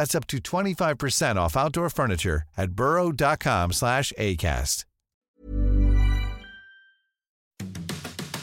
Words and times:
That's 0.00 0.14
up 0.14 0.26
to 0.28 0.38
25% 0.38 1.46
off 1.46 1.56
outdoor 1.56 1.90
furniture 1.90 2.42
at 2.56 2.70
burrow.com 2.70 3.72
slash 3.72 4.12
ACAST. 4.18 4.86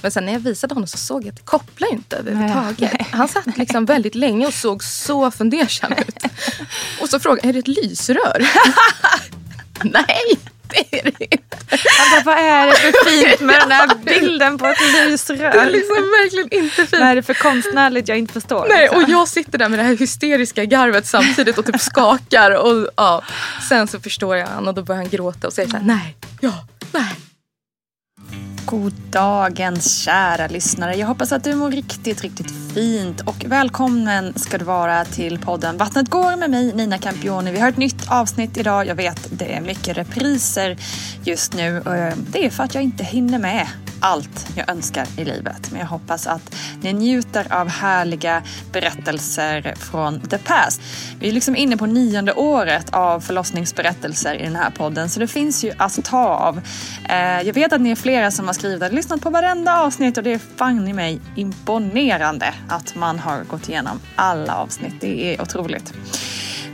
Men 0.01 0.11
sen 0.11 0.25
när 0.25 0.33
jag 0.33 0.39
visade 0.39 0.73
honom 0.73 0.87
så 0.87 0.97
såg 0.97 1.23
jag 1.23 1.29
att 1.29 1.35
det 1.35 1.43
kopplar 1.43 1.91
inte 1.91 2.15
överhuvudtaget. 2.15 3.01
Han 3.01 3.27
satt 3.27 3.57
liksom 3.57 3.85
väldigt 3.85 4.15
länge 4.15 4.47
och 4.47 4.53
såg 4.53 4.83
så 4.83 5.31
fundersam 5.31 5.93
ut. 5.93 6.23
Och 7.01 7.09
så 7.09 7.19
frågade 7.19 7.47
jag, 7.47 7.49
är 7.49 7.53
det 7.53 7.59
ett 7.59 7.83
lysrör? 7.83 8.47
Nej, 9.83 10.39
det 10.69 10.99
är 10.99 11.03
det 11.03 11.23
inte. 11.23 11.57
Alltså, 11.71 12.25
vad 12.25 12.37
är 12.37 12.67
det 12.67 12.73
för 12.73 13.09
fint 13.09 13.39
med 13.39 13.59
den 13.59 13.71
här 13.71 13.95
bilden 14.05 14.57
på 14.57 14.67
ett 14.67 14.77
lysrör? 14.93 15.37
Det 15.37 15.59
är 15.59 15.71
liksom 15.71 15.95
verkligen 15.95 16.63
inte 16.63 16.75
fint. 16.75 16.91
Vad 16.91 17.09
är 17.09 17.15
det 17.15 17.23
för 17.23 17.33
konstnärligt 17.33 18.07
jag 18.07 18.17
inte 18.17 18.33
förstår? 18.33 18.65
Nej, 18.69 18.81
liksom? 18.81 19.03
och 19.03 19.09
jag 19.09 19.27
sitter 19.27 19.57
där 19.57 19.69
med 19.69 19.79
det 19.79 19.83
här 19.83 19.97
hysteriska 19.97 20.65
garvet 20.65 21.05
samtidigt 21.05 21.57
och 21.57 21.65
typ 21.65 21.81
skakar. 21.81 22.51
Och, 22.51 22.89
ja. 22.95 23.23
Sen 23.69 23.87
så 23.87 23.99
förstår 23.99 24.37
jag 24.37 24.47
han 24.47 24.67
och 24.67 24.73
då 24.73 24.83
börjar 24.83 25.01
han 25.01 25.09
gråta 25.09 25.47
och 25.47 25.53
säger 25.53 25.69
så 25.69 25.77
här, 25.77 25.83
nej, 25.83 26.15
ja, 26.41 26.53
nej. 26.91 27.15
God 28.69 28.93
dagens 29.11 29.97
kära 29.97 30.47
lyssnare. 30.47 30.95
Jag 30.95 31.07
hoppas 31.07 31.31
att 31.31 31.43
du 31.43 31.55
mår 31.55 31.71
riktigt, 31.71 32.21
riktigt 32.21 32.51
fint 32.73 33.21
och 33.21 33.45
välkommen 33.45 34.33
ska 34.39 34.57
du 34.57 34.65
vara 34.65 35.05
till 35.05 35.39
podden 35.39 35.77
Vattnet 35.77 36.09
går 36.09 36.35
med 36.35 36.49
mig 36.49 36.73
Nina 36.73 36.97
Campioni. 36.97 37.51
Vi 37.51 37.59
har 37.59 37.69
ett 37.69 37.77
nytt 37.77 38.11
avsnitt 38.11 38.57
idag. 38.57 38.87
Jag 38.87 38.95
vet 38.95 39.27
det 39.29 39.53
är 39.53 39.61
mycket 39.61 39.97
repriser 39.97 40.77
just 41.23 41.53
nu. 41.53 41.77
Eh, 41.77 42.17
det 42.31 42.45
är 42.45 42.49
för 42.49 42.63
att 42.63 42.75
jag 42.75 42.83
inte 42.83 43.03
hinner 43.03 43.39
med 43.39 43.67
allt 43.99 44.47
jag 44.55 44.69
önskar 44.69 45.07
i 45.17 45.25
livet. 45.25 45.71
Men 45.71 45.79
jag 45.79 45.87
hoppas 45.87 46.27
att 46.27 46.55
ni 46.81 46.93
njuter 46.93 47.53
av 47.53 47.69
härliga 47.69 48.43
berättelser 48.71 49.73
från 49.77 50.21
the 50.21 50.37
past. 50.37 50.81
Vi 51.19 51.29
är 51.29 51.33
liksom 51.33 51.55
inne 51.55 51.77
på 51.77 51.85
nionde 51.85 52.33
året 52.33 52.89
av 52.93 53.19
förlossningsberättelser 53.19 54.35
i 54.35 54.43
den 54.43 54.55
här 54.55 54.69
podden 54.69 55.09
så 55.09 55.19
det 55.19 55.27
finns 55.27 55.63
ju 55.63 55.71
att 55.77 56.03
ta 56.05 56.27
av. 56.27 56.61
Eh, 57.09 57.41
jag 57.41 57.53
vet 57.53 57.73
att 57.73 57.81
ni 57.81 57.91
är 57.91 57.95
flera 57.95 58.31
som 58.31 58.45
har 58.45 58.53
skrivit 58.53 58.83
och 58.83 58.93
lyssnat 58.93 59.21
på 59.21 59.29
varenda 59.29 59.79
avsnitt 59.79 60.17
och 60.17 60.23
det 60.23 60.33
är 60.33 60.39
fan 60.55 60.87
i 60.87 60.93
mig 60.93 61.21
imponerande 61.35 62.53
att 62.67 62.95
man 62.95 63.19
har 63.19 63.43
gått 63.43 63.69
igenom 63.69 63.99
alla 64.15 64.55
avsnitt. 64.55 64.93
Det 65.01 65.35
är 65.35 65.41
otroligt. 65.41 65.93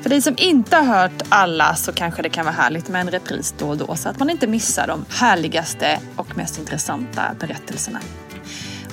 För 0.04 0.10
dig 0.10 0.22
som 0.22 0.36
inte 0.38 0.76
har 0.76 0.84
hört 0.84 1.22
alla 1.30 1.76
så 1.76 1.94
kanske 1.94 2.22
det 2.22 2.30
kan 2.30 2.46
vara 2.46 2.56
härligt 2.56 2.88
med 2.90 3.02
en 3.02 3.12
repris 3.12 3.56
då 3.58 3.70
och 3.70 3.78
då 3.78 3.96
så 3.96 4.10
att 4.10 4.20
man 4.20 4.30
inte 4.30 4.48
missar 4.48 4.88
de 4.88 5.06
härligaste 5.10 6.00
och 6.16 6.38
mest 6.38 6.60
intressanta 6.60 7.22
berättelserna. 7.40 8.00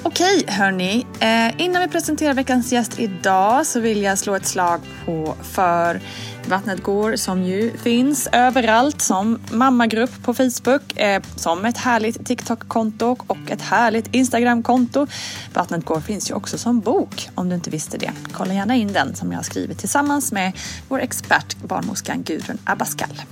Okej 0.02 0.44
hörni, 0.48 1.06
eh, 1.20 1.60
innan 1.60 1.82
vi 1.82 1.88
presenterar 1.88 2.34
veckans 2.34 2.72
gäst 2.72 3.00
idag 3.00 3.66
så 3.66 3.80
vill 3.80 4.02
jag 4.02 4.18
slå 4.18 4.34
ett 4.34 4.46
slag 4.46 4.80
på 5.04 5.34
för 5.42 6.00
Vattnet 6.48 6.82
går 6.82 7.16
som 7.16 7.42
ju 7.42 7.76
finns 7.76 8.28
överallt 8.32 9.02
som 9.02 9.38
mammagrupp 9.50 10.22
på 10.22 10.34
Facebook, 10.34 10.96
eh, 10.96 11.22
som 11.36 11.64
ett 11.64 11.76
härligt 11.76 12.26
TikTok-konto 12.26 13.16
och 13.26 13.50
ett 13.50 13.62
härligt 13.62 14.14
Instagram-konto. 14.14 15.06
Vattnet 15.54 15.84
går 15.84 16.00
finns 16.00 16.30
ju 16.30 16.34
också 16.34 16.58
som 16.58 16.80
bok 16.80 17.28
om 17.34 17.48
du 17.48 17.54
inte 17.54 17.70
visste 17.70 17.98
det. 17.98 18.12
Kolla 18.32 18.54
gärna 18.54 18.76
in 18.76 18.92
den 18.92 19.14
som 19.14 19.32
jag 19.32 19.38
har 19.38 19.44
skrivit 19.44 19.78
tillsammans 19.78 20.32
med 20.32 20.52
vår 20.88 21.00
expert 21.00 21.56
barnmorskan 21.62 22.22
Gudrun 22.22 22.58
Abascal. 22.64 23.22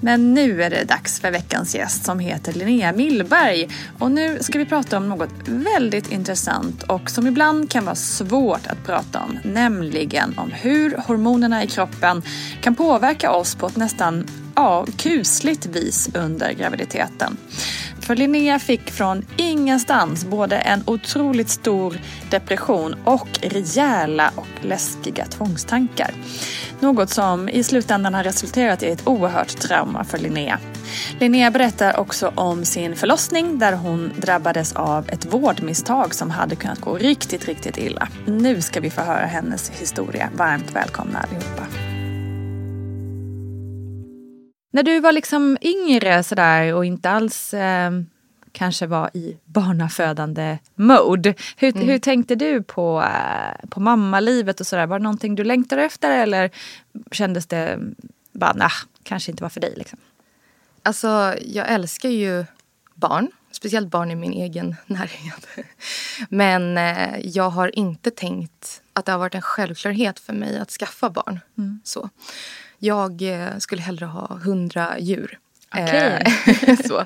Men 0.00 0.34
nu 0.34 0.62
är 0.62 0.70
det 0.70 0.84
dags 0.84 1.20
för 1.20 1.30
veckans 1.30 1.74
gäst 1.74 2.04
som 2.04 2.18
heter 2.18 2.52
Linnea 2.52 2.92
Millberg. 2.92 3.68
Och 3.98 4.10
nu 4.10 4.38
ska 4.40 4.58
vi 4.58 4.64
prata 4.64 4.96
om 4.96 5.08
något 5.08 5.30
väldigt 5.46 6.12
intressant 6.12 6.82
och 6.82 7.10
som 7.10 7.26
ibland 7.26 7.70
kan 7.70 7.84
vara 7.84 7.94
svårt 7.94 8.66
att 8.66 8.84
prata 8.86 9.20
om. 9.20 9.38
Nämligen 9.44 10.38
om 10.38 10.50
hur 10.52 10.96
hormonerna 11.06 11.64
i 11.64 11.66
kroppen 11.66 12.22
kan 12.60 12.74
påverka 12.74 13.30
oss 13.30 13.54
på 13.54 13.66
ett 13.66 13.76
nästan 13.76 14.26
ja, 14.54 14.86
kusligt 14.96 15.66
vis 15.66 16.10
under 16.14 16.52
graviditeten. 16.52 17.36
För 18.00 18.16
Linnea 18.16 18.58
fick 18.58 18.90
från 18.90 19.26
ingenstans 19.68 20.24
både 20.24 20.56
en 20.56 20.82
otroligt 20.86 21.48
stor 21.48 21.96
depression 22.30 22.96
och 23.04 23.28
rejäla 23.42 24.30
och 24.36 24.64
läskiga 24.64 25.26
tvångstankar. 25.26 26.10
Något 26.80 27.10
som 27.10 27.48
i 27.48 27.62
slutändan 27.62 28.14
har 28.14 28.24
resulterat 28.24 28.82
i 28.82 28.86
ett 28.86 29.06
oerhört 29.08 29.58
trauma 29.58 30.04
för 30.04 30.18
Linnea. 30.18 30.58
Linnea 31.20 31.50
berättar 31.50 32.00
också 32.00 32.32
om 32.34 32.64
sin 32.64 32.96
förlossning 32.96 33.58
där 33.58 33.72
hon 33.72 34.12
drabbades 34.16 34.72
av 34.72 35.08
ett 35.08 35.34
vårdmisstag 35.34 36.14
som 36.14 36.30
hade 36.30 36.56
kunnat 36.56 36.80
gå 36.80 36.98
riktigt, 36.98 37.44
riktigt 37.44 37.78
illa. 37.78 38.08
Nu 38.26 38.60
ska 38.60 38.80
vi 38.80 38.90
få 38.90 39.00
höra 39.00 39.26
hennes 39.26 39.70
historia. 39.70 40.30
Varmt 40.34 40.76
välkomna 40.76 41.18
allihopa. 41.18 41.66
När 44.72 44.82
du 44.82 45.00
var 45.00 45.12
liksom 45.12 45.58
yngre 45.60 46.22
sådär 46.22 46.74
och 46.74 46.84
inte 46.84 47.10
alls 47.10 47.54
eh, 47.54 47.90
kanske 48.58 48.86
var 48.86 49.10
i 49.14 49.36
barnafödande 49.44 50.58
mode. 50.74 51.34
Hur, 51.56 51.76
mm. 51.76 51.88
hur 51.88 51.98
tänkte 51.98 52.34
du 52.34 52.62
på, 52.62 53.02
eh, 53.02 53.68
på 53.68 53.80
mammalivet 53.80 54.60
och 54.60 54.66
sådär? 54.66 54.86
Var 54.86 54.98
det 54.98 55.02
någonting 55.02 55.34
du 55.34 55.44
längtade 55.44 55.82
efter 55.82 56.18
eller 56.18 56.50
kändes 57.10 57.46
det 57.46 57.78
bara, 58.32 58.52
nah, 58.52 58.72
kanske 59.02 59.30
inte 59.30 59.42
var 59.42 59.50
för 59.50 59.60
dig? 59.60 59.74
Liksom? 59.76 59.98
Alltså, 60.82 61.34
jag 61.44 61.70
älskar 61.70 62.08
ju 62.08 62.44
barn. 62.94 63.28
Speciellt 63.50 63.88
barn 63.88 64.10
i 64.10 64.14
min 64.14 64.32
egen 64.32 64.76
närhet. 64.86 65.46
Men 66.28 66.78
eh, 66.78 67.20
jag 67.24 67.50
har 67.50 67.78
inte 67.78 68.10
tänkt 68.10 68.82
att 68.92 69.04
det 69.04 69.12
har 69.12 69.18
varit 69.18 69.34
en 69.34 69.42
självklarhet 69.42 70.18
för 70.18 70.32
mig 70.32 70.58
att 70.58 70.70
skaffa 70.70 71.10
barn. 71.10 71.40
Mm. 71.58 71.80
Så. 71.84 72.10
Jag 72.78 73.22
eh, 73.22 73.58
skulle 73.58 73.82
hellre 73.82 74.06
ha 74.06 74.38
hundra 74.44 74.98
djur. 74.98 75.38
Okay. 75.72 76.76
Så, 76.88 76.98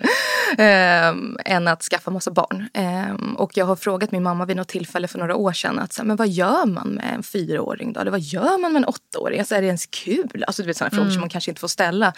eh, 0.62 1.08
än 1.44 1.68
att 1.68 1.82
skaffa 1.82 2.10
massa 2.10 2.30
barn. 2.30 2.68
Eh, 2.74 3.34
och 3.36 3.56
jag 3.56 3.66
har 3.66 3.76
frågat 3.76 4.12
min 4.12 4.22
mamma 4.22 4.44
vid 4.44 4.56
något 4.56 4.68
tillfälle 4.68 5.08
för 5.08 5.18
några 5.18 5.36
år 5.36 5.52
sedan 5.52 5.78
att, 5.78 6.00
men 6.04 6.16
vad 6.16 6.28
gör 6.28 6.66
man 6.66 6.88
med 6.88 7.14
en 7.14 7.22
fyraåring 7.22 7.92
då? 7.92 8.00
Eller 8.00 8.10
vad 8.10 8.20
gör 8.20 8.58
man 8.58 8.72
med 8.72 8.80
en 8.80 8.88
åttaåring? 8.88 9.38
Alltså, 9.38 9.54
är 9.54 9.60
det 9.60 9.66
ens 9.66 9.86
kul? 9.86 10.44
Alltså, 10.46 10.62
du 10.62 10.66
vet 10.66 10.76
sådana 10.76 10.90
mm. 10.90 10.98
frågor 10.98 11.12
som 11.12 11.20
man 11.20 11.28
kanske 11.28 11.50
inte 11.50 11.60
får 11.60 11.68
ställa. 11.68 12.12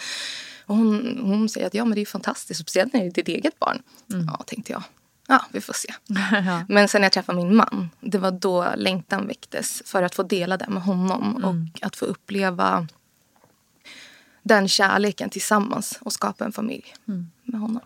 Och 0.65 0.75
hon, 0.75 1.19
hon 1.21 1.49
säger 1.49 1.67
att 1.67 1.73
ja, 1.73 1.85
men 1.85 1.95
det 1.95 2.01
är 2.01 2.05
fantastiskt, 2.05 2.59
speciellt 2.59 2.93
när 2.93 2.99
det 2.99 3.07
är 3.07 3.11
ditt 3.11 3.27
eget 3.27 3.59
barn. 3.59 3.81
Mm. 4.13 4.25
Ja, 4.25 4.43
tänkte 4.47 4.71
jag. 4.71 4.83
Ja, 5.27 5.45
vi 5.51 5.61
får 5.61 5.73
se. 5.73 5.93
Men 6.73 6.87
sen 6.87 7.01
när 7.01 7.05
jag 7.05 7.11
träffade 7.11 7.37
min 7.37 7.55
man, 7.55 7.89
det 7.99 8.17
var 8.17 8.31
då 8.31 8.67
längtan 8.75 9.27
väcktes 9.27 9.83
för 9.85 10.03
att 10.03 10.15
få 10.15 10.23
dela 10.23 10.57
det 10.57 10.67
med 10.69 10.83
honom 10.83 11.35
mm. 11.35 11.43
och 11.43 11.85
att 11.87 11.95
få 11.95 12.05
uppleva 12.05 12.87
den 14.45 14.67
kärleken 14.67 15.29
tillsammans 15.29 15.99
och 16.01 16.13
skapa 16.13 16.45
en 16.45 16.51
familj 16.51 16.93
mm. 17.07 17.31
med 17.43 17.61
honom. 17.61 17.81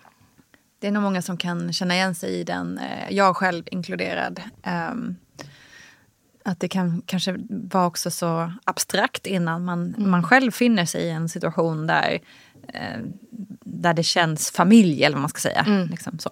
Det 0.79 0.87
är 0.87 0.91
nog 0.91 1.03
många 1.03 1.21
som 1.21 1.37
kan 1.37 1.73
känna 1.73 1.95
igen 1.95 2.15
sig 2.15 2.39
i 2.39 2.43
den, 2.43 2.77
eh, 2.77 3.15
jag 3.15 3.37
själv 3.37 3.63
inkluderad. 3.71 4.41
Um, 4.91 5.15
att 6.45 6.59
det 6.59 6.67
kan 6.67 7.01
kanske 7.05 7.35
vara 7.49 7.85
också 7.85 8.11
så 8.11 8.53
abstrakt 8.63 9.27
innan 9.27 9.65
man, 9.65 9.95
mm. 9.97 10.11
man 10.11 10.23
själv 10.23 10.51
finner 10.51 10.85
sig 10.85 11.03
i 11.03 11.09
en 11.09 11.29
situation 11.29 11.87
där, 11.87 12.19
eh, 12.67 12.99
där 13.63 13.93
det 13.93 14.03
känns 14.03 14.51
familj, 14.51 15.03
eller 15.03 15.15
vad 15.15 15.21
man 15.21 15.29
ska 15.29 15.39
säga. 15.39 15.61
Mm. 15.67 15.87
Liksom 15.87 16.19
så. 16.19 16.29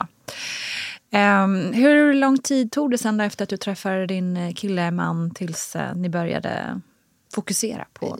Um, 1.11 1.73
hur 1.73 2.13
lång 2.13 2.37
tid 2.37 2.71
tog 2.71 2.91
det 2.91 2.97
sen 2.97 3.19
efter 3.19 3.43
att 3.43 3.49
du 3.49 3.57
träffade 3.57 4.05
din 4.05 4.37
eh, 4.37 4.53
kille, 4.53 4.91
man, 4.91 5.31
tills 5.31 5.75
ni 5.95 6.09
började 6.09 6.81
fokusera 7.33 7.85
på 7.93 8.19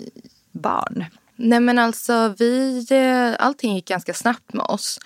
barn? 0.52 1.06
Nej 1.38 1.60
men 1.60 1.80
alltså 1.80 2.36
vi, 2.38 2.86
allting 3.40 3.76
gick 3.76 3.88
ganska 3.88 4.14
snabbt 4.14 4.54
med 4.54 4.66
oss. 4.66 5.00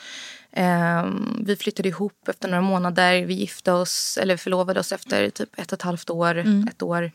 Um, 0.58 1.44
vi 1.46 1.56
flyttade 1.56 1.90
ihop 1.90 2.28
efter 2.28 2.48
några 2.48 2.62
månader. 2.62 3.26
Vi 3.26 3.34
gifte 3.34 3.72
oss, 3.72 4.20
eller 4.22 4.38
förlovade 4.38 4.80
oss 4.80 4.92
efter 4.92 5.30
typ 5.30 5.60
ett 5.60 5.72
och 5.72 5.78
ett 5.78 5.82
halvt 5.82 6.10
år. 6.10 6.38
Mm. 6.38 6.68
Ett 6.68 6.82
år. 6.82 7.12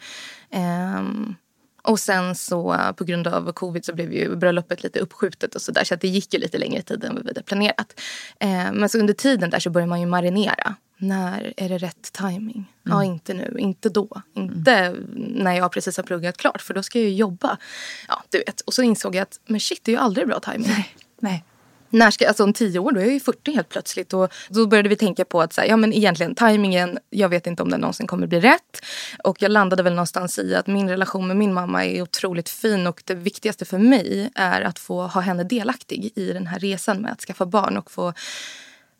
Um, 0.50 1.34
och 1.82 2.00
sen 2.00 2.34
så 2.34 2.76
på 2.96 3.04
grund 3.04 3.26
av 3.26 3.52
covid 3.52 3.84
så 3.84 3.94
blev 3.94 4.12
ju 4.12 4.36
bröllopet 4.36 4.82
lite 4.82 5.00
uppskjutet 5.00 5.54
och 5.54 5.62
sådär. 5.62 5.84
Så 5.84 5.94
att 5.94 6.00
det 6.00 6.08
gick 6.08 6.34
ju 6.34 6.40
lite 6.40 6.58
längre 6.58 6.82
tid 6.82 7.04
än 7.04 7.14
vad 7.14 7.22
vi 7.22 7.28
hade 7.28 7.42
planerat. 7.42 8.00
Um, 8.40 8.74
men 8.74 8.88
så 8.88 8.98
under 8.98 9.14
tiden 9.14 9.50
där 9.50 9.58
så 9.58 9.70
börjar 9.70 9.88
man 9.88 10.00
ju 10.00 10.06
marinera. 10.06 10.76
När 10.96 11.54
är 11.56 11.68
det 11.68 11.78
rätt 11.78 12.12
timing? 12.12 12.56
Mm. 12.56 12.68
Ja, 12.82 13.04
inte 13.04 13.34
nu, 13.34 13.56
inte 13.58 13.88
då. 13.88 14.22
Inte 14.34 14.72
mm. 14.72 15.04
när 15.14 15.52
jag 15.52 15.72
precis 15.72 15.96
har 15.96 16.04
pluggat 16.04 16.36
klart 16.36 16.62
för 16.62 16.74
då 16.74 16.82
ska 16.82 16.98
jag 16.98 17.08
ju 17.08 17.14
jobba. 17.14 17.56
Ja, 18.08 18.22
du 18.30 18.38
vet. 18.38 18.60
Och 18.60 18.74
så 18.74 18.82
insåg 18.82 19.14
jag 19.14 19.22
att 19.22 19.40
men 19.46 19.60
shit, 19.60 19.80
det 19.84 19.90
är 19.90 19.96
ju 19.96 20.00
aldrig 20.00 20.26
bra 20.26 20.40
timing. 20.40 20.68
Nej. 20.68 20.96
Nej 21.18 21.44
när 21.90 22.10
ska, 22.10 22.28
alltså 22.28 22.44
om 22.44 22.52
tio 22.52 22.78
år, 22.78 22.92
då 22.92 23.00
är 23.00 23.04
jag 23.04 23.12
ju 23.12 23.20
40 23.20 23.52
helt 23.52 23.68
plötsligt. 23.68 24.12
Och 24.12 24.32
då 24.48 24.66
började 24.66 24.88
vi 24.88 24.96
tänka 24.96 25.24
på 25.24 25.40
att 25.40 25.52
så 25.52 25.60
här, 25.60 25.68
ja, 25.68 25.76
men 25.76 25.92
egentligen 25.92 26.34
tajmingen, 26.34 26.98
jag 27.10 27.28
vet 27.28 27.46
inte 27.46 27.62
om 27.62 27.70
den 27.70 27.80
någonsin 27.80 28.06
kommer 28.06 28.26
bli 28.26 28.40
rätt. 28.40 28.80
Och 29.24 29.42
jag 29.42 29.50
landade 29.50 29.82
väl 29.82 29.94
någonstans 29.94 30.38
i 30.38 30.54
att 30.54 30.66
min 30.66 30.88
relation 30.88 31.26
med 31.26 31.36
min 31.36 31.54
mamma 31.54 31.84
är 31.84 32.02
otroligt 32.02 32.48
fin. 32.48 32.86
Och 32.86 33.02
det 33.04 33.14
viktigaste 33.14 33.64
för 33.64 33.78
mig 33.78 34.30
är 34.34 34.60
att 34.62 34.78
få 34.78 35.02
ha 35.02 35.20
henne 35.20 35.44
delaktig 35.44 36.12
i 36.14 36.32
den 36.32 36.46
här 36.46 36.58
resan 36.58 36.98
med 36.98 37.12
att 37.12 37.20
skaffa 37.20 37.46
barn. 37.46 37.76
Och 37.76 37.90
få, 37.90 38.12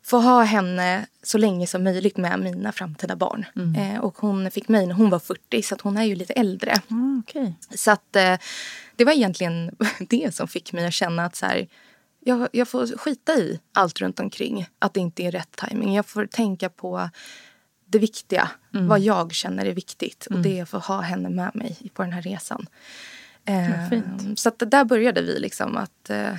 få 0.07 0.19
ha 0.19 0.43
henne 0.43 1.05
så 1.23 1.37
länge 1.37 1.67
som 1.67 1.83
möjligt 1.83 2.17
med 2.17 2.39
mina 2.39 2.71
framtida 2.71 3.15
barn. 3.15 3.45
Mm. 3.55 3.75
Eh, 3.75 3.99
och 3.99 4.17
hon 4.17 4.51
fick 4.51 4.67
mig 4.67 4.85
när 4.85 4.93
hon 4.93 5.09
var 5.09 5.19
40, 5.19 5.61
så 5.61 5.75
hon 5.81 5.97
är 5.97 6.03
ju 6.03 6.15
lite 6.15 6.33
äldre. 6.33 6.81
Mm, 6.89 7.23
okay. 7.27 7.53
Så 7.75 7.91
att 7.91 8.15
eh, 8.15 8.37
det 8.95 9.05
var 9.05 9.13
egentligen 9.13 9.75
det 9.99 10.35
som 10.35 10.47
fick 10.47 10.73
mig 10.73 10.85
att 10.85 10.93
känna 10.93 11.25
att 11.25 11.35
så 11.35 11.45
här, 11.45 11.67
jag, 12.19 12.47
jag 12.51 12.67
får 12.67 12.97
skita 12.97 13.33
i 13.33 13.59
allt 13.73 14.01
runt 14.01 14.19
omkring. 14.19 14.67
Att 14.79 14.93
det 14.93 14.99
inte 14.99 15.23
är 15.23 15.31
rätt 15.31 15.55
timing. 15.55 15.95
Jag 15.95 16.05
får 16.05 16.25
tänka 16.25 16.69
på 16.69 17.09
det 17.85 17.99
viktiga. 17.99 18.49
Mm. 18.73 18.87
Vad 18.87 18.99
jag 18.99 19.33
känner 19.33 19.65
är 19.65 19.73
viktigt. 19.73 20.27
Mm. 20.29 20.37
Och 20.37 20.43
det 20.43 20.59
är 20.59 20.63
att 20.63 20.69
få 20.69 20.77
ha 20.77 21.01
henne 21.01 21.29
med 21.29 21.55
mig 21.55 21.77
på 21.93 22.01
den 22.01 22.11
här 22.11 22.21
resan. 22.21 22.67
Eh, 23.45 24.01
så 24.35 24.49
att 24.49 24.63
där 24.67 24.85
började 24.85 25.21
vi 25.21 25.39
liksom 25.39 25.77
att 25.77 26.09
eh, 26.09 26.35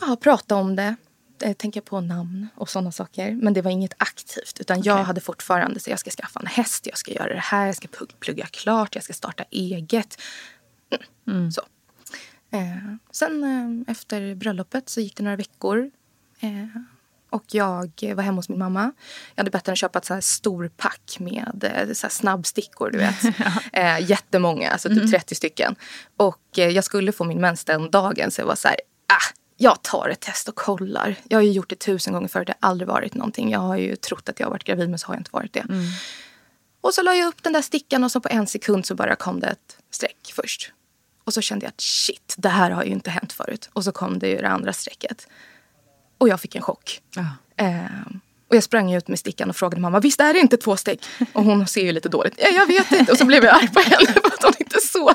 ja, 0.00 0.16
prata 0.20 0.56
om 0.56 0.76
det. 0.76 0.96
Eh, 1.44 1.52
tänka 1.52 1.80
på 1.80 2.00
namn 2.00 2.48
och 2.54 2.68
sådana 2.68 2.92
saker. 2.92 3.32
Men 3.32 3.54
det 3.54 3.62
var 3.62 3.70
inget 3.70 3.94
aktivt. 3.98 4.60
Utan 4.60 4.78
okay. 4.78 4.92
jag 4.92 5.04
hade 5.04 5.20
fortfarande 5.20 5.80
så 5.80 5.90
jag 5.90 5.98
ska 5.98 6.10
skaffa 6.10 6.40
en 6.40 6.46
häst, 6.46 6.86
jag 6.86 6.98
ska 6.98 7.12
göra 7.12 7.34
det 7.34 7.40
här, 7.40 7.66
jag 7.66 7.76
ska 7.76 7.88
plugga 8.20 8.46
klart, 8.46 8.94
jag 8.94 9.04
ska 9.04 9.12
starta 9.12 9.44
eget. 9.50 10.20
Mm. 10.90 11.38
mm. 11.38 11.52
Så. 11.52 11.62
Eh, 12.50 12.94
sen 13.10 13.44
eh, 13.44 13.92
efter 13.92 14.34
bröllopet 14.34 14.88
så 14.88 15.00
gick 15.00 15.16
det 15.16 15.22
några 15.22 15.36
veckor. 15.36 15.90
Eh, 16.40 16.80
och 17.30 17.44
jag 17.46 18.12
var 18.14 18.22
hemma 18.22 18.38
hos 18.38 18.48
min 18.48 18.58
mamma. 18.58 18.92
Jag 19.34 19.40
hade 19.40 19.50
bett 19.50 19.66
henne 19.66 19.76
köpa 19.76 19.98
ett 19.98 20.04
så 20.04 20.14
här 20.14 20.20
stor 20.20 20.70
pack 20.76 21.16
med 21.20 21.86
eh, 21.88 21.92
så 21.92 22.08
snabbstickor. 22.08 22.90
Du 22.90 22.98
vet. 22.98 23.16
ja. 23.72 23.98
jättemånga, 23.98 24.70
alltså 24.70 24.88
typ 24.88 24.98
mm. 24.98 25.10
30 25.10 25.34
stycken. 25.34 25.76
Och 26.16 26.42
jag 26.52 26.84
skulle 26.84 27.12
få 27.12 27.24
min 27.24 27.40
mens 27.40 27.64
den 27.64 27.90
dagen 27.90 28.30
så 28.30 28.40
jag 28.40 28.46
var 28.46 28.54
så 28.54 28.68
här, 28.68 28.76
ah, 29.08 29.34
jag 29.64 29.82
tar 29.82 30.08
ett 30.08 30.20
test 30.20 30.48
och 30.48 30.54
kollar. 30.54 31.16
Jag 31.28 31.38
har 31.38 31.42
ju 31.42 31.52
gjort 31.52 31.68
det 31.68 31.76
tusen 31.76 32.12
gånger 32.12 32.28
förut, 32.28 32.46
det 32.46 32.54
har 32.60 32.68
aldrig 32.68 32.88
varit 32.88 33.14
någonting. 33.14 33.50
Jag 33.50 33.60
har 33.60 33.76
ju 33.76 33.96
trott 33.96 34.28
att 34.28 34.40
jag 34.40 34.46
har 34.46 34.50
varit 34.50 34.64
gravid 34.64 34.90
men 34.90 34.98
så 34.98 35.06
har 35.06 35.14
jag 35.14 35.20
inte 35.20 35.30
varit 35.32 35.52
det. 35.52 35.60
Mm. 35.60 35.84
Och 36.80 36.94
så 36.94 37.02
la 37.02 37.14
jag 37.14 37.28
upp 37.28 37.42
den 37.42 37.52
där 37.52 37.62
stickan 37.62 38.04
och 38.04 38.12
så 38.12 38.20
på 38.20 38.28
en 38.28 38.46
sekund 38.46 38.86
så 38.86 38.94
bara 38.94 39.16
kom 39.16 39.40
det 39.40 39.46
ett 39.46 39.76
streck 39.90 40.32
först. 40.34 40.72
Och 41.24 41.34
så 41.34 41.40
kände 41.40 41.66
jag 41.66 41.68
att 41.68 41.80
shit, 41.80 42.34
det 42.38 42.48
här 42.48 42.70
har 42.70 42.84
ju 42.84 42.90
inte 42.90 43.10
hänt 43.10 43.32
förut. 43.32 43.70
Och 43.72 43.84
så 43.84 43.92
kom 43.92 44.18
det 44.18 44.28
ju 44.28 44.36
det 44.36 44.48
andra 44.48 44.72
strecket. 44.72 45.28
Och 46.18 46.28
jag 46.28 46.40
fick 46.40 46.54
en 46.54 46.62
chock. 46.62 47.00
Ja. 47.14 47.26
Eh, 47.64 47.84
och 48.48 48.56
jag 48.56 48.62
sprang 48.62 48.92
ut 48.92 49.08
med 49.08 49.18
stickan 49.18 49.50
och 49.50 49.56
frågade 49.56 49.80
mamma, 49.80 50.00
visst 50.00 50.20
är 50.20 50.32
det 50.32 50.40
inte 50.40 50.56
två 50.56 50.76
streck? 50.76 51.04
Och 51.32 51.44
hon 51.44 51.66
ser 51.66 51.84
ju 51.84 51.92
lite 51.92 52.08
dåligt. 52.08 52.34
Ja, 52.38 52.48
jag 52.48 52.66
vet 52.66 52.92
inte. 52.92 53.12
Och 53.12 53.18
så 53.18 53.24
blev 53.24 53.44
jag 53.44 53.54
arg 53.56 53.68
på 53.68 53.80
henne 53.80 54.12
för 54.12 54.26
att 54.26 54.42
hon 54.42 54.52
inte 54.58 54.80
såg. 54.80 55.14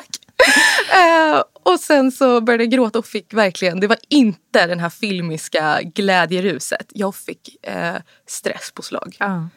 Eh, 0.93 1.43
och 1.63 1.79
sen 1.79 2.11
så 2.11 2.41
började 2.41 2.63
jag 2.63 2.71
gråta 2.71 2.99
och 2.99 3.05
fick 3.05 3.33
verkligen, 3.33 3.79
det 3.79 3.87
var 3.87 3.97
inte 4.07 4.67
den 4.67 4.79
här 4.79 4.89
filmiska 4.89 5.81
glädjeruset. 5.81 6.91
Jag 6.93 7.15
fick 7.15 7.65
eh, 7.65 7.95
stresspåslag. 8.27 9.15
Ja. 9.19 9.49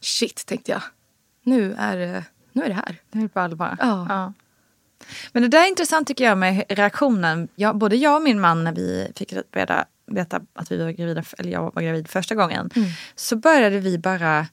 Shit, 0.00 0.46
tänkte 0.46 0.72
jag. 0.72 0.82
Nu 1.42 1.74
är, 1.78 2.24
nu 2.52 2.62
är 2.64 2.68
det 2.68 2.74
här. 2.74 2.96
Nu 3.10 3.20
är 3.20 3.22
det 3.22 3.28
på 3.28 3.40
allvar. 3.40 3.76
Ja. 3.80 4.06
ja. 4.08 4.32
Men 5.32 5.42
det 5.42 5.48
där 5.48 5.64
är 5.64 5.68
intressant 5.68 6.08
tycker 6.08 6.24
jag 6.24 6.38
med 6.38 6.64
reaktionen. 6.68 7.48
Jag, 7.54 7.76
både 7.76 7.96
jag 7.96 8.16
och 8.16 8.22
min 8.22 8.40
man 8.40 8.64
när 8.64 8.72
vi 8.72 9.12
fick 9.16 9.34
veta, 9.52 9.84
veta 10.06 10.40
att 10.54 10.72
vi 10.72 10.76
var 10.76 10.90
gravida, 10.90 11.22
eller 11.38 11.52
jag 11.52 11.72
var 11.74 11.82
gravid 11.82 12.08
första 12.08 12.34
gången. 12.34 12.70
Mm. 12.76 12.88
Så 13.14 13.36
började 13.36 13.78
vi 13.78 13.98
bara 13.98 14.38
eh, 14.38 14.46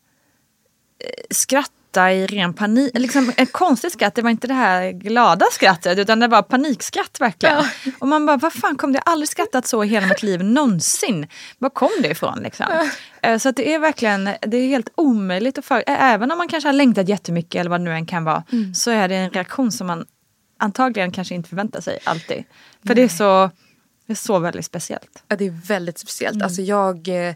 skratta 1.29 1.71
i 1.97 2.25
ren 2.25 2.53
panik. 2.53 2.91
Liksom 2.93 3.31
en 3.37 3.45
konstig 3.45 3.91
skratt, 3.91 4.15
det 4.15 4.21
var 4.21 4.29
inte 4.29 4.47
det 4.47 4.53
här 4.53 4.91
glada 4.91 5.45
skrattet 5.51 5.97
utan 5.99 6.19
det 6.19 6.27
var 6.27 6.41
panikskratt 6.41 7.17
verkligen. 7.19 7.55
Ja. 7.55 7.91
Och 7.99 8.07
man 8.07 8.25
bara, 8.25 8.37
vad 8.37 8.53
fan 8.53 8.75
kom 8.75 8.91
det? 8.91 8.97
Jag 8.97 9.05
har 9.05 9.11
aldrig 9.11 9.29
skrattat 9.29 9.67
så 9.67 9.83
i 9.83 9.87
hela 9.87 10.07
mitt 10.07 10.23
liv 10.23 10.43
någonsin. 10.43 11.27
Var 11.57 11.69
kom 11.69 11.89
det 12.01 12.07
ifrån 12.07 12.39
liksom? 12.39 12.65
Ja. 12.69 13.29
Eh, 13.29 13.37
så 13.37 13.51
det 13.51 13.73
är 13.73 13.79
verkligen, 13.79 14.29
det 14.41 14.57
är 14.57 14.67
helt 14.67 14.89
omöjligt 14.95 15.57
att 15.57 15.65
för, 15.65 15.83
Även 15.87 16.31
om 16.31 16.37
man 16.37 16.47
kanske 16.47 16.67
har 16.67 16.73
längtat 16.73 17.09
jättemycket 17.09 17.59
eller 17.59 17.69
vad 17.69 17.79
det 17.79 17.83
nu 17.83 17.93
än 17.93 18.05
kan 18.05 18.23
vara. 18.23 18.43
Mm. 18.51 18.73
Så 18.73 18.91
är 18.91 19.07
det 19.07 19.15
en 19.15 19.29
reaktion 19.29 19.71
som 19.71 19.87
man 19.87 20.05
antagligen 20.59 21.11
kanske 21.11 21.35
inte 21.35 21.49
förväntar 21.49 21.81
sig 21.81 21.99
alltid. 22.03 22.43
För 22.87 22.95
det 22.95 23.01
är, 23.01 23.07
så, 23.07 23.51
det 24.07 24.13
är 24.13 24.15
så 24.15 24.39
väldigt 24.39 24.65
speciellt. 24.65 25.23
Ja, 25.27 25.35
det 25.35 25.47
är 25.47 25.67
väldigt 25.67 25.97
speciellt. 25.97 26.35
Mm. 26.35 26.45
Alltså 26.45 26.61
jag, 26.61 27.07
eh, 27.07 27.35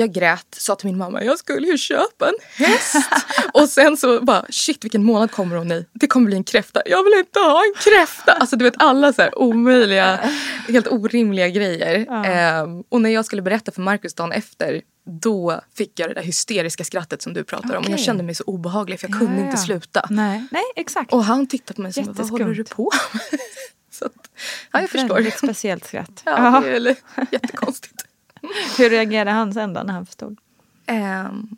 jag 0.00 0.12
grät, 0.12 0.46
sa 0.50 0.74
till 0.74 0.86
min 0.86 0.98
mamma 0.98 1.24
jag 1.24 1.38
skulle 1.38 1.66
ju 1.66 1.78
köpa 1.78 2.28
en 2.28 2.34
häst. 2.66 2.96
och 3.52 3.68
sen 3.68 3.96
så 3.96 4.20
bara 4.20 4.46
shit 4.50 4.84
vilken 4.84 5.04
månad 5.04 5.30
kommer 5.30 5.56
hon 5.56 5.72
i? 5.72 5.86
Det 5.92 6.06
kommer 6.06 6.26
bli 6.26 6.36
en 6.36 6.44
kräfta. 6.44 6.82
Jag 6.86 7.04
vill 7.04 7.14
inte 7.18 7.38
ha 7.38 7.62
en 7.64 7.74
kräfta. 7.80 8.32
Alltså 8.32 8.56
du 8.56 8.64
vet 8.64 8.74
alla 8.78 9.12
så 9.12 9.22
här 9.22 9.38
omöjliga, 9.38 10.20
helt 10.68 10.88
orimliga 10.88 11.48
grejer. 11.48 12.06
Ja. 12.08 12.62
Um, 12.62 12.84
och 12.88 13.00
när 13.00 13.10
jag 13.10 13.24
skulle 13.24 13.42
berätta 13.42 13.72
för 13.72 13.82
Markus 13.82 14.14
dagen 14.14 14.32
efter 14.32 14.82
då 15.04 15.60
fick 15.74 16.00
jag 16.00 16.10
det 16.10 16.14
där 16.14 16.22
hysteriska 16.22 16.84
skrattet 16.84 17.22
som 17.22 17.34
du 17.34 17.44
pratar 17.44 17.68
okay. 17.68 17.78
om. 17.78 17.84
Och 17.84 17.90
jag 17.90 18.00
kände 18.00 18.22
mig 18.22 18.34
så 18.34 18.44
obehaglig 18.44 19.00
för 19.00 19.08
jag 19.08 19.18
kunde 19.18 19.34
ja, 19.34 19.40
ja. 19.40 19.46
inte 19.46 19.56
sluta. 19.56 20.06
Nej. 20.10 20.44
Nej, 20.50 20.64
exakt. 20.76 21.12
Och 21.12 21.24
han 21.24 21.46
tittade 21.46 21.74
på 21.74 21.82
mig 21.82 21.92
som 21.92 22.12
vad 22.12 22.30
håller 22.30 22.54
du 22.54 22.64
på 22.64 22.92
med? 23.12 23.40
så 23.90 24.04
att, 24.04 24.30
ja, 24.72 24.80
jag 24.80 24.90
förstår. 24.90 25.14
Väldigt 25.14 25.38
speciellt 25.38 25.86
skratt. 25.86 26.22
ja, 26.24 26.62
det 26.64 26.76
är 26.76 26.96
jättekonstigt. 27.30 27.99
Hur 28.78 28.90
reagerade 28.90 29.30
han 29.30 29.54
sen 29.54 29.74
då 29.74 29.82
när 29.82 29.92
han 29.92 30.06
förstod? 30.06 30.38
Ehm, 30.86 31.48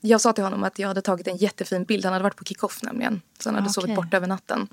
jag 0.00 0.20
sa 0.20 0.32
till 0.32 0.44
honom 0.44 0.64
att 0.64 0.78
jag 0.78 0.88
hade 0.88 1.02
tagit 1.02 1.28
en 1.28 1.36
jättefin 1.36 1.84
bild. 1.84 2.04
Han 2.04 2.12
hade 2.12 2.22
varit 2.22 2.36
på 2.36 2.44
kick-off 2.44 2.82
nämligen. 2.82 3.22
Så 3.38 3.48
han 3.48 3.54
hade 3.54 3.64
Okej. 3.64 3.74
sovit 3.74 3.96
borta 3.96 4.16
över 4.16 4.26
natten. 4.26 4.68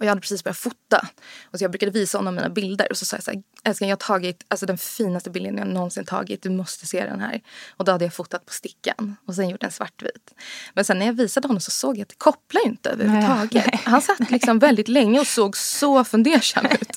Och 0.00 0.04
jag 0.06 0.10
hade 0.10 0.20
precis 0.20 0.44
börjat 0.44 0.56
fota. 0.56 1.08
Och 1.42 1.58
så 1.58 1.64
jag 1.64 1.70
brukade 1.70 1.92
visa 1.92 2.18
honom 2.18 2.34
mina 2.34 2.48
bilder. 2.48 2.86
Och 2.90 2.96
så 2.96 3.04
sa 3.04 3.16
jag 3.16 3.24
så 3.24 3.30
här, 3.30 3.42
älskling 3.64 3.88
jag 3.90 3.96
har 3.96 4.00
tagit 4.00 4.44
alltså, 4.48 4.66
den 4.66 4.78
finaste 4.78 5.30
bilden 5.30 5.58
jag 5.58 5.68
någonsin 5.68 6.04
tagit. 6.04 6.42
Du 6.42 6.50
måste 6.50 6.86
se 6.86 7.04
den 7.04 7.20
här. 7.20 7.40
Och 7.76 7.84
då 7.84 7.92
hade 7.92 8.04
jag 8.04 8.14
fotat 8.14 8.46
på 8.46 8.52
stickan. 8.52 9.16
Och 9.26 9.34
sen 9.34 9.48
gjort 9.48 9.60
den 9.60 9.70
svartvit. 9.70 10.34
Men 10.74 10.84
sen 10.84 10.98
när 10.98 11.06
jag 11.06 11.12
visade 11.12 11.48
honom 11.48 11.60
så 11.60 11.70
såg 11.70 11.96
jag 11.96 12.02
att 12.02 12.08
det 12.08 12.18
kopplar 12.18 12.62
ju 12.62 12.68
inte 12.70 12.90
överhuvudtaget. 12.90 13.80
Han 13.84 14.02
satt 14.02 14.30
liksom 14.30 14.58
väldigt 14.58 14.88
länge 14.88 15.20
och 15.20 15.26
såg 15.26 15.56
så 15.56 16.04
fundersam 16.04 16.66
ut. 16.66 16.90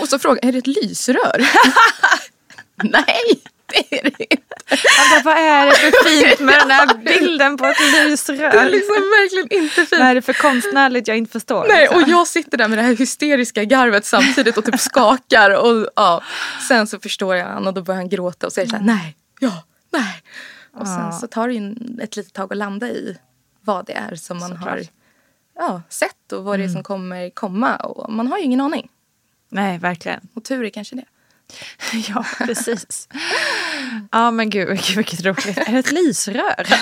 Och 0.00 0.08
så 0.08 0.18
frågade 0.18 0.40
jag, 0.42 0.48
är 0.48 0.52
det 0.52 0.58
ett 0.58 0.82
lysrör? 0.82 1.48
Nej, 2.84 3.42
det 3.66 3.98
är 3.98 4.02
det 4.02 4.32
inte. 4.34 4.54
Alltså, 4.70 5.24
vad 5.24 5.38
är 5.38 5.66
det 5.66 5.72
för 5.72 6.04
fint 6.08 6.40
med 6.40 6.54
den 6.60 6.70
här 6.70 6.94
bilden 6.94 7.56
på 7.56 7.66
ett 7.66 7.76
lysrör? 7.80 8.36
Det 8.36 8.58
är 8.58 8.70
liksom 8.70 8.94
verkligen 8.94 9.62
inte 9.62 9.74
fint. 9.74 10.00
Vad 10.00 10.08
är 10.08 10.14
det 10.14 10.22
för 10.22 10.32
konstnärligt 10.32 11.08
jag 11.08 11.16
inte 11.16 11.32
förstår? 11.32 11.66
Nej, 11.68 11.80
liksom? 11.80 12.02
och 12.02 12.08
jag 12.08 12.26
sitter 12.26 12.58
där 12.58 12.68
med 12.68 12.78
det 12.78 12.82
här 12.82 12.96
hysteriska 12.96 13.64
garvet 13.64 14.04
samtidigt 14.04 14.58
och 14.58 14.64
typ 14.64 14.80
skakar. 14.80 15.50
Och, 15.50 15.88
ja. 15.96 16.22
Sen 16.68 16.86
så 16.86 16.98
förstår 16.98 17.36
jag 17.36 17.46
han 17.46 17.66
och 17.66 17.74
då 17.74 17.82
börjar 17.82 17.98
han 17.98 18.08
gråta 18.08 18.46
och 18.46 18.52
säger 18.52 18.68
så 18.68 18.76
här, 18.76 18.84
nej, 18.84 19.16
ja, 19.40 19.64
nej. 19.92 20.22
Och 20.72 20.86
sen 20.86 21.12
så 21.12 21.26
tar 21.26 21.48
det 21.48 21.54
ju 21.54 21.74
ett 22.02 22.16
litet 22.16 22.32
tag 22.32 22.52
att 22.52 22.58
landa 22.58 22.88
i 22.88 23.18
vad 23.60 23.86
det 23.86 23.92
är 23.92 24.14
som 24.14 24.38
man 24.38 24.56
har 24.56 24.82
ja, 25.54 25.82
sett 25.88 26.32
och 26.32 26.44
vad 26.44 26.58
det 26.58 26.64
är 26.64 26.68
som 26.68 26.82
kommer 26.82 27.30
komma. 27.30 27.76
Och 27.76 28.12
man 28.12 28.26
har 28.26 28.38
ju 28.38 28.44
ingen 28.44 28.60
aning. 28.60 28.90
Nej, 29.48 29.78
verkligen. 29.78 30.28
Och 30.34 30.44
tur 30.44 30.64
är 30.64 30.70
kanske 30.70 30.96
det. 30.96 31.04
Ja, 32.08 32.24
precis. 32.38 33.08
Ja, 34.12 34.30
men 34.30 34.50
gud, 34.50 34.68
gud 34.68 34.96
vilket 34.96 35.24
roligt. 35.24 35.58
Är 35.58 35.72
det 35.72 35.78
ett 35.78 35.92
lysrör? 35.92 36.66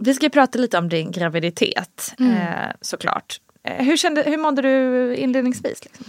Vi 0.00 0.14
ska 0.14 0.28
prata 0.28 0.58
lite 0.58 0.78
om 0.78 0.88
din 0.88 1.10
graviditet, 1.10 2.14
eh, 2.20 2.70
såklart. 2.80 3.40
Eh, 3.64 3.84
hur, 3.84 3.96
kände, 3.96 4.22
hur 4.22 4.38
mådde 4.38 4.62
du 4.62 5.16
inledningsvis? 5.16 5.84
Liksom? 5.84 6.06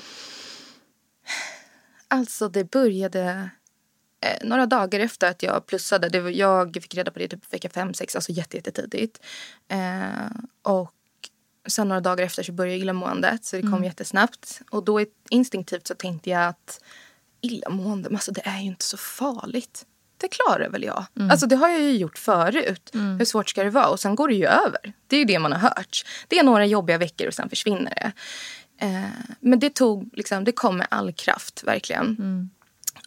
Alltså 2.08 2.50
det 2.50 2.72
började 2.72 3.50
eh, 4.22 4.48
några 4.48 4.66
dagar 4.66 5.00
efter 5.00 5.30
att 5.30 5.44
jag 5.44 5.66
plussade. 5.66 6.20
Var, 6.20 6.30
jag 6.30 6.74
fick 6.74 6.96
reda 6.96 7.12
på 7.12 7.20
det 7.20 7.28
typ 7.28 7.54
vecka 7.54 7.68
5-6, 7.68 8.16
alltså 8.16 8.32
jätte, 8.32 8.58
jättetidigt. 8.58 9.20
Eh, 9.68 10.28
och 10.62 10.92
sen 11.68 11.88
några 11.88 12.02
dagar 12.02 12.26
efter 12.26 12.44
så 12.44 12.52
började 12.52 12.78
illamåendet 12.78 13.46
så 13.46 13.56
det 13.56 13.62
kom 13.62 13.84
jättesnabbt. 13.84 14.62
Och 14.70 14.84
då 14.84 15.06
instinktivt 15.30 15.88
så 15.88 15.96
tänkte 15.96 16.30
jag 16.30 16.48
att 16.48 16.80
illamående, 17.42 18.10
men 18.10 18.16
alltså 18.16 18.32
det 18.32 18.42
är 18.46 18.60
ju 18.60 18.66
inte 18.66 18.86
så 18.86 18.98
farligt. 18.98 19.86
Det 20.18 20.28
klarar 20.28 20.70
väl 20.70 20.84
jag. 20.84 21.06
Alltså 21.32 21.48
det 21.48 21.56
har 21.56 21.70
jag 21.70 21.82
ju 21.82 21.98
gjort 21.98 22.18
förut. 22.18 22.90
Hur 22.94 23.26
svårt 23.26 23.50
ska 23.50 23.64
det 23.64 23.70
vara? 23.70 23.88
Och 23.88 24.00
sen 24.00 24.16
går 24.16 24.28
det 24.28 24.36
ju 24.36 24.46
över. 24.46 24.94
Det 25.08 25.16
är 25.16 25.20
ju 25.20 25.26
det 25.26 25.40
man 25.40 25.52
har 25.52 25.60
hört. 25.60 26.06
Det 26.28 26.40
är 26.40 26.44
några 26.44 26.66
jobbiga 26.66 26.98
veckor 26.98 27.28
och 27.28 27.34
sen 27.34 27.50
försvinner 27.50 27.94
det. 27.96 28.12
Eh, 28.86 29.36
men 29.40 29.60
det 29.60 29.70
tog 29.76 30.10
liksom, 30.14 30.44
det 30.44 30.52
kom 30.52 30.78
med 30.78 30.88
all 30.92 31.14
kraft 31.14 31.64
verkligen. 31.64 32.18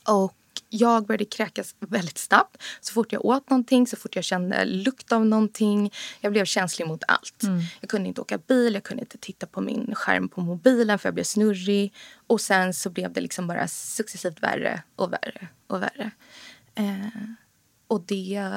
Och 0.08 0.32
jag 0.68 1.06
började 1.06 1.25
kräkas 1.25 1.75
väldigt 1.78 2.18
snabbt. 2.18 2.62
Så 2.80 2.92
fort 2.92 3.12
jag 3.12 3.25
åt 3.25 3.50
någonting, 3.50 3.86
så 3.86 3.96
fort 3.96 4.16
jag 4.16 4.25
kände 4.25 4.64
lukt 4.64 5.12
av 5.12 5.26
någonting. 5.26 5.92
Jag 6.20 6.32
blev 6.32 6.44
känslig 6.44 6.88
mot 6.88 7.02
allt. 7.08 7.42
Jag 7.80 7.90
kunde 7.90 8.08
inte 8.08 8.20
åka 8.20 8.38
bil, 8.38 8.75
jag 8.75 8.82
kunde 8.82 9.02
inte 9.02 9.18
titta 9.18 9.46
på 9.46 9.60
min 9.60 9.94
skärm 9.94 10.28
på 10.28 10.40
mobilen 10.40 10.98
för 10.98 11.06
jag 11.06 11.14
blev 11.14 11.25
snurrig. 11.25 11.94
Och 12.26 12.40
sen 12.40 12.75
så 12.75 12.90
blev 12.90 13.12
det 13.12 13.20
liksom 13.20 13.46
bara 13.46 13.68
successivt 13.68 14.42
värre 14.42 14.82
och 14.96 15.12
värre 15.12 15.48
och 15.66 15.82
värre. 15.82 16.10
Eh, 16.75 17.20
och 17.88 18.00
det 18.00 18.50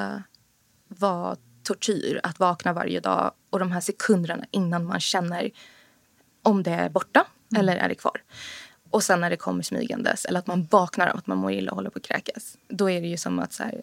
var 0.88 1.36
tortyr 1.62 2.20
att 2.22 2.38
vakna 2.38 2.72
varje 2.72 3.00
dag 3.00 3.32
och 3.50 3.58
de 3.58 3.72
här 3.72 3.80
sekunderna 3.80 4.44
innan 4.50 4.84
man 4.84 5.00
känner 5.00 5.50
om 6.42 6.62
det 6.62 6.70
är 6.70 6.88
borta 6.88 7.26
eller 7.56 7.76
är 7.76 7.88
det 7.88 7.94
kvar. 7.94 8.22
Och 8.90 9.02
sen 9.02 9.20
när 9.20 9.30
det 9.30 9.36
kommer 9.36 9.62
smygandes 9.62 10.24
eller 10.24 10.38
att 10.38 10.46
man 10.46 10.66
vaknar 10.70 11.06
av 11.06 11.16
att 11.16 11.26
man 11.26 11.38
mår 11.38 11.52
illa 11.52 11.70
och 11.70 11.76
håller 11.76 11.90
på 11.90 11.98
att 11.98 12.04
kräkas. 12.04 12.56
Då 12.68 12.90
är 12.90 13.00
det 13.00 13.06
ju 13.06 13.16
som 13.16 13.38
att 13.38 13.52
så 13.52 13.62
här, 13.62 13.82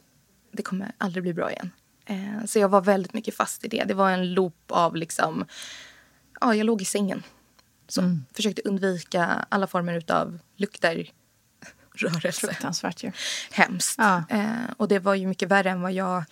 det 0.51 0.63
kommer 0.63 0.91
aldrig 0.97 1.23
bli 1.23 1.33
bra 1.33 1.51
igen. 1.51 1.71
Eh, 2.05 2.45
så 2.45 2.59
jag 2.59 2.69
var 2.69 2.81
väldigt 2.81 3.13
mycket 3.13 3.35
fast 3.35 3.65
i 3.65 3.67
det. 3.67 3.83
Det 3.83 3.93
var 3.93 4.11
en 4.11 4.33
loop 4.33 4.71
av 4.71 4.95
liksom, 4.95 5.45
ja 6.41 6.55
jag 6.55 6.65
låg 6.65 6.81
i 6.81 6.85
sängen. 6.85 7.23
Så 7.87 8.19
försökte 8.33 8.61
undvika 8.65 9.45
alla 9.49 9.67
former 9.67 10.11
av 10.11 10.39
lukter, 10.55 11.11
rörelse 11.95 12.47
Fruktansvärt 12.47 13.03
ju. 13.03 13.11
hemskt. 13.51 13.95
Ja. 13.97 14.23
Eh, 14.29 14.71
och 14.77 14.87
det 14.87 14.99
var 14.99 15.15
ju 15.15 15.27
mycket 15.27 15.49
värre 15.49 15.69
än 15.69 15.81
vad 15.81 15.91
jag... 15.91 16.23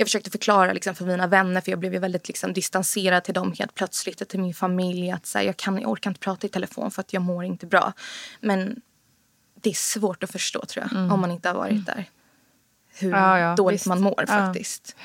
Jag 0.00 0.06
försökte 0.06 0.30
förklara 0.30 0.72
liksom, 0.72 0.94
för 0.94 1.04
mina 1.04 1.26
vänner, 1.26 1.60
för 1.60 1.72
jag 1.72 1.78
blev 1.78 1.92
ju 1.92 1.98
väldigt 1.98 2.28
liksom, 2.28 2.52
distanserad 2.52 3.24
till 3.24 3.34
dem 3.34 3.54
helt 3.58 3.74
plötsligt 3.74 4.20
och 4.20 4.28
till 4.28 4.40
min 4.40 4.54
familj. 4.54 5.10
Att, 5.10 5.26
så 5.26 5.38
här, 5.38 5.44
jag, 5.44 5.56
kan, 5.56 5.80
jag 5.80 5.90
orkar 5.90 6.10
inte 6.10 6.20
prata 6.20 6.46
i 6.46 6.50
telefon 6.50 6.90
för 6.90 7.00
att 7.00 7.12
jag 7.12 7.22
mår 7.22 7.44
inte 7.44 7.66
bra. 7.66 7.92
Men 8.40 8.80
det 9.60 9.70
är 9.70 9.74
svårt 9.74 10.22
att 10.24 10.30
förstå 10.32 10.64
tror 10.64 10.86
jag, 10.90 11.12
om 11.12 11.20
man 11.20 11.30
inte 11.30 11.48
har 11.48 11.54
varit 11.56 11.86
där. 11.86 12.04
Hur 12.98 13.08
Mm. 13.08 13.20
Ja, 13.20 13.38
ja, 13.38 13.54
dåligt 13.56 13.74
visst. 13.80 13.86
man 13.86 14.00
mår 14.00 14.14
Ja. 14.18 14.26
faktiskt. 14.26 14.96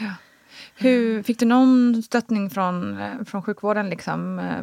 Hur, 0.76 1.24
fick 1.24 1.40
du 1.40 1.46
någon 1.46 2.04
stöttning 2.04 2.50
från, 2.50 2.98
eh, 3.00 3.24
från 3.26 3.44
sjukvården? 3.44 3.90
Liksom? 3.90 4.40
Eh, 4.40 4.62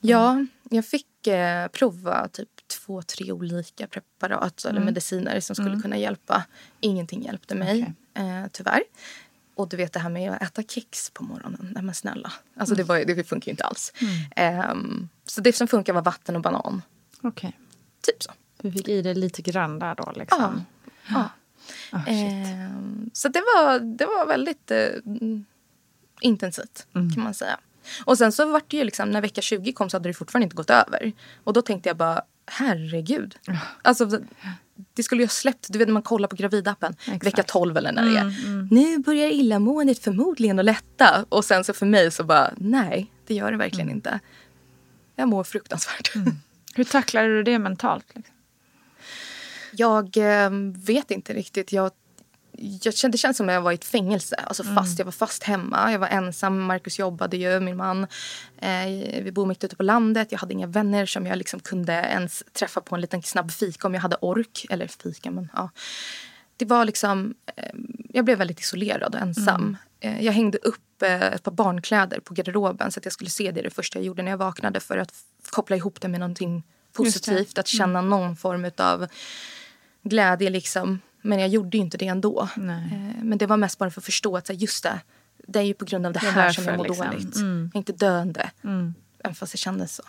Ja, 0.00 0.46
jag 0.70 0.86
fick 0.86 1.26
eh, 1.26 1.68
prova 1.68 2.28
typ 2.28 2.48
två, 2.68 3.02
tre 3.02 3.32
olika 3.32 3.86
preparat 3.86 4.64
Mm. 4.64 4.76
eller 4.76 4.84
mediciner 4.86 5.40
som 5.40 5.56
skulle 5.56 5.80
kunna 5.80 5.96
hjälpa. 5.96 6.44
Ingenting 6.80 7.22
hjälpte 7.22 7.54
mig, 7.54 7.92
eh, 8.16 8.44
tyvärr. 8.52 8.82
Och 9.54 9.68
du 9.68 9.76
vet 9.76 9.92
det 9.92 9.98
här 10.00 10.08
med 10.10 10.32
att 10.32 10.42
äta 10.42 10.62
kex 10.62 11.10
på 11.10 11.24
morgonen. 11.24 11.68
Nej 11.74 11.82
men 11.82 11.94
snälla. 11.94 12.32
Alltså 12.56 12.74
Mm. 12.74 12.86
det, 12.86 12.88
var, 12.88 13.14
det 13.16 13.24
funkar 13.24 13.46
ju 13.46 13.50
inte 13.50 13.64
alls. 13.64 13.92
Ehm, 14.36 15.08
så 15.24 15.40
det 15.40 15.52
som 15.52 15.68
funkar 15.68 15.92
var 15.92 16.02
vatten 16.02 16.36
och 16.36 16.42
banan. 16.42 16.82
Okej. 17.22 17.58
Typ 18.02 18.22
så. 18.22 18.32
Du 18.62 18.72
fick 18.72 18.88
i 18.88 19.02
dig 19.02 19.14
lite 19.14 19.42
grann 19.42 19.78
där 19.78 19.94
då? 19.94 20.12
Liksom. 20.16 20.64
Ja. 21.08 21.28
Ah, 21.92 22.04
shit. 22.04 22.06
Ehm, 22.16 23.10
så 23.12 23.28
det 23.28 23.40
var, 23.40 23.78
det 23.80 24.06
var 24.06 24.26
väldigt 24.26 24.70
eh, 24.70 24.88
mm, 25.06 25.44
intensivt 26.20 26.86
Mm. 26.94 27.14
kan 27.14 27.24
man 27.24 27.34
säga. 27.34 27.58
Och 28.04 28.18
sen 28.18 28.32
så 28.32 28.46
var 28.46 28.62
det 28.68 28.76
ju 28.76 28.84
liksom, 28.84 29.10
när 29.10 29.20
vecka 29.20 29.40
20 29.40 29.72
kom 29.72 29.90
så 29.90 29.96
hade 29.96 30.08
det 30.08 30.14
fortfarande 30.14 30.44
inte 30.44 30.56
gått 30.56 30.70
över. 30.70 31.12
Och 31.44 31.52
då 31.52 31.62
tänkte 31.62 31.88
jag 31.88 31.96
bara, 31.96 32.22
herregud. 32.46 33.36
Alltså, 33.82 34.20
det 34.94 35.02
skulle 35.02 35.22
ju 35.22 35.26
ha 35.26 35.30
släppt, 35.30 35.66
du 35.72 35.78
vet 35.78 35.88
när 35.88 35.92
man 35.92 36.02
kollar 36.02 36.28
på 36.28 36.36
gravidappen, 36.36 36.92
Exakt. 36.92 37.08
Mm, 37.08 37.18
vecka 37.18 37.42
12 37.42 37.76
eller 37.76 37.92
när 37.92 38.04
det 38.04 38.18
är. 38.18 38.34
Nu 38.74 38.98
börjar 38.98 39.28
illamåendet 39.28 39.98
förmodligen 39.98 40.58
att 40.58 40.64
lätta. 40.64 41.24
Och 41.28 41.44
sen 41.44 41.64
så 41.64 41.72
för 41.72 41.86
mig 41.86 42.10
så 42.10 42.24
bara, 42.24 42.50
nej 42.56 43.12
det 43.26 43.34
gör 43.34 43.50
det 43.50 43.56
verkligen 43.56 43.86
Mm. 43.88 43.96
inte. 43.96 44.20
Jag 45.16 45.28
mår 45.28 45.44
fruktansvärt. 45.44 46.12
Hur 46.74 46.84
tacklade 46.84 47.28
du 47.28 47.42
det 47.42 47.58
mentalt? 47.58 48.06
Liksom? 48.14 48.34
Jag 49.72 50.16
eh, 50.16 50.50
vet 50.86 51.10
inte 51.10 51.34
riktigt. 51.34 51.72
Jag, 51.72 51.90
jag 52.58 52.94
kände, 52.94 53.14
det 53.14 53.18
kändes 53.18 53.36
som 53.36 53.48
att 53.48 53.54
jag 53.54 53.60
var 53.60 53.72
i 53.72 53.74
ett 53.74 53.84
fängelse. 53.84 54.36
Alltså 54.36 54.64
fast. 54.64 54.98
Jag 54.98 55.04
var 55.04 55.12
fast 55.12 55.42
hemma. 55.42 55.92
Jag 55.92 55.98
var 55.98 56.08
ensam. 56.08 56.60
Marcus 56.60 56.98
jobbade 56.98 57.36
ju, 57.36 57.60
min 57.60 57.76
man. 57.76 58.06
Eh, 58.58 59.22
vi 59.22 59.32
bor 59.32 59.46
mitt 59.46 59.64
ute 59.64 59.76
på 59.76 59.82
landet. 59.82 60.32
Jag 60.32 60.38
hade 60.38 60.52
inga 60.52 60.66
vänner 60.66 61.06
som 61.06 61.26
jag 61.26 61.38
liksom 61.38 61.60
kunde 61.60 61.92
ens 61.92 62.44
träffa 62.52 62.80
på 62.80 62.94
en 62.94 63.00
liten 63.00 63.22
snabb 63.22 63.52
fika 63.52 63.86
om 63.86 63.94
jag 63.94 64.00
hade 64.00 64.16
ork. 64.16 64.66
Eller 64.70 64.86
fika, 64.86 65.30
men 65.30 65.48
ja. 65.54 65.70
Det 66.56 66.64
var 66.64 66.84
liksom... 66.84 67.34
Eh, 67.56 67.74
jag 68.12 68.24
blev 68.24 68.38
väldigt 68.38 68.60
isolerad 68.60 69.14
och 69.14 69.20
ensam. 69.20 69.76
Eh, 70.00 70.24
jag 70.24 70.32
hängde 70.32 70.58
upp 70.58 71.02
eh, 71.02 71.22
ett 71.22 71.42
par 71.42 71.52
barnkläder 71.52 72.20
på 72.20 72.34
garderoben 72.34 72.92
så 72.92 73.00
att 73.00 73.04
jag 73.04 73.12
skulle 73.12 73.30
se 73.30 73.50
det 73.50 73.62
det 73.62 73.70
första 73.70 73.98
jag 73.98 74.06
gjorde 74.06 74.22
när 74.22 74.30
jag 74.30 74.38
vaknade 74.38 74.80
för 74.80 74.98
att 74.98 75.14
koppla 75.50 75.76
ihop 75.76 76.00
det 76.00 76.08
med 76.08 76.20
någonting 76.20 76.62
positivt. 76.92 77.58
Att 77.58 77.66
känna 77.66 78.00
någon 78.00 78.36
form 78.36 78.70
av 78.76 79.06
glädje 80.02 80.50
liksom. 80.50 81.00
Men 81.26 81.38
jag 81.38 81.48
gjorde 81.48 81.76
ju 81.76 81.82
inte 81.82 81.98
det 81.98 82.06
ändå. 82.06 82.48
Nej. 82.56 82.84
Eh, 82.92 83.24
Men 83.24 83.38
det 83.38 83.46
var 83.46 83.56
mest 83.56 83.78
bara 83.78 83.90
för 83.90 84.00
att 84.00 84.04
förstå 84.04 84.36
att 84.36 84.60
just 84.62 84.82
det, 84.82 85.00
det 85.46 85.58
är 85.58 85.62
ju 85.62 85.74
på 85.74 85.84
grund 85.84 86.06
av 86.06 86.12
det 86.12 86.18
Det 86.18 86.26
är 86.26 86.30
här 86.30 86.50
som 86.50 86.64
jag 86.64 86.76
mår 86.76 86.84
liksom. 86.84 87.06
dåligt. 87.06 87.36
Mm. 87.36 87.70
Jag 87.72 87.76
är 87.76 87.78
inte 87.78 87.92
döende. 87.92 88.50
Mm. 88.64 88.94
Även 89.24 89.34
fast 89.34 89.52
det 89.52 89.58
kändes 89.58 89.94
så. 89.94 90.02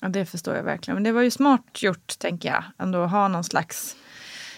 Ja, 0.00 0.08
det 0.08 0.26
förstår 0.26 0.56
jag 0.56 0.62
verkligen. 0.62 0.94
Men 0.94 1.02
det 1.02 1.12
var 1.12 1.22
ju 1.22 1.30
smart 1.30 1.82
gjort, 1.82 2.18
tänker 2.18 2.48
jag. 2.48 2.64
Ändå 2.78 3.02
att 3.02 3.10
ha 3.10 3.28
någon 3.28 3.44
slags 3.44 3.96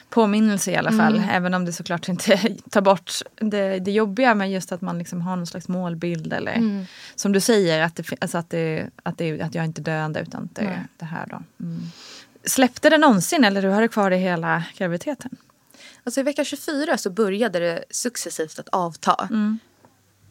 påminnelse 0.09 0.71
i 0.71 0.77
alla 0.77 0.93
fall. 0.93 1.23
Även 1.31 1.55
om 1.55 1.65
det 1.65 1.73
såklart 1.73 2.09
inte 2.09 2.37
tar 2.71 2.81
bort 2.81 3.13
det, 3.37 3.79
det 3.79 3.91
jobbiga. 3.91 4.35
Men 4.35 4.51
just 4.51 4.73
att 4.73 4.81
man 4.81 4.99
liksom 4.99 5.21
har 5.21 5.37
någon 5.37 5.47
slags 5.47 5.69
målbild. 5.69 6.33
Eller 6.33 6.87
som 7.15 7.33
du 7.33 7.41
säger, 7.41 7.83
att, 7.83 7.97
det, 7.97 8.13
alltså 8.21 8.39
att, 8.39 8.51
det, 8.51 8.91
att, 9.03 9.19
det, 9.19 9.41
att 9.41 9.55
jag 9.55 9.65
inte 9.65 9.81
är 9.81 9.85
döende 9.85 10.21
utan 10.21 10.49
det 10.53 10.63
är 10.63 10.87
det 10.97 11.05
här. 11.05 11.27
Då. 11.27 11.43
Mm. 11.65 11.83
Släppte 12.47 12.91
det 12.91 12.99
någonsin 12.99 13.45
eller 13.45 13.63
du 13.63 13.69
har 13.69 13.81
det 13.81 13.89
kvar 13.89 14.11
i 14.11 14.17
hela 14.17 14.65
graviditeten? 14.77 15.37
Alltså 16.05 16.21
i 16.21 16.23
vecka 16.23 16.45
24 16.45 16.99
så 16.99 17.11
började 17.11 17.59
det 17.59 17.85
successivt 17.91 18.59
att 18.59 18.69
avta. 18.69 19.29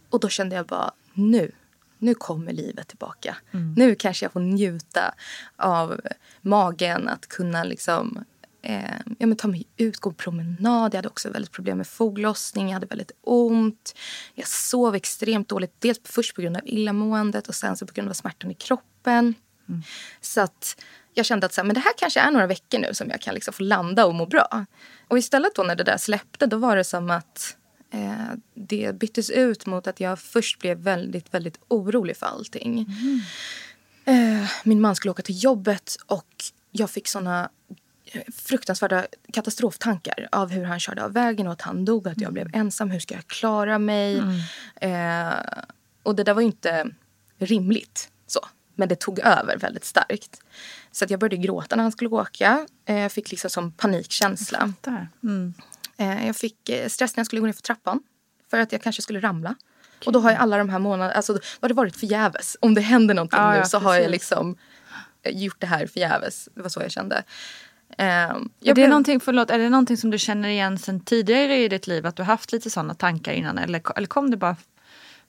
Och 0.10 0.20
då 0.20 0.30
kände 0.30 0.56
jag 0.56 0.66
bara, 0.66 0.92
nu. 1.14 1.52
nu 1.98 2.14
kommer 2.14 2.54
livet 2.54 2.88
tillbaka. 2.88 3.38
Mm. 3.52 3.74
Nu 3.78 3.96
kanske 3.96 4.26
jag 4.26 4.32
får 4.32 4.40
njuta 4.40 5.14
av 5.56 6.02
magen, 6.42 7.08
att 7.08 7.28
kunna 7.28 7.64
liksom 7.64 8.26
eh, 8.62 9.00
ja, 9.20 9.28
men 9.28 9.36
ta 9.36 9.48
mig 9.48 9.68
ut, 9.78 9.98
gå 9.98 10.12
promenad. 10.12 10.94
Jag 10.94 10.98
hade 10.98 11.08
också 11.08 11.30
väldigt 11.30 11.52
problem 11.52 11.78
med 11.78 11.88
foglossning, 11.88 12.68
jag 12.68 12.74
hade 12.74 12.86
väldigt 12.86 13.12
ont. 13.22 13.96
Jag 14.34 14.48
sov 14.48 14.96
extremt 14.96 15.50
dåligt, 15.50 15.76
dels 15.80 16.00
först 16.04 16.36
på 16.36 16.42
grund 16.42 16.58
av 16.58 16.62
illamåendet 16.66 17.48
och 17.48 17.56
sen 17.56 17.78
så 17.78 17.88
på 17.88 17.94
grund 17.94 18.10
av 18.10 18.14
smärtan 18.14 18.52
i 18.52 18.56
kroppen. 18.56 19.34
Mm. 19.70 19.82
Så 20.22 20.42
att 20.42 20.84
jag 21.14 21.26
kände 21.26 21.46
att 21.46 21.54
så 21.54 21.62
här, 21.62 21.66
men 21.66 21.74
det 21.74 21.80
här 21.80 21.94
kanske 21.98 22.20
är 22.20 22.32
några 22.32 22.48
veckor 22.48 22.80
nu 22.80 22.94
som 22.94 23.10
jag 23.10 23.22
kan 23.22 23.34
liksom 23.34 23.54
få 23.54 23.64
landa 23.64 24.06
och 24.06 24.16
må 24.16 24.26
bra. 24.26 24.66
Och 25.08 25.18
istället 25.18 25.56
då 25.56 25.64
när 25.64 25.76
det 25.76 25.84
där 25.84 25.98
släppte, 25.98 26.46
då 26.46 26.58
var 26.58 26.76
det 26.76 26.84
som 26.84 27.10
att 27.10 27.58
eh, 27.92 28.34
det 28.54 29.00
byttes 29.00 29.30
ut 29.30 29.66
mot 29.66 29.88
att 29.88 30.00
jag 30.00 30.20
först 30.20 30.60
blev 30.60 30.78
väldigt, 30.78 31.34
väldigt 31.34 31.60
orolig 31.68 32.18
för 32.18 32.26
allting. 32.26 32.80
Mm. 32.80 33.22
Eh, 34.06 34.50
min 34.64 34.82
man 34.82 34.96
skulle 34.96 35.12
åka 35.12 35.24
till 35.24 35.44
jobbet 35.44 35.96
och 36.08 36.36
jag 36.72 36.90
fick 36.90 37.08
såna 37.08 37.50
fruktansvärda 38.36 39.06
katastroftankar 39.34 40.28
av 40.32 40.50
hur 40.50 40.64
han 40.64 40.80
körde 40.80 41.04
av 41.04 41.14
vägen 41.14 41.48
och 41.48 41.54
att 41.54 41.62
han 41.62 41.86
dog, 41.86 42.08
att 42.08 42.22
jag 42.22 42.32
mm. 42.32 42.34
blev 42.34 42.56
ensam. 42.56 42.92
Hur 42.92 43.00
ska 43.00 43.16
jag 43.16 43.28
klara 43.28 43.80
mig? 43.80 44.20
Mm. 44.20 45.30
Eh, 45.30 45.34
och 46.04 46.16
det 46.16 46.24
där 46.24 46.34
var 46.34 46.42
ju 46.42 46.48
inte 46.48 46.88
rimligt. 47.38 48.10
så. 48.28 48.40
Men 48.76 48.90
det 48.90 48.96
tog 48.96 49.20
över 49.20 49.58
väldigt 49.58 49.86
starkt. 49.86 50.42
Så 50.92 51.06
att 51.06 51.12
jag 51.12 51.20
började 51.20 51.38
gråta 51.38 51.76
när 51.76 51.84
han 51.84 51.92
skulle 51.92 52.10
åka. 52.10 52.68
Eh, 52.86 53.00
jag 53.00 53.12
fick 53.12 53.32
liksom 53.32 53.50
som 53.50 53.72
panikkänsla. 53.72 54.74
Jag, 54.84 55.08
mm. 55.24 55.54
eh, 55.98 56.28
jag 56.28 56.36
fick 56.36 56.70
eh, 56.70 56.88
stress 56.88 57.16
när 57.16 57.20
jag 57.20 57.26
skulle 57.26 57.40
gå 57.40 57.46
ner 57.46 57.54
för 57.54 57.62
trappan. 57.62 58.00
För 58.50 58.60
att 58.60 58.72
jag 58.72 58.82
kanske 58.82 59.02
skulle 59.02 59.20
ramla. 59.20 59.50
Okay. 59.50 60.06
Och 60.06 60.12
då 60.12 60.20
har 60.20 60.32
jag 60.32 60.40
alla 60.40 60.58
de 60.58 60.70
här 60.70 60.80
månaderna, 60.80 61.14
alltså 61.14 61.34
då 61.34 61.40
har 61.62 61.68
det 61.68 61.74
varit 61.74 61.96
förgäves. 61.96 62.58
Om 62.60 62.74
det 62.74 62.82
händer 62.82 63.14
någonting 63.16 63.40
ah, 63.40 63.52
nu 63.52 63.58
ja, 63.58 63.66
så 63.66 63.78
precis. 63.78 63.86
har 63.86 63.96
jag 63.96 64.12
liksom 64.12 64.58
gjort 65.26 65.60
det 65.60 65.68
här 65.68 65.88
förgäves. 65.88 66.50
Det 66.56 66.62
var 66.62 66.70
så 66.70 66.82
jag 66.82 66.92
kände. 66.92 67.24
Um, 67.98 68.06
är, 68.06 68.50
det 68.60 68.74
blev... 68.74 68.90
någonting, 68.90 69.20
förlåt, 69.20 69.50
är 69.50 69.60
det 69.60 69.70
någonting 69.70 69.98
som 69.98 70.10
du 70.10 70.18
känner 70.18 70.50
igen 70.50 70.78
sen 70.78 71.00
tidigare 71.00 71.58
i 71.58 71.68
ditt 71.68 71.88
liv? 71.88 72.06
Att 72.06 72.16
du 72.16 72.24
haft 72.24 72.52
lite 72.52 72.70
sådana 72.70 72.94
tankar 72.94 73.32
innan? 73.32 73.58
Eller, 73.58 73.98
eller 73.98 74.08
kom 74.08 74.32
det 74.32 74.38
bara 74.38 74.56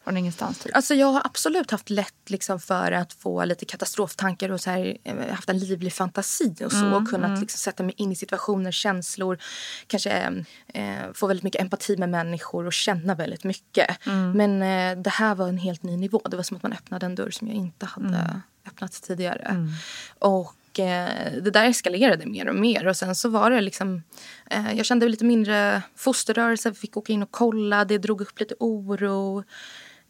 från 0.05 0.17
ingenstans? 0.17 0.59
Typ? 0.59 0.77
Alltså 0.77 0.95
jag 0.95 1.07
har 1.07 1.23
absolut 1.25 1.71
haft 1.71 1.91
lätt 1.91 2.31
liksom 2.31 2.61
för 2.61 2.93
att 2.93 3.13
få 3.13 3.45
lite 3.45 3.65
katastroftankar 3.65 4.51
och 4.51 4.61
så 4.61 4.71
här, 4.71 4.97
eh, 5.05 5.35
haft 5.35 5.49
en 5.49 5.59
livlig 5.59 5.93
fantasi 5.93 6.55
och 6.65 6.73
så. 6.73 6.79
Mm, 6.79 6.93
och 6.93 7.09
kunnat 7.09 7.29
mm. 7.29 7.41
liksom 7.41 7.59
sätta 7.59 7.83
mig 7.83 7.95
in 7.97 8.13
i 8.13 8.17
situationer, 8.17 8.73
känslor. 8.73 9.39
Kanske 9.87 10.45
eh, 10.67 11.13
få 11.15 11.27
väldigt 11.27 11.45
mycket 11.45 11.61
empati 11.61 11.97
med 11.97 12.09
människor 12.09 12.67
och 12.67 12.73
känna 12.73 13.15
väldigt 13.15 13.45
mycket. 13.45 14.07
Mm. 14.07 14.33
Men 14.33 14.63
eh, 14.63 15.03
det 15.03 15.11
här 15.11 15.35
var 15.35 15.49
en 15.49 15.59
helt 15.59 15.83
ny 15.83 15.97
nivå. 15.97 16.23
Det 16.25 16.37
var 16.37 16.43
som 16.43 16.57
att 16.57 16.63
man 16.63 16.73
öppnade 16.73 17.07
en 17.07 17.15
dörr 17.15 17.31
som 17.31 17.49
jag 17.49 17.57
inte 17.57 17.87
hade 17.87 18.19
mm. 18.19 18.41
öppnat 18.67 19.03
tidigare. 19.03 19.47
Mm. 19.51 19.69
Och 20.19 20.55
Eh, 20.79 21.33
det 21.43 21.51
där 21.51 21.65
eskalerade 21.65 22.27
mer 22.27 22.49
och 22.49 22.55
mer. 22.55 22.87
Och 22.87 22.97
sen 22.97 23.15
så 23.15 23.29
var 23.29 23.51
det 23.51 23.61
liksom, 23.61 24.03
eh, 24.51 24.73
jag 24.77 24.87
kände 24.87 25.09
lite 25.09 25.25
mindre 25.25 25.83
fosterrörelse, 25.97 26.71
vi 26.71 26.77
fick 26.77 26.97
åka 26.97 27.13
in 27.13 27.23
och 27.23 27.31
kolla, 27.31 27.85
det 27.85 27.99
drog 27.99 28.21
upp 28.21 28.41
lite 28.41 28.55
oro. 28.59 29.45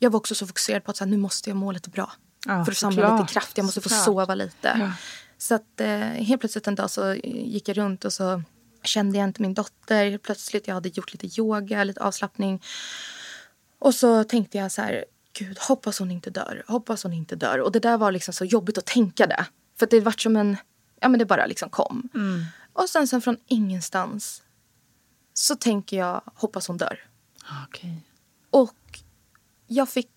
Jag 0.04 0.10
var 0.10 0.18
också 0.18 0.34
så 0.34 0.46
fokuserad 0.46 0.84
på 0.84 0.90
att 0.90 0.96
så 0.96 1.04
här, 1.04 1.10
nu 1.10 1.16
måste 1.16 1.50
jag 1.50 1.56
må 1.56 1.72
lite 1.72 1.90
bra. 1.90 2.12
Ja, 2.46 2.64
för 2.64 2.72
att 2.72 2.78
samla 2.78 3.16
lite 3.16 3.32
kraft, 3.32 3.56
jag 3.56 3.64
måste 3.64 3.80
få 3.80 3.88
sova 3.88 4.34
lite. 4.34 4.76
Ja. 4.80 4.92
Så 5.38 5.54
att 5.54 5.80
eh, 5.80 5.98
helt 5.98 6.40
plötsligt 6.40 6.66
en 6.66 6.74
dag 6.74 6.90
så 6.90 7.14
gick 7.24 7.68
jag 7.68 7.76
runt 7.76 8.04
och 8.04 8.12
så 8.12 8.42
kände 8.82 9.18
jag 9.18 9.28
inte 9.28 9.42
min 9.42 9.54
dotter. 9.54 10.18
Plötsligt 10.18 10.66
jag 10.68 10.74
hade 10.74 10.88
gjort 10.88 11.12
lite 11.12 11.40
yoga, 11.40 11.84
lite 11.84 12.00
avslappning. 12.00 12.62
Och 13.78 13.94
så 13.94 14.24
tänkte 14.24 14.58
jag 14.58 14.72
så 14.72 14.82
här, 14.82 15.04
gud 15.32 15.58
hoppas 15.58 15.98
hon 15.98 16.10
inte 16.10 16.30
dör, 16.30 16.64
hoppas 16.68 17.02
hon 17.02 17.12
inte 17.12 17.36
dör. 17.36 17.58
Och 17.60 17.72
det 17.72 17.80
där 17.80 17.98
var 17.98 18.12
liksom 18.12 18.34
så 18.34 18.44
jobbigt 18.44 18.78
att 18.78 18.86
tänka 18.86 19.26
det. 19.26 19.46
För 19.78 19.86
det 19.86 20.00
vart 20.00 20.20
som 20.20 20.36
en... 20.36 20.56
Ja, 21.00 21.08
men 21.08 21.18
det 21.18 21.26
bara 21.26 21.46
liksom 21.46 21.70
kom. 21.70 22.08
Mm. 22.14 22.44
Och 22.72 22.88
sen, 22.88 23.08
sen 23.08 23.20
från 23.20 23.36
ingenstans 23.46 24.42
så 25.34 25.56
tänker 25.56 25.96
jag, 25.96 26.22
hoppas 26.34 26.68
hon 26.68 26.76
dör. 26.76 27.00
Okay. 27.68 27.94
Och 28.50 28.74
jag 29.74 29.88
fick... 29.88 30.10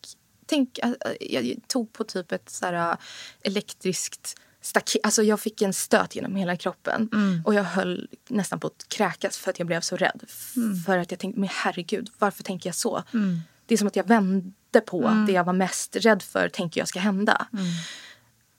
Tänk, 0.46 0.80
äh, 0.80 0.91
jag 1.20 1.56
tog 1.67 1.93
på 1.93 2.04
typ 2.04 2.32
ett 2.32 2.50
så 2.50 2.65
här, 2.65 2.91
äh, 2.91 2.98
elektriskt 3.41 4.36
staket. 4.62 5.02
Alltså 5.04 5.24
jag 5.24 5.39
fick 5.39 5.62
en 5.62 5.74
stöt 5.74 6.15
genom 6.15 6.36
hela 6.36 6.56
kroppen. 6.56 7.10
Mm. 7.13 7.41
Och 7.46 7.54
jag 7.54 7.63
höll 7.63 8.08
nästan 8.28 8.60
på 8.60 8.67
att 8.67 8.86
kräkas 8.88 9.38
för 9.38 9.50
att 9.50 9.60
jag 9.60 9.67
blev 9.67 9.82
så 9.82 9.98
rädd. 9.98 10.24
Mm. 10.56 10.76
För 10.76 10.98
att 10.98 11.12
jag 11.12 11.20
tänkte, 11.20 11.39
men 11.39 11.50
herregud, 11.52 12.10
varför 12.20 12.43
tänker 12.43 12.70
jag 12.70 12.76
så? 12.76 13.04
Mm. 13.13 13.39
Det 13.65 13.74
är 13.74 13.78
som 13.78 13.88
att 13.88 13.96
jag 13.96 14.08
vände 14.08 14.82
på 14.86 15.08
mm. 15.08 15.26
det 15.26 15.32
jag 15.32 15.43
var 15.43 15.54
mest 15.54 15.96
rädd 15.96 16.24
för 16.24 16.50
tänker 16.50 16.82
jag 16.82 16.88
ska 16.88 17.00
hända. 17.00 17.48
Mm. 17.54 17.65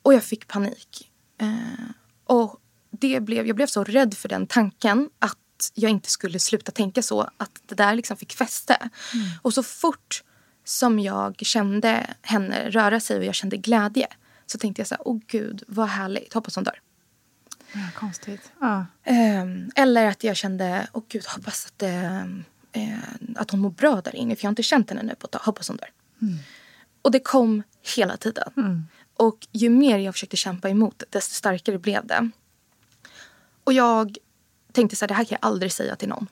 Och 0.02 0.14
jag 0.14 0.24
fick 0.24 0.46
panik. 0.46 1.10
Eh, 1.40 1.90
och 2.24 2.60
det 2.90 3.20
blev, 3.20 3.46
jag 3.46 3.56
blev 3.56 3.66
så 3.66 3.84
rädd 3.84 4.14
för 4.14 4.28
den 4.28 4.46
tanken 4.46 5.10
att 5.18 5.38
jag 5.74 5.90
inte 5.90 6.10
skulle 6.10 6.38
sluta 6.38 6.72
tänka 6.72 7.02
så. 7.02 7.30
Att 7.36 7.62
det 7.66 7.74
där 7.74 7.94
liksom 7.94 8.16
fick 8.16 8.32
fäste. 8.32 8.74
Mm. 9.14 9.28
Och 9.42 9.54
så 9.54 9.62
fort 9.62 10.22
som 10.68 10.98
jag 10.98 11.36
kände 11.38 12.06
henne 12.22 12.70
röra 12.70 13.00
sig 13.00 13.18
och 13.18 13.24
jag 13.24 13.34
kände 13.34 13.56
glädje 13.56 14.06
så 14.46 14.58
tänkte 14.58 14.80
jag 14.80 14.86
så 14.86 14.94
här, 14.94 15.08
åh 15.08 15.18
gud 15.26 15.62
vad 15.66 15.88
härligt, 15.88 16.34
hoppas 16.34 16.54
hon 16.54 16.64
dör. 16.64 16.80
Ja, 17.72 17.80
konstigt. 17.94 18.52
Ja. 18.60 18.86
Eh, 19.04 19.44
eller 19.74 20.06
att 20.06 20.24
jag 20.24 20.36
kände, 20.36 20.88
åh 20.92 21.02
gud, 21.08 21.26
hoppas 21.26 21.66
att, 21.66 21.82
eh, 21.82 22.22
att 23.36 23.50
hon 23.50 23.60
mår 23.60 23.70
bra 23.70 24.00
där 24.00 24.16
inne. 24.16 24.36
För 24.36 24.44
jag 24.44 24.48
har 24.48 24.52
inte 24.52 24.62
känt 24.62 24.90
henne 24.90 25.02
nu 25.02 25.14
på 25.14 25.26
ett 25.26 25.30
tag. 25.30 25.40
Hoppas 25.44 25.68
hon 25.68 25.76
dör. 25.76 25.90
Mm. 26.22 26.38
Och 27.02 27.10
det 27.10 27.20
kom 27.20 27.62
hela 27.96 28.16
tiden. 28.16 28.52
Mm. 28.56 28.84
Och 29.16 29.46
ju 29.52 29.70
mer 29.70 29.98
jag 29.98 30.14
försökte 30.14 30.36
kämpa 30.36 30.68
emot 30.68 31.02
desto 31.10 31.34
starkare 31.34 31.78
blev 31.78 32.06
det. 32.06 32.30
Och 33.64 33.72
jag 33.72 34.18
tänkte 34.72 34.96
så 34.96 35.04
här, 35.04 35.08
det 35.08 35.14
här 35.14 35.24
kan 35.24 35.38
jag 35.40 35.48
aldrig 35.48 35.72
säga 35.72 35.96
till 35.96 36.08
någon. 36.08 36.26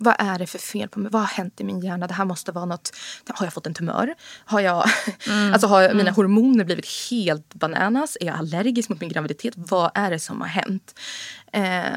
Vad 0.00 0.14
är 0.18 0.38
det 0.38 0.46
för 0.46 0.58
fel 0.58 0.88
på 0.88 1.00
mig? 1.00 1.10
Vad 1.12 1.22
har 1.22 1.28
hänt 1.28 1.60
i 1.60 1.64
min 1.64 1.80
hjärna? 1.80 2.06
Det 2.06 2.14
här 2.14 2.24
måste 2.24 2.52
vara 2.52 2.64
något. 2.64 2.92
Har 3.28 3.46
jag 3.46 3.52
fått 3.52 3.66
en 3.66 3.74
tumör? 3.74 4.14
Har, 4.44 4.60
jag, 4.60 4.90
mm. 5.26 5.52
alltså 5.52 5.66
har 5.66 5.82
mina 5.88 6.00
mm. 6.00 6.14
hormoner 6.14 6.64
blivit 6.64 6.86
helt 7.10 7.54
bananas? 7.54 8.16
Är 8.20 8.26
jag 8.26 8.36
allergisk 8.36 8.88
mot 8.88 9.00
min 9.00 9.10
graviditet? 9.10 9.54
Vad 9.56 9.90
är 9.94 10.10
det 10.10 10.18
som 10.18 10.40
har 10.40 10.48
hänt? 10.48 10.98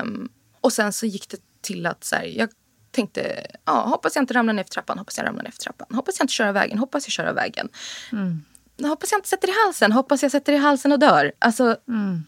Um, 0.02 0.30
och 0.62 0.74
sen 0.74 0.94
så 0.94 1.06
gick 1.06 1.30
det 1.30 1.38
till 1.62 1.86
att 1.86 2.04
så 2.04 2.16
här, 2.16 2.24
jag 2.24 2.50
tänkte, 2.92 3.48
ja, 3.66 3.82
hoppas 3.82 4.16
jag 4.16 4.24
inte 4.24 4.34
ramlar 4.34 4.54
ner 4.54 4.64
för 4.64 4.70
trappan, 4.70 4.98
hoppas 4.98 5.18
jag 5.18 5.28
ramlar 5.28 5.44
ner 5.44 5.52
för 5.52 5.62
trappan. 5.62 5.88
Hoppas 5.92 6.20
jag 6.20 6.24
inte 6.24 6.34
kör 6.34 6.48
av 6.48 6.54
vägen, 6.54 6.78
hoppas 6.78 7.08
jag 7.08 7.12
kör 7.12 7.26
av 7.26 7.36
vägen. 7.36 7.70
Mm 8.12 8.44
hoppas 8.90 9.12
jag 9.12 9.18
inte 9.18 9.30
sätter 9.30 9.48
i 9.48 9.54
halsen, 9.66 9.92
hoppas 9.92 10.24
jag 10.24 10.32
sätter 10.32 10.54
i 10.54 10.58
halsen 10.58 10.92
och 10.92 11.00
dör. 11.00 11.32
Alltså, 11.40 11.76
mm. 11.88 12.24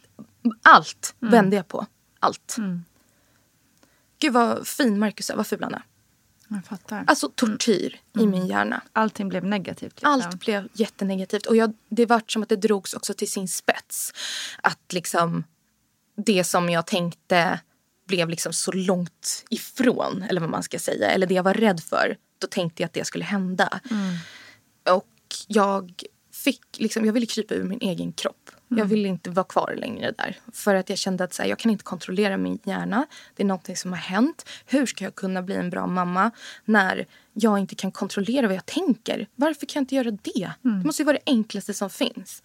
allt 0.62 1.16
mm. 1.22 1.32
vände 1.32 1.56
jag 1.56 1.68
på. 1.68 1.86
Allt. 2.20 2.56
Mm. 2.58 2.84
Gud 4.24 4.34
vad 4.34 4.68
fin 4.68 5.00
Marcus 5.00 5.30
är, 5.30 5.36
vad 5.36 5.48
ful 5.48 5.64
han 5.64 5.74
är. 5.74 5.84
Jag 6.48 6.66
fattar. 6.66 7.04
Alltså 7.08 7.30
tortyr 7.36 8.02
mm. 8.16 8.28
i 8.28 8.32
min 8.32 8.48
hjärna. 8.48 8.82
Allting 8.94 9.30
blev 9.30 9.46
negativt. 9.46 9.94
Liksom. 9.94 10.12
Allt 10.12 10.40
blev 10.40 10.68
jättenegativt. 10.74 11.46
Och 11.46 11.56
jag, 11.56 11.74
det 11.90 12.06
var 12.06 12.22
som 12.28 12.44
att 12.44 12.50
det 12.50 12.56
drogs 12.56 12.94
också 12.94 13.14
till 13.14 13.32
sin 13.32 13.48
spets. 13.48 14.14
Att 14.62 14.94
liksom 14.94 15.44
det 16.16 16.44
som 16.44 16.70
jag 16.70 16.88
tänkte 16.88 17.60
blev 18.08 18.30
liksom 18.30 18.54
så 18.54 18.72
långt 18.72 19.46
ifrån, 19.50 20.24
eller 20.30 20.42
vad 20.42 20.50
man 20.50 20.64
ska 20.64 20.80
säga. 20.80 21.12
Eller 21.12 21.28
det 21.28 21.34
jag 21.34 21.44
var 21.44 21.54
rädd 21.54 21.84
för. 21.84 22.18
Då 22.38 22.48
tänkte 22.48 22.84
jag 22.84 22.88
att 22.88 22.94
det 22.94 23.06
skulle 23.06 23.26
hända. 23.26 23.80
Mm. 23.92 24.16
Och 24.98 25.36
jag 25.48 26.04
fick 26.32 26.62
liksom, 26.78 27.06
jag 27.06 27.14
ville 27.14 27.26
krypa 27.26 27.54
ur 27.54 27.64
min 27.64 27.82
egen 27.82 28.14
kropp. 28.14 28.43
Mm. 28.74 28.80
Jag 28.80 28.86
ville 28.86 29.08
inte 29.08 29.30
vara 29.30 29.44
kvar 29.44 29.76
längre 29.78 30.12
där. 30.18 30.38
För 30.54 30.76
att 30.76 30.90
jag 30.90 30.98
kände 30.98 31.24
att 31.24 31.34
så 31.34 31.42
här, 31.42 31.50
jag 31.50 31.60
kan 31.60 31.72
inte 31.72 31.84
kontrollera 31.84 32.38
min 32.38 32.60
hjärna. 32.64 33.06
Det 33.36 33.44
är 33.44 33.48
någonting 33.48 33.78
som 33.78 33.92
har 33.92 34.00
hänt. 34.00 34.50
Hur 34.66 34.86
ska 34.86 35.04
jag 35.04 35.16
kunna 35.16 35.42
bli 35.42 35.56
en 35.56 35.70
bra 35.70 35.88
mamma 35.88 36.32
när 36.66 37.06
jag 37.34 37.60
inte 37.60 37.76
kan 37.76 37.92
kontrollera 37.92 38.48
vad 38.48 38.56
jag 38.56 38.66
tänker? 38.66 39.28
Varför 39.36 39.66
kan 39.66 39.80
jag 39.80 39.82
inte 39.82 39.96
göra 39.96 40.12
det? 40.12 40.52
Mm. 40.66 40.80
Det 40.80 40.86
måste 40.86 41.02
ju 41.02 41.06
vara 41.06 41.18
det 41.18 41.32
enklaste 41.32 41.74
som 41.74 41.90
finns. 41.90 42.44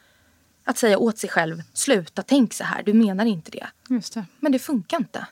Att 0.64 0.78
säga 0.78 0.98
åt 0.98 1.18
sig 1.18 1.30
själv, 1.30 1.62
sluta 1.72 2.22
tänk 2.22 2.54
så 2.54 2.64
här, 2.64 2.82
du 2.82 2.92
menar 2.92 3.24
inte 3.24 3.50
det. 3.50 3.66
Just 3.88 4.14
det. 4.14 4.24
Men 4.40 4.52
det 4.52 4.58
funkar 4.58 4.96
inte. 4.96 5.26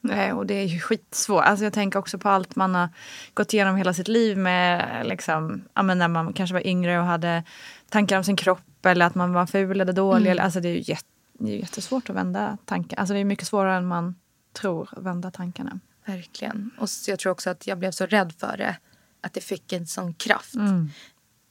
Nej, 0.00 0.32
och 0.32 0.46
det 0.46 0.54
är 0.54 0.64
ju 0.64 0.80
skitsvårt. 0.80 1.44
Alltså 1.44 1.64
jag 1.64 1.72
tänker 1.72 1.98
också 1.98 2.18
på 2.18 2.28
allt 2.28 2.56
man 2.56 2.74
har 2.74 2.88
gått 3.34 3.54
igenom 3.54 3.76
hela 3.76 3.94
sitt 3.94 4.08
liv 4.08 4.38
med, 4.38 5.06
liksom, 5.06 5.64
ja, 5.74 5.82
men 5.82 5.98
när 5.98 6.08
man 6.08 6.32
kanske 6.32 6.54
var 6.54 6.66
yngre 6.66 6.98
och 6.98 7.04
hade 7.04 7.44
tankar 7.88 8.16
om 8.18 8.24
sin 8.24 8.36
kropp 8.36 8.86
eller 8.86 9.06
att 9.06 9.14
man 9.14 9.32
var 9.32 9.46
ful 9.46 9.80
eller 9.80 9.92
dålig. 9.92 10.30
Mm. 10.30 10.44
Alltså 10.44 10.60
det 10.60 10.68
är 10.68 10.74
ju 10.74 10.82
jätt, 10.84 11.06
det 11.38 11.52
är 11.52 11.56
jättesvårt 11.56 12.10
att 12.10 12.16
vända 12.16 12.58
tankar. 12.64 12.96
Alltså 12.96 13.14
det 13.14 13.20
är 13.20 13.24
mycket 13.24 13.46
svårare 13.46 13.76
än 13.76 13.86
man 13.86 14.14
tror 14.52 14.88
att 14.92 15.02
vända 15.02 15.30
tankarna. 15.30 15.80
Verkligen. 16.04 16.70
Och 16.78 16.88
jag 17.06 17.18
tror 17.18 17.32
också 17.32 17.50
att 17.50 17.66
jag 17.66 17.78
blev 17.78 17.90
så 17.90 18.06
rädd 18.06 18.32
för 18.38 18.56
det. 18.56 18.76
Att 19.20 19.32
det 19.32 19.40
fick 19.40 19.72
en 19.72 19.86
sån 19.86 20.14
kraft. 20.14 20.54
Mm 20.54 20.90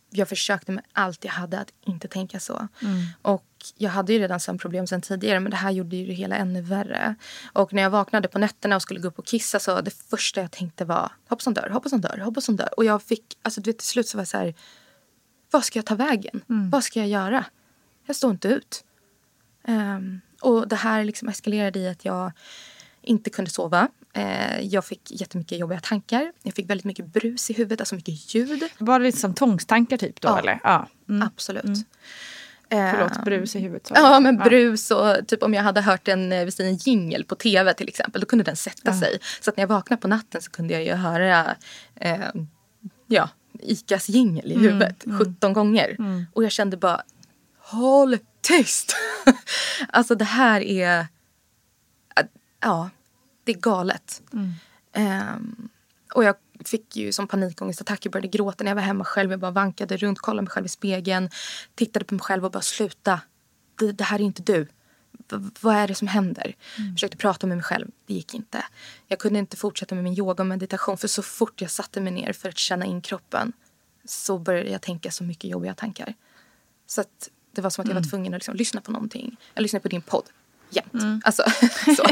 jag 0.10 0.30
försökte 0.30 0.72
med 0.72 0.84
allt 0.94 1.26
jag 1.26 1.32
hade 1.32 1.60
att 1.60 1.74
inte 1.86 2.08
tänka 2.08 2.40
så. 2.40 2.68
Mm. 2.82 3.06
Och 3.22 3.46
jag 3.78 3.90
hade 3.90 4.14
ju 4.14 4.20
redan 4.20 4.40
sömnproblem 4.40 4.88
sen 4.88 5.02
tidigare 5.02 5.40
men 5.40 5.50
det 5.52 5.58
här 5.58 5.72
gjorde 5.72 5.96
ju 5.96 6.06
det 6.08 6.14
hela 6.14 6.36
ännu 6.36 6.62
värre. 6.62 7.16
Och 7.54 7.74
när 7.74 7.82
jag 7.84 7.90
vaknade 7.90 8.28
på 8.28 8.40
nätterna 8.40 8.76
och 8.76 8.82
skulle 8.82 9.00
gå 9.00 9.08
upp 9.08 9.20
och 9.20 9.26
kissa 9.26 9.60
så 9.60 9.82
det 9.82 9.92
första 10.10 10.42
jag 10.42 10.52
tänkte 10.52 10.86
var 10.86 11.12
hoppas 11.28 11.46
hon 11.46 11.54
dör, 11.54 11.70
hoppas 11.70 11.92
hon 11.92 12.02
dör, 12.02 12.18
hoppas 12.18 12.48
hon 12.48 12.56
dör. 12.56 12.70
Och 12.78 12.86
jag 12.86 13.04
fick, 13.04 13.24
alltså 13.42 13.62
du 13.62 13.70
vet 13.70 13.78
till 13.78 13.88
slut 13.88 14.08
så 14.08 14.18
var 14.18 14.22
jag 14.22 14.28
så 14.28 14.38
här, 14.38 14.54
Vad 15.52 15.64
ska 15.66 15.80
jag 15.80 15.86
ta 15.86 15.96
vägen? 15.96 16.42
Vad 16.72 16.84
ska 16.84 17.00
jag 17.00 17.10
göra? 17.10 17.46
Jag 18.06 18.16
står 18.16 18.32
inte 18.32 18.48
ut. 18.48 18.84
Ehm, 19.64 20.22
och 20.42 20.68
det 20.68 20.76
här 20.76 21.04
liksom 21.04 21.30
eskalerade 21.30 21.80
i 21.80 21.88
att 21.88 22.06
jag 22.06 22.32
inte 23.02 23.30
kunde 23.30 23.52
sova. 23.52 23.88
Eh, 24.14 24.60
jag 24.62 24.86
fick 24.86 25.12
jättemycket 25.22 25.60
jobbiga 25.60 25.80
tankar. 25.80 26.34
Jag 26.44 26.54
fick 26.54 26.70
väldigt 26.70 26.86
mycket 26.86 27.06
brus 27.06 27.50
i 27.50 27.54
huvudet, 27.54 27.80
alltså 27.82 27.96
mycket 27.96 28.36
ljud. 28.36 28.64
Var 28.78 29.00
det 29.00 29.06
lite 29.06 29.18
som 29.18 29.34
tvångstankar 29.34 29.98
typ 29.98 30.22
då 30.22 30.28
Ja. 30.28 30.40
eller? 30.40 30.60
Ja. 30.64 30.88
Mm. 31.10 31.28
Absolut. 31.28 31.66
Förlåt, 32.70 33.18
Ehm, 33.18 33.24
brus 33.24 33.56
i 33.56 33.60
huvudet. 33.60 33.92
Ja, 33.96 34.20
men 34.20 34.38
brus 34.38 34.92
och 34.92 35.28
typ 35.28 35.44
om 35.44 35.54
jag 35.54 35.64
hade 35.64 35.82
hört 35.82 36.08
en, 36.08 36.32
eh, 36.32 36.50
en 36.60 36.76
jingel 36.76 37.24
på 37.26 37.36
tv 37.36 37.74
till 37.74 37.88
exempel, 37.88 38.22
då 38.22 38.28
kunde 38.28 38.44
den 38.44 38.56
sätta 38.56 38.94
sig. 38.94 39.20
Så 39.42 39.50
att 39.50 39.58
när 39.58 39.62
jag 39.62 39.68
vaknade 39.68 40.02
på 40.02 40.08
natten 40.08 40.42
så 40.42 40.52
kunde 40.52 40.74
jag 40.74 40.84
ju 40.84 40.94
höra 40.94 41.56
eh, 41.96 42.20
ja, 43.08 43.30
Icas 43.60 44.10
jingel 44.10 44.52
i 44.52 44.58
huvudet 44.58 45.04
17 45.20 45.54
gånger. 45.54 45.98
Och 46.34 46.44
jag 46.44 46.52
kände 46.52 46.78
bara, 46.78 47.02
håll 47.58 48.18
tyst! 48.42 48.96
alltså 49.90 50.16
det 50.16 50.26
här 50.26 50.62
är, 50.62 51.08
ja, 52.62 52.90
det 53.44 53.52
är 53.52 53.58
galet. 53.58 54.22
Ehm, 54.94 55.70
och 56.14 56.24
jag 56.24 56.36
fick 56.66 56.96
ju 56.96 57.12
som 57.12 57.28
panikångestattacker, 57.28 58.10
började 58.10 58.28
gråta 58.28 58.64
när 58.64 58.72
jag 58.72 58.76
var 58.76 58.82
hemma 58.82 59.06
själv. 59.06 59.32
Jag 59.32 59.40
bara 59.40 59.52
vankade 59.52 59.98
runt, 59.98 60.20
kollade 60.20 60.42
mig 60.42 60.50
själv 60.52 60.66
i 60.66 60.70
spegeln. 60.70 61.30
Tittade 61.76 62.06
på 62.06 62.14
mig 62.14 62.22
själv 62.22 62.46
och 62.46 62.52
bara 62.52 62.62
sluta. 62.62 63.22
Det, 63.80 63.92
det 63.92 64.04
här 64.04 64.20
är 64.20 64.24
inte 64.24 64.42
du. 64.44 64.68
V- 65.32 65.50
vad 65.62 65.76
är 65.76 65.88
det 65.88 65.96
som 65.96 66.08
händer? 66.08 66.56
Försökte 66.94 67.18
prata 67.18 67.48
med 67.48 67.58
mig 67.58 67.64
själv. 67.64 67.88
Det 68.06 68.14
gick 68.14 68.34
inte. 68.34 68.66
Jag 69.08 69.20
kunde 69.20 69.40
inte 69.40 69.58
fortsätta 69.58 69.96
med 69.96 70.04
min 70.04 70.14
yoga 70.14 70.44
och 70.44 70.48
meditation. 70.48 70.98
För 70.98 71.08
så 71.08 71.22
fort 71.22 71.62
jag 71.62 71.72
satte 71.72 72.02
mig 72.02 72.14
ner 72.14 72.34
för 72.34 72.50
att 72.50 72.58
känna 72.58 72.86
in 72.86 73.02
kroppen 73.02 73.54
så 74.06 74.38
började 74.38 74.70
jag 74.70 74.82
tänka 74.82 75.12
så 75.12 75.24
mycket 75.24 75.50
jobbiga 75.50 75.74
tankar. 75.74 76.14
Så 76.88 77.02
att 77.02 77.30
det 77.52 77.62
var 77.62 77.70
som 77.70 77.82
att 77.82 77.88
jag 77.88 77.96
var 77.96 78.10
tvungen 78.10 78.34
att 78.34 78.38
liksom 78.38 78.56
lyssna 78.56 78.82
på 78.82 78.92
någonting. 78.92 79.38
Jag 79.54 79.62
lyssnade 79.62 79.84
på 79.84 79.88
din 79.88 80.02
podd 80.02 80.24
jämt. 80.70 81.26
Alltså, 81.26 81.44
så, 81.96 82.04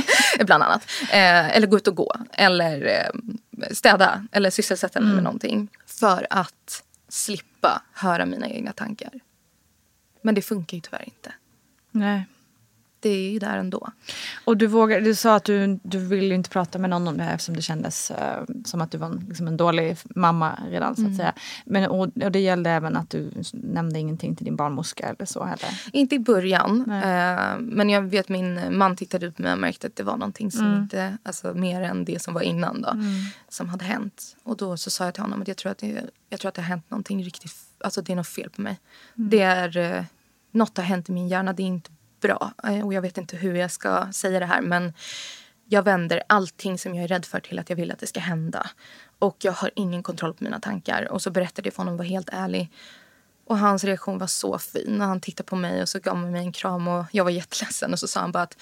bland 0.46 0.64
annat. 0.64 0.88
Eh, 1.02 1.56
eller 1.56 1.68
gå 1.68 1.78
ut 1.78 1.88
och 1.88 1.96
gå. 1.96 2.16
Eller 2.32 2.86
eh, 2.86 3.70
städa. 3.72 4.28
Eller 4.32 4.50
sysselsätta 4.50 5.02
mig 5.02 5.14
med 5.14 5.24
någonting. 5.24 5.68
För 5.86 6.28
att 6.30 6.84
slippa 7.10 7.82
höra 7.94 8.26
mina 8.26 8.48
egna 8.48 8.72
tankar. 8.72 9.12
Men 10.22 10.36
det 10.36 10.42
funkar 10.42 10.78
ju 10.78 10.82
tyvärr 10.82 11.04
inte. 11.06 11.34
Nej. 11.92 12.26
Det 13.00 13.10
är 13.10 13.32
ju 13.32 13.40
där 13.40 13.58
ändå. 13.58 13.90
Och 14.46 14.58
du, 14.58 14.68
vågar, 14.68 15.02
du 15.02 15.16
sa 15.16 15.36
att 15.36 15.44
du, 15.44 15.80
du 15.84 15.98
ville 15.98 16.36
inte 16.36 16.50
prata 16.50 16.80
med 16.80 16.90
någon 16.90 17.08
om 17.08 17.18
det 17.18 17.24
här 17.24 17.34
eftersom 17.34 17.56
det 17.56 17.62
kändes 17.62 18.12
eh, 18.12 18.44
som 18.66 18.82
att 18.82 18.92
du 18.92 18.98
var 18.98 19.08
en, 19.08 19.26
liksom 19.28 19.48
en 19.48 19.58
dålig 19.58 19.98
mamma 20.16 20.60
redan. 20.70 20.96
så 20.96 21.08
att 21.08 21.16
säga. 21.16 21.34
Men, 21.66 21.90
och, 21.90 22.00
och 22.24 22.32
det 22.32 22.40
gällde 22.40 22.70
även 22.70 22.98
att 22.98 23.10
du 23.10 23.32
nämnde 23.54 24.00
ingenting 24.00 24.36
till 24.36 24.46
din 24.46 24.56
barnmorska 24.56 25.08
eller 25.08 25.26
så 25.26 25.44
heller. 25.44 25.82
Inte 25.92 26.16
i 26.16 26.20
början. 26.20 26.92
Eh, 26.92 27.60
men 27.60 27.90
jag 27.90 28.02
vet 28.02 28.30
min 28.30 28.78
man 28.78 28.96
tittade 28.96 29.26
ut 29.26 29.36
på 29.36 29.42
mig 29.42 29.52
och 29.54 29.60
märkte 29.60 29.88
att 29.88 29.96
det 29.96 30.04
var 30.04 30.18
någonting 30.18 30.52
som 30.52 30.74
inte, 30.76 31.18
alltså 31.24 31.54
mer 31.54 31.82
än 31.82 32.06
det 32.06 32.22
som 32.22 32.34
var 32.34 32.42
innan 32.42 32.82
då. 32.82 32.94
Som 33.50 33.70
hade 33.70 33.86
hänt. 33.86 34.36
Och 34.44 34.58
då 34.58 34.78
så 34.78 34.90
sa 34.90 35.06
jag 35.06 35.14
till 35.14 35.24
honom 35.24 35.42
att 35.42 35.48
jag 35.48 35.58
tror 35.58 35.72
att 35.72 35.78
det, 35.78 36.04
jag 36.30 36.40
tror 36.40 36.50
att 36.50 36.56
det 36.56 36.62
har 36.62 36.70
hänt 36.70 36.90
någonting 36.90 37.24
riktigt, 37.24 37.52
alltså 37.80 38.02
det 38.02 38.12
är 38.12 38.16
något 38.16 38.28
fel 38.28 38.50
på 38.50 38.62
mig. 38.62 38.80
Det 39.16 39.42
är, 39.42 39.78
eh, 39.78 40.04
något 40.52 40.78
har 40.78 40.84
hänt 40.84 41.10
i 41.10 41.12
min 41.12 41.28
hjärna, 41.28 41.54
det 41.54 41.64
är 41.64 41.68
inte 41.68 41.90
bra. 42.20 42.52
Eh, 42.64 42.86
och 42.86 42.94
jag 42.94 43.02
vet 43.02 43.18
inte 43.18 43.38
hur 43.38 43.56
jag 43.56 43.72
ska 43.72 44.12
säga 44.12 44.40
det 44.40 44.46
här 44.46 44.62
men 44.62 44.94
jag 45.70 45.84
vänder 45.84 46.24
allting 46.28 46.78
som 46.78 46.96
jag 46.96 47.04
är 47.04 47.08
rädd 47.08 47.26
för 47.26 47.40
till 47.40 47.60
att 47.60 47.70
jag 47.70 47.78
vill 47.78 47.92
att 47.92 48.00
det 48.00 48.08
ska 48.08 48.20
hända. 48.20 48.70
Och 49.20 49.38
jag 49.40 49.52
har 49.52 49.72
ingen 49.76 50.04
kontroll 50.04 50.34
på 50.34 50.44
mina 50.44 50.60
tankar. 50.60 51.12
Och 51.12 51.22
så 51.22 51.32
berättade 51.32 51.68
jag 51.68 51.74
för 51.74 51.84
honom 51.84 51.98
var 51.98 52.06
helt 52.06 52.30
ärlig. 52.32 52.72
Och 53.46 53.58
hans 53.58 53.84
reaktion 53.84 54.18
var 54.18 54.28
så 54.28 54.58
fin. 54.58 55.02
Han 55.02 55.22
tittade 55.22 55.48
på 55.48 55.56
mig 55.56 55.82
och 55.82 55.90
så 55.90 56.00
gav 56.00 56.18
mig 56.18 56.42
en 56.42 56.52
kram 56.52 56.88
och 56.88 57.06
jag 57.12 57.24
var 57.24 57.32
jätteledsen. 57.32 57.94
Och 57.94 58.00
så 58.00 58.08
sa 58.08 58.20
han 58.20 58.32
bara 58.32 58.44
att 58.44 58.58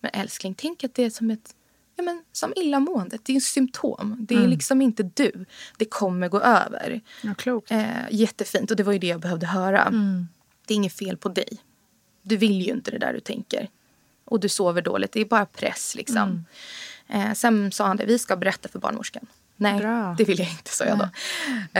men 0.00 0.10
älskling, 0.14 0.54
tänk 0.54 0.84
att 0.84 0.94
det 0.94 1.04
är 1.04 1.10
som 1.10 1.30
ett 1.30 1.54
ja, 1.96 2.02
men, 2.02 2.24
som 2.32 2.52
illamående. 2.56 3.18
Det 3.22 3.32
är 3.32 3.34
en 3.34 3.40
symptom. 3.40 4.16
Det 4.28 4.34
är 4.34 4.48
liksom 4.48 4.82
inte 4.82 5.02
du. 5.02 5.44
Det 5.76 5.84
kommer 5.84 6.28
gå 6.28 6.40
över. 6.40 7.00
Ja, 7.22 7.34
klokt. 7.34 7.70
Eh, 7.70 7.86
jättefint. 8.10 8.70
Och 8.70 8.76
det 8.76 8.82
var 8.82 8.92
ju 8.92 8.98
det 8.98 9.06
jag 9.06 9.20
behövde 9.20 9.46
höra. 9.46 9.90
Det 10.66 10.74
är 10.74 10.76
inget 10.76 10.92
fel 10.92 11.16
på 11.16 11.28
dig. 11.28 11.58
Du 12.22 12.36
vill 12.36 12.62
ju 12.62 12.72
inte 12.72 12.90
det 12.90 12.98
där 12.98 13.12
du 13.12 13.20
tänker. 13.20 13.68
Och 14.24 14.40
du 14.40 14.48
sover 14.48 14.82
dåligt. 14.82 15.12
Det 15.12 15.20
är 15.20 15.24
bara 15.24 15.46
press 15.46 15.94
liksom. 15.94 16.44
Eh, 17.08 17.32
sen 17.32 17.72
sa 17.72 17.86
han 17.86 17.96
det, 17.96 18.06
vi 18.06 18.18
ska 18.18 18.36
berätta 18.36 18.68
för 18.68 18.78
barnmorskan. 18.78 19.26
Nej, 19.56 19.78
Bra. 19.78 20.14
det 20.18 20.24
vill 20.24 20.38
jag 20.38 20.48
inte, 20.48 20.70
sa 20.70 20.84
jag 20.84 20.98
då. 20.98 21.04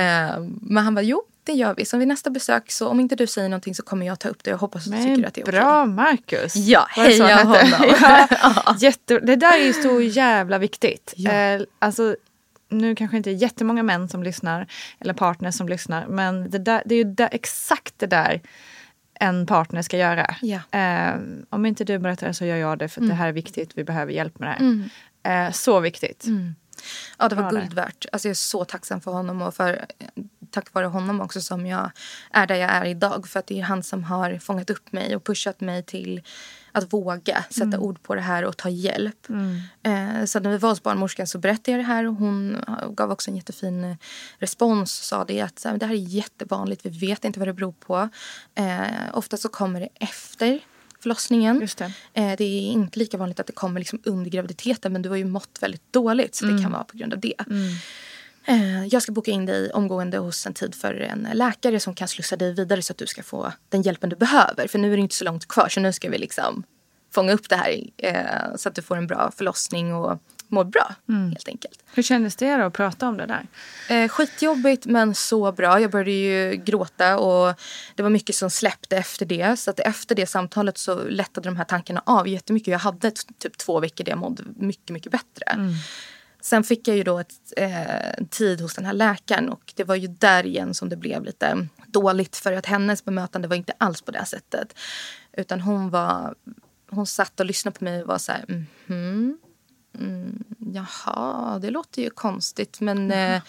Eh, 0.01 0.41
men 0.61 0.85
han 0.85 0.95
var 0.95 1.03
jo, 1.03 1.23
det 1.45 1.53
gör 1.53 1.75
vi. 1.75 1.85
Så 1.85 1.99
vid 1.99 2.09
nästa 2.09 2.31
besök, 2.31 2.71
så 2.71 2.89
om 2.89 3.01
inte 3.01 3.17
du 3.17 3.27
säger 3.27 3.49
någonting 3.49 3.75
så 3.75 3.83
kommer 3.83 4.07
jag 4.07 4.19
ta 4.19 4.29
upp 4.29 4.45
det. 4.45 4.51
Jag 4.51 4.59
hoppas 4.59 4.87
att 4.87 4.93
du 4.93 4.99
tycker 4.99 5.29
att 5.29 5.35
det 5.35 5.41
är 5.41 5.45
okej. 5.45 5.61
bra 5.61 5.87
Marcus. 5.87 6.57
Ja, 6.57 6.87
heja 6.91 7.37
honom. 7.37 7.57
ja, 8.41 8.77
jätte, 8.81 9.19
det 9.19 9.37
där 9.37 9.59
är 9.59 9.65
ju 9.65 9.73
så 9.73 10.01
jävla 10.01 10.59
viktigt. 10.59 11.15
Ja. 11.17 11.33
Eh, 11.33 11.63
alltså, 11.79 12.17
nu 12.69 12.95
kanske 12.95 13.17
inte 13.17 13.31
jättemånga 13.31 13.83
män 13.83 14.09
som 14.09 14.23
lyssnar 14.23 14.67
eller 14.99 15.15
partners 15.15 15.55
som 15.55 15.69
lyssnar 15.69 16.07
men 16.07 16.51
det, 16.51 16.59
där, 16.59 16.83
det 16.87 16.95
är 16.95 16.99
ju 16.99 17.05
där, 17.05 17.29
exakt 17.33 17.95
det 17.97 18.07
där 18.07 18.41
en 19.21 19.47
partner 19.47 19.83
ska 19.83 19.97
göra. 19.97 20.35
Ja. 20.43 20.61
Eh, 20.79 21.15
om 21.51 21.67
inte 21.67 21.85
du 21.85 21.99
berättar 21.99 22.27
det 22.27 22.35
så 22.35 22.45
gör 22.45 22.57
jag 22.57 22.79
det 22.79 22.89
för 22.89 23.01
att 23.01 23.09
det 23.09 23.15
här 23.15 23.29
är 23.29 23.33
viktigt. 23.33 23.71
Vi 23.75 23.85
behöver 23.85 24.13
hjälp 24.13 24.39
med 24.39 24.49
det 24.49 24.53
här. 24.53 24.61
Mm. 24.61 24.91
Eh, 25.23 25.53
så 25.53 25.81
viktigt. 25.81 26.27
Ja, 27.19 27.29
det 27.29 27.35
var 27.35 27.43
Bra 27.43 27.61
guld 27.61 27.73
värt. 27.73 28.07
Alltså 28.13 28.29
jag 28.29 28.31
är 28.31 28.35
så 28.35 28.65
tacksam 28.65 29.01
för 29.01 29.11
honom 29.11 29.43
och 29.43 29.55
för, 29.55 29.87
tack 30.51 30.73
vare 30.73 30.87
honom 30.87 31.21
också 31.21 31.41
som 31.41 31.67
jag 31.67 31.91
är 32.31 32.47
där 32.47 32.55
jag 32.55 32.71
är 32.71 32.85
idag. 32.85 33.29
För 33.29 33.39
att 33.39 33.47
det 33.47 33.59
är 33.61 33.63
han 33.63 33.83
som 33.83 34.05
har 34.05 34.39
fångat 34.39 34.71
upp 34.71 34.93
mig 34.93 35.17
och 35.17 35.25
pushat 35.25 35.61
mig 35.61 35.83
till 35.83 36.23
att 36.73 36.93
våga 36.93 37.45
sätta 37.51 37.67
Mm. 37.67 37.81
ord 37.81 38.03
på 38.03 38.15
det 38.15 38.21
här 38.21 38.43
och 38.45 38.57
ta 38.57 38.69
hjälp. 38.69 39.27
Eh, 39.83 40.25
så 40.25 40.41
när 40.41 40.51
vi 40.51 40.57
var 40.59 40.69
hos 40.69 40.83
barnmorskan 40.83 41.27
så 41.27 41.39
berättade 41.39 41.71
jag 41.71 41.81
det 41.81 41.85
här 41.87 42.07
och 42.07 42.15
hon 42.15 42.57
gav 42.97 43.11
också 43.11 43.31
en 43.31 43.37
jättefin 43.37 43.85
eh, 43.85 43.97
respons 44.39 45.01
och 45.01 45.05
sa 45.05 45.25
det 45.25 45.41
att 45.41 45.67
det 45.77 45.87
här 45.87 45.95
är 45.95 45.99
jättevanligt, 46.09 46.87
vi 46.87 47.07
vet 47.07 47.25
inte 47.25 47.39
vad 47.39 47.49
det 47.49 47.53
beror 47.55 47.73
på. 47.73 48.09
Eh, 48.55 48.81
ofta 49.13 49.37
så 49.37 49.49
kommer 49.49 49.81
det 49.81 49.89
efter 49.95 50.61
förlossningen. 51.01 51.61
Just 51.61 51.79
det. 51.79 51.93
Eh, 52.15 52.37
det 52.39 52.45
är 52.45 52.73
inte 52.73 52.99
lika 52.99 53.17
vanligt 53.17 53.41
att 53.41 53.47
det 53.47 53.53
kommer 53.53 53.81
liksom 53.81 53.99
under 54.05 54.31
graviditeten 54.31 54.93
men 54.93 55.03
du 55.03 55.09
har 55.09 55.17
ju 55.17 55.25
mått 55.25 55.59
väldigt 55.61 55.93
dåligt 55.93 56.35
så 56.35 56.45
det 56.47 56.63
kan 56.63 56.73
vara 56.73 56.85
på 56.85 56.97
grund 56.97 57.13
av 57.13 57.21
det. 57.21 57.35
Eh, 58.45 58.87
jag 58.87 59.03
ska 59.03 59.13
boka 59.13 59.31
in 59.31 59.47
dig 59.47 59.71
omgående 59.71 60.19
hos 60.19 60.47
en 60.47 60.55
tid 60.55 60.75
för 60.75 60.95
en 60.95 61.29
läkare 61.33 61.81
som 61.81 61.95
kan 61.95 62.09
slussa 62.09 62.37
dig 62.37 62.55
vidare 62.55 62.83
så 62.83 62.93
att 62.93 62.99
du 62.99 63.07
ska 63.07 63.23
få 63.23 63.53
den 63.69 63.83
hjälpen 63.83 64.11
du 64.11 64.17
behöver. 64.17 64.69
För 64.69 64.79
nu 64.79 64.93
är 64.93 64.97
det 64.97 65.03
inte 65.03 65.15
så 65.15 65.25
långt 65.25 65.49
kvar 65.49 65.69
så 65.69 65.81
nu 65.81 65.93
ska 65.93 66.11
vi 66.11 66.19
liksom 66.19 66.65
fånga 67.13 67.33
upp 67.33 67.49
det 67.49 67.57
här 67.57 67.81
eh, 67.97 68.57
så 68.57 68.69
att 68.69 68.75
du 68.75 68.83
får 68.83 68.97
en 68.97 69.07
bra 69.07 69.33
förlossning 69.37 69.95
och 69.95 70.19
mår 70.49 70.65
bra 70.65 70.95
helt 71.09 71.49
enkelt. 71.49 71.85
Hur 71.95 72.03
kändes 72.03 72.37
det 72.37 72.57
då 72.57 72.65
att 72.65 72.73
prata 72.73 73.09
om 73.09 73.17
det 73.17 73.27
där? 73.27 73.47
Eh, 73.89 74.09
skitjobbigt 74.09 74.87
men 74.87 75.15
så 75.15 75.53
bra. 75.53 75.81
Jag 75.81 75.91
började 75.91 76.11
ju 76.11 76.57
gråta 76.57 77.19
och 77.19 77.55
det 77.95 78.03
var 78.03 78.11
mycket 78.11 78.37
som 78.37 78.51
släppte 78.51 78.97
efter 78.97 79.27
det. 79.27 79.59
Så 79.59 79.71
att 79.71 79.81
efter 79.81 80.15
det 80.15 80.27
samtalet 80.27 80.79
så 80.79 81.05
lättade 81.05 81.49
de 81.49 81.57
här 81.57 81.65
tankarna 81.65 82.03
av 82.07 82.29
jättemycket. 82.29 82.73
Jag 82.73 82.79
hade 82.79 83.11
typ 83.11 83.59
två 83.59 83.81
veckor 83.81 84.05
där 84.05 84.13
jag 84.13 84.19
mådde 84.19 84.43
mycket, 84.57 84.91
mycket 84.91 85.13
bättre. 85.13 85.75
Sen 86.41 86.65
fick 86.65 86.89
jag 86.89 86.97
ju 86.97 87.03
då 87.03 87.19
ett, 87.19 87.35
eh, 87.57 88.25
tid 88.31 88.61
hos 88.61 88.75
den 88.75 88.85
här 88.85 88.93
läkaren 88.93 89.49
och 89.49 89.73
det 89.77 89.85
var 89.85 89.95
ju 89.95 90.07
där 90.09 90.47
igen 90.47 90.75
som 90.75 90.89
det 90.89 90.97
blev 90.97 91.25
lite 91.25 91.69
dåligt 91.87 92.37
för 92.37 92.53
att 92.53 92.67
hennes 92.67 93.05
bemötande 93.05 93.49
var 93.49 93.57
inte 93.57 93.73
alls 93.79 94.03
på 94.03 94.11
det 94.11 94.25
sättet. 94.25 94.75
Utan 95.33 95.61
hon 95.61 95.91
var, 95.91 96.35
hon 96.91 97.07
satt 97.07 97.41
och 97.41 97.47
lyssnade 97.47 97.79
på 97.79 97.85
mig 97.85 98.03
och 98.03 98.09
var 98.09 98.19
så 98.19 98.33
här, 98.33 98.45
mhm, 98.87 99.39
mm, 99.99 100.45
jaha, 100.59 101.59
det 101.59 101.71
låter 101.71 102.03
ju 102.03 102.11
konstigt 102.11 102.81
men 102.81 103.11
eh, 103.11 103.43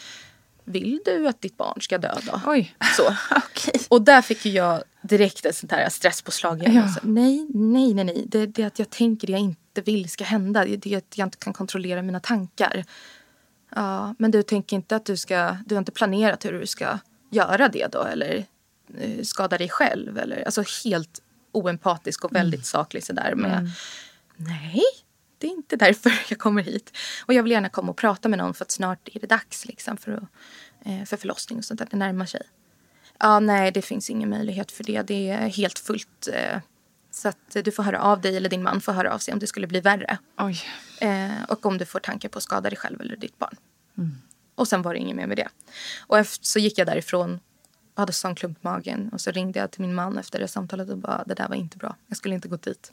vill 0.64 1.02
du 1.06 1.28
att 1.28 1.42
ditt 1.42 1.58
barn 1.58 1.82
ska 1.82 1.98
dö 1.98 2.16
då? 2.32 2.42
Oj. 2.46 2.76
Så. 2.98 3.16
Och 3.90 4.02
där 4.02 4.22
fick 4.22 4.46
jag 4.46 4.84
direkt 5.02 5.46
ett 5.46 5.56
sånt 5.56 5.72
här 5.72 5.90
stresspåslag. 5.90 6.64
Ja. 6.68 6.88
Så, 6.88 7.00
nej, 7.04 7.48
nej, 7.50 7.94
nej, 7.94 8.06
nej. 8.06 8.24
Det, 8.28 8.46
det 8.46 8.64
är 8.64 8.68
att 8.68 8.80
jag 8.80 8.90
tänker 8.90 9.28
det 9.28 9.34
jag 9.34 9.42
inte 9.42 9.61
vill 9.74 10.10
ska 10.10 10.24
hända. 10.24 10.66
Det 10.66 10.94
är 10.94 10.98
att 10.98 11.18
jag 11.18 11.26
inte 11.26 11.38
kan 11.38 11.54
kontrollera 11.54 12.02
mina 12.02 12.20
tankar. 12.20 12.86
Ja, 13.76 14.16
men 14.20 14.32
du 14.32 14.44
tänker 14.44 14.76
inte 14.76 14.96
att 14.96 15.06
du 15.06 15.18
ska, 15.18 15.58
du 15.66 15.76
har 15.76 15.80
inte 15.80 15.92
planerat 15.92 16.46
hur 16.46 16.60
du 16.60 16.68
ska 16.68 17.00
göra 17.30 17.68
det 17.68 17.88
då 17.92 18.04
eller 18.04 18.46
eh, 18.98 19.24
skada 19.24 19.58
dig 19.58 19.70
själv 19.70 20.18
eller 20.18 20.44
alltså 20.46 20.64
helt 20.84 21.22
oempatisk 21.52 22.26
och 22.26 22.36
väldigt 22.36 22.66
saklig 22.66 23.04
sådär 23.04 23.36
med 23.36 23.72
nej, 24.36 24.84
det 25.38 25.48
är 25.48 25.52
inte 25.52 25.76
därför 25.76 26.12
jag 26.30 26.40
kommer 26.40 26.64
hit. 26.64 26.98
Och 27.26 27.34
jag 27.34 27.44
vill 27.44 27.52
gärna 27.52 27.70
komma 27.70 27.92
och 27.92 27.98
prata 27.98 28.30
med 28.30 28.40
någon 28.40 28.54
för 28.54 28.66
att 28.66 28.72
snart 28.72 29.10
är 29.14 29.20
det 29.20 29.28
dags 29.28 29.66
liksom 29.66 29.98
för, 29.98 30.12
att, 30.12 30.24
eh, 30.86 31.06
för 31.06 31.18
förlossning 31.18 31.58
och 31.58 31.66
sånt 31.66 31.82
att 31.82 31.92
det 31.92 31.98
närmar 31.98 32.26
sig. 32.26 32.42
Ja, 33.20 33.40
nej, 33.40 33.72
det 33.72 33.82
finns 33.82 34.10
ingen 34.10 34.30
möjlighet 34.30 34.72
för 34.72 34.84
det. 34.84 35.02
Det 35.02 35.30
är 35.30 35.48
helt 35.48 35.80
fullt. 35.80 36.28
Eh, 36.34 36.60
så 37.22 37.28
att 37.28 37.66
du 37.66 37.72
får 37.72 37.84
höra 37.84 38.02
av 38.02 38.22
dig 38.22 38.38
eller 38.38 38.50
din 38.50 38.64
man 38.64 38.82
får 38.82 38.94
höra 38.94 39.14
av 39.14 39.20
sig 39.20 39.34
om 39.34 39.40
det 39.40 39.48
skulle 39.48 39.68
bli 39.68 39.80
värre. 39.82 40.18
Eh, 41.02 41.44
och 41.48 41.66
om 41.66 41.78
du 41.78 41.86
får 41.86 42.00
tankar 42.00 42.30
på 42.30 42.38
att 42.38 42.44
skada 42.44 42.70
dig 42.70 42.78
själv 42.78 43.02
eller 43.02 43.16
ditt 43.16 43.38
barn. 43.40 43.56
Och 44.56 44.68
sen 44.68 44.82
var 44.82 44.94
det 44.94 45.00
inget 45.00 45.16
mer 45.16 45.28
med 45.28 45.38
det. 45.38 45.48
Och 46.08 46.18
efter, 46.18 46.46
så 46.46 46.60
gick 46.60 46.78
jag 46.78 46.88
därifrån 46.88 47.40
hade 47.94 48.14
sån 48.14 48.36
klump 48.36 48.58
i 48.58 48.62
magen. 48.62 49.10
Och 49.14 49.22
så 49.22 49.32
ringde 49.32 49.60
jag 49.60 49.72
till 49.72 49.82
min 49.82 49.96
man 49.96 50.18
efter 50.18 50.40
det 50.40 50.48
samtalet 50.48 50.90
och 50.90 50.98
bara 50.98 51.24
det 51.28 51.34
där 51.34 51.48
var 51.48 51.56
inte 51.56 51.78
bra. 51.78 51.96
Jag 52.08 52.18
skulle 52.18 52.36
inte 52.36 52.48
gått 52.48 52.64
dit. 52.64 52.92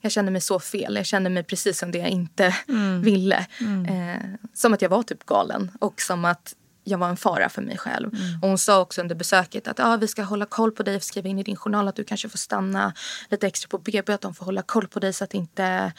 Jag 0.00 0.12
kände 0.12 0.30
mig 0.30 0.40
så 0.40 0.60
fel. 0.60 0.96
Jag 0.96 1.06
kände 1.06 1.30
mig 1.30 1.42
precis 1.42 1.78
som 1.78 1.90
det 1.90 1.98
jag 1.98 2.08
inte 2.08 2.54
mm. 2.68 3.02
ville. 3.02 3.46
Mm. 3.60 3.84
Eh, 3.86 4.48
som 4.54 4.74
att 4.74 4.82
jag 4.82 4.88
var 4.88 5.02
typ 5.02 5.26
galen 5.26 5.70
och 5.80 6.00
som 6.00 6.24
att 6.24 6.54
jag 6.88 6.98
var 6.98 7.08
en 7.08 7.16
fara 7.16 7.48
för 7.48 7.62
mig 7.62 7.78
själv. 7.78 8.14
Mm. 8.14 8.42
Och 8.42 8.48
hon 8.48 8.58
sa 8.58 8.80
också 8.80 9.00
under 9.00 9.14
besöket 9.14 9.68
att 9.68 9.80
ah, 9.80 9.96
vi 9.96 10.08
ska 10.08 10.22
hålla 10.22 10.46
koll 10.46 10.72
på 10.72 10.82
dig 10.82 10.96
och 10.96 11.02
skriva 11.02 11.28
in 11.28 11.38
i 11.38 11.42
din 11.42 11.56
journal 11.56 11.88
att 11.88 11.96
du 11.96 12.04
kanske 12.04 12.28
får 12.28 12.38
stanna 12.38 12.92
lite 13.28 13.46
extra 13.46 13.68
på 13.68 13.78
BB. 13.78 14.12
Att 14.12 14.20
de 14.20 14.34
får 14.34 14.44
hålla 14.44 14.62
koll 14.62 14.88
på 14.88 15.00
dig 15.00 15.12
så 15.12 15.24
att 15.24 15.34
inte 15.34 15.92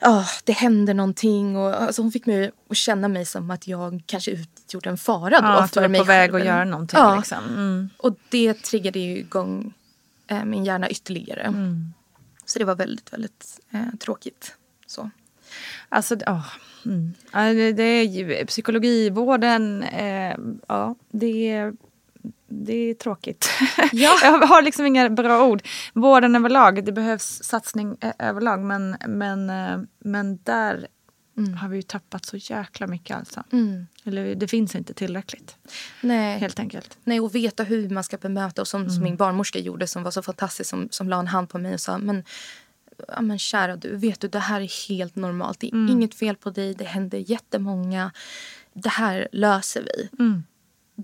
oh, 0.00 0.28
det 0.44 0.52
händer 0.52 0.94
någonting. 0.94 1.56
Och, 1.56 1.82
alltså, 1.82 2.02
hon 2.02 2.12
fick 2.12 2.26
mig 2.26 2.50
att 2.68 2.76
känna 2.76 3.08
mig 3.08 3.26
som 3.26 3.50
att 3.50 3.68
jag 3.68 4.02
kanske 4.06 4.30
utgjorde 4.30 4.90
en 4.90 4.98
fara 4.98 5.40
då 5.40 5.46
ja, 5.46 5.68
för 5.68 5.88
mig 5.88 6.00
på 6.00 6.04
väg 6.04 6.34
att 6.34 6.44
göra 6.44 6.64
någonting. 6.64 6.98
Ja. 6.98 7.16
Liksom. 7.16 7.44
Mm. 7.48 7.88
Och 7.96 8.16
det 8.28 8.54
triggade 8.54 8.98
ju 8.98 9.18
igång 9.18 9.74
eh, 10.26 10.44
min 10.44 10.64
hjärna 10.64 10.90
ytterligare. 10.90 11.42
Mm. 11.42 11.92
Så 12.44 12.58
det 12.58 12.64
var 12.64 12.74
väldigt, 12.74 13.12
väldigt 13.12 13.60
eh, 13.70 13.94
tråkigt. 14.00 14.56
Så. 14.86 15.10
Alltså, 15.92 16.14
oh. 16.14 16.46
mm. 16.86 17.14
det, 17.32 17.72
det 17.72 17.82
är 17.82 18.44
psykologivården, 18.44 19.82
eh, 19.82 20.36
ja, 20.68 20.94
det 21.10 21.48
är 21.48 21.72
det 22.48 22.72
är 22.72 22.94
tråkigt. 22.94 23.50
Ja. 23.92 24.18
jag 24.22 24.38
har 24.46 24.62
liksom 24.62 24.86
inga 24.86 25.08
bra 25.08 25.46
ord. 25.46 25.62
Vården 25.92 26.36
överlag, 26.36 26.84
det 26.84 26.92
behövs 26.92 27.42
satsning 27.42 27.96
överlag 28.18 28.60
men, 28.60 28.96
men, 29.08 29.50
eh, 29.50 29.80
men 29.98 30.38
där 30.42 30.86
mm. 31.38 31.54
har 31.54 31.68
vi 31.68 31.76
ju 31.76 31.82
tappat 31.82 32.24
så 32.24 32.36
jäkla 32.36 32.86
mycket 32.86 33.16
alltså. 33.16 33.44
Mm. 33.52 33.86
Eller 34.04 34.34
det 34.34 34.48
finns 34.48 34.74
inte 34.74 34.94
tillräckligt. 34.94 35.56
Nej. 36.00 36.38
Helt 36.38 36.58
enkelt. 36.58 36.98
Nej, 37.04 37.20
och 37.20 37.34
veta 37.34 37.62
hur 37.62 37.88
man 37.88 38.04
ska 38.04 38.16
bemöta 38.16 38.62
och 38.62 38.68
som, 38.68 38.80
mm. 38.80 38.92
som 38.92 39.02
min 39.02 39.16
barnmorska 39.16 39.58
gjorde 39.58 39.86
som 39.86 40.02
var 40.02 40.10
så 40.10 40.22
fantastisk 40.22 40.70
som, 40.70 40.88
som 40.90 41.08
la 41.08 41.18
en 41.18 41.26
hand 41.26 41.48
på 41.48 41.58
mig 41.58 41.74
och 41.74 41.80
sa 41.80 41.98
men 41.98 42.24
ja, 43.08 43.20
men 43.20 43.38
kära 43.38 43.76
du, 43.76 43.96
vet 43.96 44.20
du 44.20 44.28
det 44.28 44.38
här 44.38 44.60
är 44.60 44.88
helt 44.88 45.16
normalt. 45.16 45.60
Det 45.60 45.66
är 45.66 45.72
mm. 45.72 45.88
inget 45.88 46.14
fel 46.14 46.36
på 46.36 46.50
dig, 46.50 46.74
det 46.74 46.84
händer 46.84 47.18
jättemånga. 47.18 48.10
Det 48.72 48.88
här 48.88 49.28
löser 49.32 49.82
vi. 49.82 50.08
Mm 50.18 50.42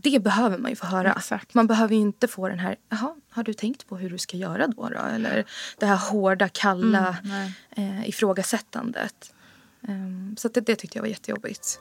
det 0.02 0.20
behöver 0.20 0.58
man 0.58 0.70
ju 0.70 0.76
få 0.76 0.86
höra. 0.86 1.12
Exakt. 1.12 1.54
Man 1.54 1.66
behöver 1.66 1.94
inte 1.94 2.28
få 2.28 2.48
den 2.48 2.58
här, 2.58 2.76
jaha, 2.88 3.14
har 3.30 3.42
du 3.42 3.54
tänkt 3.54 3.88
på 3.88 3.96
hur 3.96 4.10
du 4.10 4.18
ska 4.18 4.36
göra 4.36 4.66
då? 4.66 4.88
då? 4.88 4.98
Eller 4.98 5.44
det 5.78 5.86
här 5.86 5.96
hårda, 5.96 6.48
kalla 6.48 7.16
mm, 7.24 7.52
eh, 7.70 8.08
ifrågasättandet. 8.08 9.32
Um, 9.88 10.36
så 10.38 10.48
det, 10.48 10.60
det 10.60 10.76
tyckte 10.76 10.98
jag 10.98 11.02
var 11.02 11.08
jättejobbigt. 11.08 11.80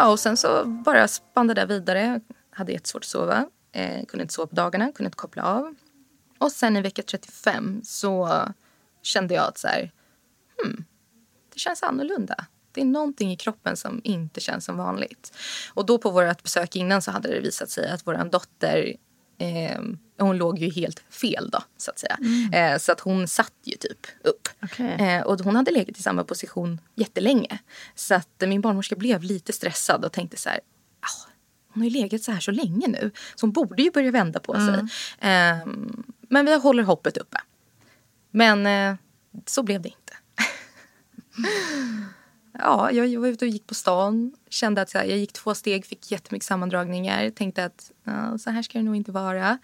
Ja, 0.00 0.08
och 0.08 0.20
sen 0.20 0.36
så 0.36 0.64
bara 0.64 1.08
spann 1.08 1.46
det 1.46 1.54
där 1.54 1.66
vidare. 1.66 2.20
Hade 2.50 2.72
jättesvårt 2.72 3.04
att 3.04 3.08
sova. 3.08 3.46
Eh, 3.72 4.06
kunde 4.06 4.22
inte 4.22 4.34
sova 4.34 4.46
på 4.46 4.54
dagarna, 4.54 4.92
kunde 4.92 5.06
inte 5.06 5.16
koppla 5.16 5.42
av. 5.42 5.74
Och 6.38 6.52
sen 6.52 6.76
i 6.76 6.80
vecka 6.80 7.02
35 7.02 7.80
så 7.84 8.42
kände 9.02 9.34
jag 9.34 9.48
att 9.48 9.58
så 9.58 9.68
här, 9.68 9.92
hmm, 10.62 10.84
det 11.52 11.58
känns 11.58 11.82
annorlunda. 11.82 12.46
Det 12.72 12.80
är 12.80 12.84
någonting 12.84 13.32
i 13.32 13.36
kroppen 13.36 13.76
som 13.76 14.00
inte 14.04 14.40
känns 14.40 14.64
som 14.64 14.76
vanligt. 14.76 15.32
Och 15.74 15.86
då 15.86 15.98
på 15.98 16.10
vårt 16.10 16.42
besök 16.42 16.76
innan 16.76 17.02
så 17.02 17.10
hade 17.10 17.28
det 17.28 17.40
visat 17.40 17.70
sig 17.70 17.90
att 17.90 18.06
vår 18.06 18.30
dotter 18.30 18.96
eh, 19.40 19.80
hon 20.18 20.36
låg 20.36 20.58
ju 20.58 20.70
helt 20.70 21.02
fel 21.10 21.50
då 21.50 21.62
så 21.76 21.90
att 21.90 21.98
säga. 21.98 22.18
Mm. 22.20 22.52
Eh, 22.52 22.78
så 22.78 22.92
att 22.92 23.00
hon 23.00 23.28
satt 23.28 23.54
ju 23.64 23.76
typ 23.76 24.06
upp. 24.24 24.48
Okay. 24.62 24.86
Eh, 24.86 25.22
och 25.22 25.40
hon 25.40 25.56
hade 25.56 25.70
legat 25.70 25.98
i 25.98 26.02
samma 26.02 26.24
position 26.24 26.80
jättelänge. 26.94 27.58
Så 27.94 28.14
att 28.14 28.42
min 28.46 28.60
barnmorska 28.60 28.96
blev 28.96 29.22
lite 29.22 29.52
stressad 29.52 30.04
och 30.04 30.12
tänkte 30.12 30.36
så 30.36 30.48
här. 30.48 30.60
Ah, 31.00 31.30
hon 31.72 31.82
har 31.82 31.90
ju 31.90 32.00
legat 32.00 32.22
så 32.22 32.32
här 32.32 32.40
så 32.40 32.50
länge 32.50 32.88
nu. 32.88 33.10
Så 33.34 33.46
hon 33.46 33.52
borde 33.52 33.82
ju 33.82 33.90
börja 33.90 34.10
vända 34.10 34.40
på 34.40 34.54
sig. 34.54 34.74
Mm. 34.74 34.88
Ehm, 35.20 36.04
men 36.28 36.46
vi 36.46 36.54
håller 36.54 36.82
hoppet 36.82 37.16
uppe. 37.16 37.38
Men 38.30 38.66
eh, 38.66 38.96
så 39.46 39.62
blev 39.62 39.82
det 39.82 39.88
inte. 39.88 40.12
ja, 42.52 42.90
jag 42.90 43.20
var 43.20 43.28
ute 43.28 43.44
och 43.44 43.48
gick 43.48 43.66
på 43.66 43.74
stan. 43.74 44.32
Kände 44.50 44.82
att 44.82 44.94
jag 44.94 45.08
gick 45.08 45.32
två 45.32 45.54
steg, 45.54 45.86
fick 45.86 46.10
jättemycket 46.10 46.46
sammandragningar. 46.46 47.30
Tänkte 47.30 47.64
att 47.64 47.90
ja, 48.04 48.38
så 48.38 48.50
här 48.50 48.62
ska 48.62 48.78
det 48.78 48.84
nog 48.84 48.96
inte 48.96 49.12
vara. 49.12 49.58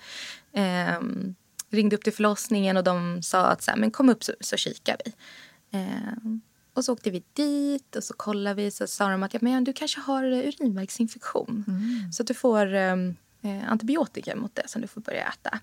Ehm, 0.53 1.35
ringde 1.71 1.97
upp 1.97 2.05
till 2.05 2.13
förlossningen 2.13 2.77
och 2.77 2.85
de 2.85 3.23
sa 3.23 3.47
att 3.47 3.63
så 3.63 3.71
här, 3.71 3.79
men 3.79 3.91
kom 3.91 4.09
upp 4.09 4.25
så, 4.25 4.33
så 4.41 4.57
kikar 4.57 4.97
vi. 5.05 5.13
Ehm, 5.79 6.41
och 6.75 6.85
så 6.85 6.93
åkte 6.93 7.11
vi 7.11 7.23
dit 7.33 7.97
och 7.97 8.05
så 8.05 8.15
kollade 8.15 8.63
vi. 8.63 8.71
Så 8.71 8.87
sa 8.87 9.09
de 9.09 9.23
att 9.23 9.35
ja, 9.35 9.41
men 9.43 9.65
du 9.65 9.73
kanske 9.73 10.01
har 10.01 10.25
urinvägsinfektion. 10.25 11.65
Mm. 11.69 12.13
Så 12.13 12.23
att 12.23 12.27
du 12.27 12.35
får 12.35 12.75
um, 12.75 13.17
antibiotika 13.67 14.37
mot 14.37 14.55
det 14.55 14.69
som 14.69 14.83
du 14.83 14.89
får 14.89 15.01
börja 15.01 15.29
äta. 15.29 15.59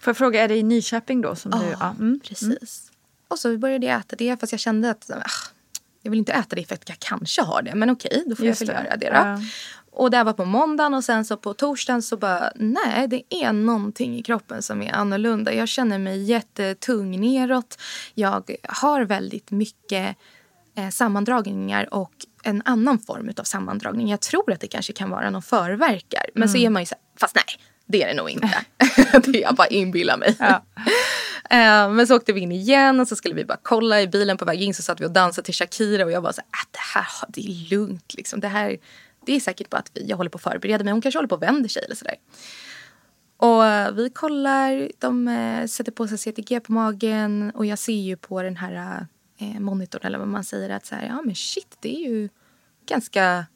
Får 0.00 0.10
jag 0.10 0.16
fråga, 0.16 0.44
är 0.44 0.48
det 0.48 0.56
i 0.56 0.62
Nyköping 0.62 1.20
då? 1.20 1.34
Som 1.34 1.52
ja, 1.54 1.58
du, 1.58 1.70
ja. 1.80 1.94
Mm. 1.98 2.20
precis. 2.20 2.92
Och 3.28 3.38
så 3.38 3.58
började 3.58 3.86
jag 3.86 4.00
äta 4.00 4.16
det 4.16 4.40
fast 4.40 4.52
jag 4.52 4.60
kände 4.60 4.90
att 4.90 5.10
ah, 5.10 5.30
jag 6.06 6.10
vill 6.10 6.18
inte 6.18 6.32
äta 6.32 6.56
det 6.56 6.64
för 6.64 6.74
att 6.74 6.88
jag 6.88 6.98
kanske 6.98 7.42
har 7.42 7.62
det. 7.62 7.74
Men 7.74 7.90
okej, 7.90 8.24
då 8.26 8.36
får 8.36 8.46
Just 8.46 8.60
jag 8.60 8.66
väl 8.68 8.84
göra 8.84 8.96
det 8.96 9.06
då. 9.06 9.14
Ja. 9.14 9.40
Och 9.90 10.10
det 10.10 10.24
var 10.24 10.32
på 10.32 10.44
måndagen 10.44 10.94
och 10.94 11.04
sen 11.04 11.24
så 11.24 11.36
på 11.36 11.54
torsdagen 11.54 12.02
så 12.02 12.16
bara 12.16 12.52
nej 12.54 13.08
det 13.08 13.22
är 13.30 13.52
någonting 13.52 14.18
i 14.18 14.22
kroppen 14.22 14.62
som 14.62 14.82
är 14.82 14.92
annorlunda. 14.92 15.54
Jag 15.54 15.68
känner 15.68 15.98
mig 15.98 16.22
jättetung 16.22 17.20
neråt. 17.20 17.78
Jag 18.14 18.50
har 18.62 19.02
väldigt 19.02 19.50
mycket 19.50 20.16
eh, 20.76 20.88
sammandragningar 20.88 21.94
och 21.94 22.12
en 22.42 22.62
annan 22.64 22.98
form 22.98 23.32
av 23.38 23.44
sammandragning. 23.44 24.10
Jag 24.10 24.20
tror 24.20 24.52
att 24.52 24.60
det 24.60 24.66
kanske 24.66 24.92
kan 24.92 25.10
vara 25.10 25.30
någon 25.30 25.42
förverkar. 25.42 26.26
Men 26.34 26.42
mm. 26.42 26.52
så 26.52 26.58
är 26.58 26.70
man 26.70 26.82
ju 26.82 26.86
så 26.86 26.94
här, 26.94 27.02
fast 27.20 27.34
nej 27.34 27.60
det 27.86 28.02
är 28.02 28.08
det 28.08 28.14
nog 28.14 28.30
inte. 28.30 28.64
det 29.26 29.38
jag 29.38 29.54
bara 29.54 29.66
inbillar 29.66 30.16
mig. 30.16 30.36
Ja. 30.38 30.62
Eh, 31.50 31.90
men 31.90 32.06
så 32.06 32.16
åkte 32.16 32.32
vi 32.32 32.40
in 32.40 32.52
igen 32.52 33.00
och 33.00 33.08
så 33.08 33.16
skulle 33.16 33.34
vi 33.34 33.44
bara 33.44 33.58
kolla 33.62 34.02
i 34.02 34.08
bilen 34.08 34.36
på 34.36 34.44
väg 34.44 34.62
in 34.62 34.74
så 34.74 34.82
satt 34.82 35.00
vi 35.00 35.06
och 35.06 35.10
dansade 35.10 35.44
till 35.44 35.54
Shakira 35.54 36.04
och 36.04 36.12
jag 36.12 36.22
bara 36.22 36.32
så 36.32 36.40
här, 36.40 36.62
äh, 36.62 36.68
det 36.70 36.78
här 36.94 37.28
det 37.28 37.40
är 37.40 37.70
lugnt 37.70 38.14
liksom. 38.14 38.40
Det 38.40 38.48
här 38.48 38.76
det 39.26 39.32
är 39.32 39.40
säkert 39.40 39.70
bara 39.70 39.78
att 39.78 39.90
vi, 39.94 40.06
jag 40.06 40.16
håller 40.16 40.30
på 40.30 40.36
att 40.36 40.42
förbereda 40.42 40.84
mig. 40.84 40.92
Hon 40.92 41.00
kanske 41.00 41.18
håller 41.18 41.28
på 41.28 41.34
att 41.34 41.42
vänder 41.42 41.68
sig 41.68 41.84
eller 41.84 41.96
sådär. 41.96 42.14
Och 43.36 43.66
eh, 43.66 43.92
vi 43.92 44.10
kollar, 44.10 44.90
de 44.98 45.28
eh, 45.28 45.66
sätter 45.66 45.92
på 45.92 46.08
sig 46.08 46.18
CTG 46.18 46.60
på 46.60 46.72
magen 46.72 47.50
och 47.54 47.66
jag 47.66 47.78
ser 47.78 47.92
ju 47.92 48.16
på 48.16 48.42
den 48.42 48.56
här 48.56 49.06
eh, 49.38 49.60
monitorn 49.60 50.02
eller 50.04 50.18
vad 50.18 50.28
man 50.28 50.44
säger 50.44 50.70
att 50.70 50.86
så 50.86 50.94
här, 50.94 51.06
ja 51.06 51.22
men 51.24 51.34
shit 51.34 51.76
det 51.80 51.96
är 51.96 52.10
ju 52.10 52.28
ganska, 52.86 53.46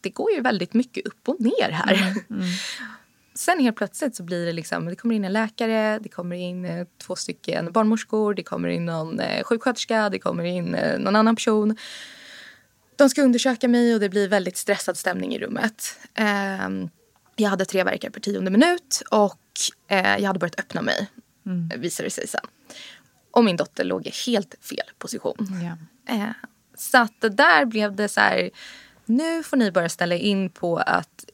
det 0.00 0.10
går 0.10 0.32
ju 0.32 0.40
väldigt 0.40 0.74
mycket 0.74 1.06
upp 1.06 1.28
och 1.28 1.40
ner 1.40 1.70
här. 1.70 1.92
Mm. 1.94 2.42
Mm. 2.42 2.52
Sen 3.34 3.60
helt 3.60 3.76
plötsligt 3.76 4.16
så 4.16 4.22
blir 4.22 4.46
det 4.46 4.52
liksom, 4.52 4.86
det 4.86 4.96
kommer 4.96 5.14
in 5.14 5.24
en 5.24 5.32
läkare, 5.32 5.98
det 5.98 6.08
kommer 6.08 6.36
in 6.36 6.64
eh, 6.64 6.86
två 6.98 7.16
stycken 7.16 7.72
barnmorskor, 7.72 8.34
det 8.34 8.42
kommer 8.42 8.68
in 8.68 8.86
någon 8.86 9.20
eh, 9.20 9.44
sjuksköterska, 9.44 10.08
det 10.08 10.18
kommer 10.18 10.44
in 10.44 10.74
eh, 10.74 10.98
någon 10.98 11.16
annan 11.16 11.36
person. 11.36 11.76
De 12.96 13.10
ska 13.10 13.22
undersöka 13.22 13.68
mig 13.68 13.94
och 13.94 14.00
det 14.00 14.08
blir 14.08 14.28
väldigt 14.28 14.56
stressad 14.56 14.96
stämning 14.96 15.34
i 15.34 15.38
rummet. 15.38 15.98
Ehm, 16.14 16.88
jag 17.36 17.50
hade 17.50 17.64
tre 17.64 17.84
verkar 17.84 18.10
per 18.10 18.20
tionde 18.20 18.50
minut 18.50 19.02
och 19.10 19.40
eh, 19.88 20.16
jag 20.18 20.26
hade 20.26 20.38
börjat 20.38 20.60
öppna 20.60 20.82
mig, 20.82 21.08
mm. 21.46 21.80
visade 21.80 22.06
det 22.06 22.10
sig 22.10 22.26
sen. 22.26 22.46
Och 23.30 23.44
min 23.44 23.56
dotter 23.56 23.84
låg 23.84 24.06
i 24.06 24.12
helt 24.26 24.54
fel 24.60 24.90
position. 24.98 25.62
Yeah. 26.08 26.32
så 26.74 26.98
att 26.98 27.20
där 27.20 27.64
blev 27.64 27.96
det 27.96 28.08
så 28.08 28.20
här, 28.20 28.50
nu 29.04 29.42
får 29.42 29.56
ni 29.56 29.70
börja 29.70 29.88
ställa 29.88 30.14
in 30.14 30.50
på 30.50 30.76
att 30.76 31.24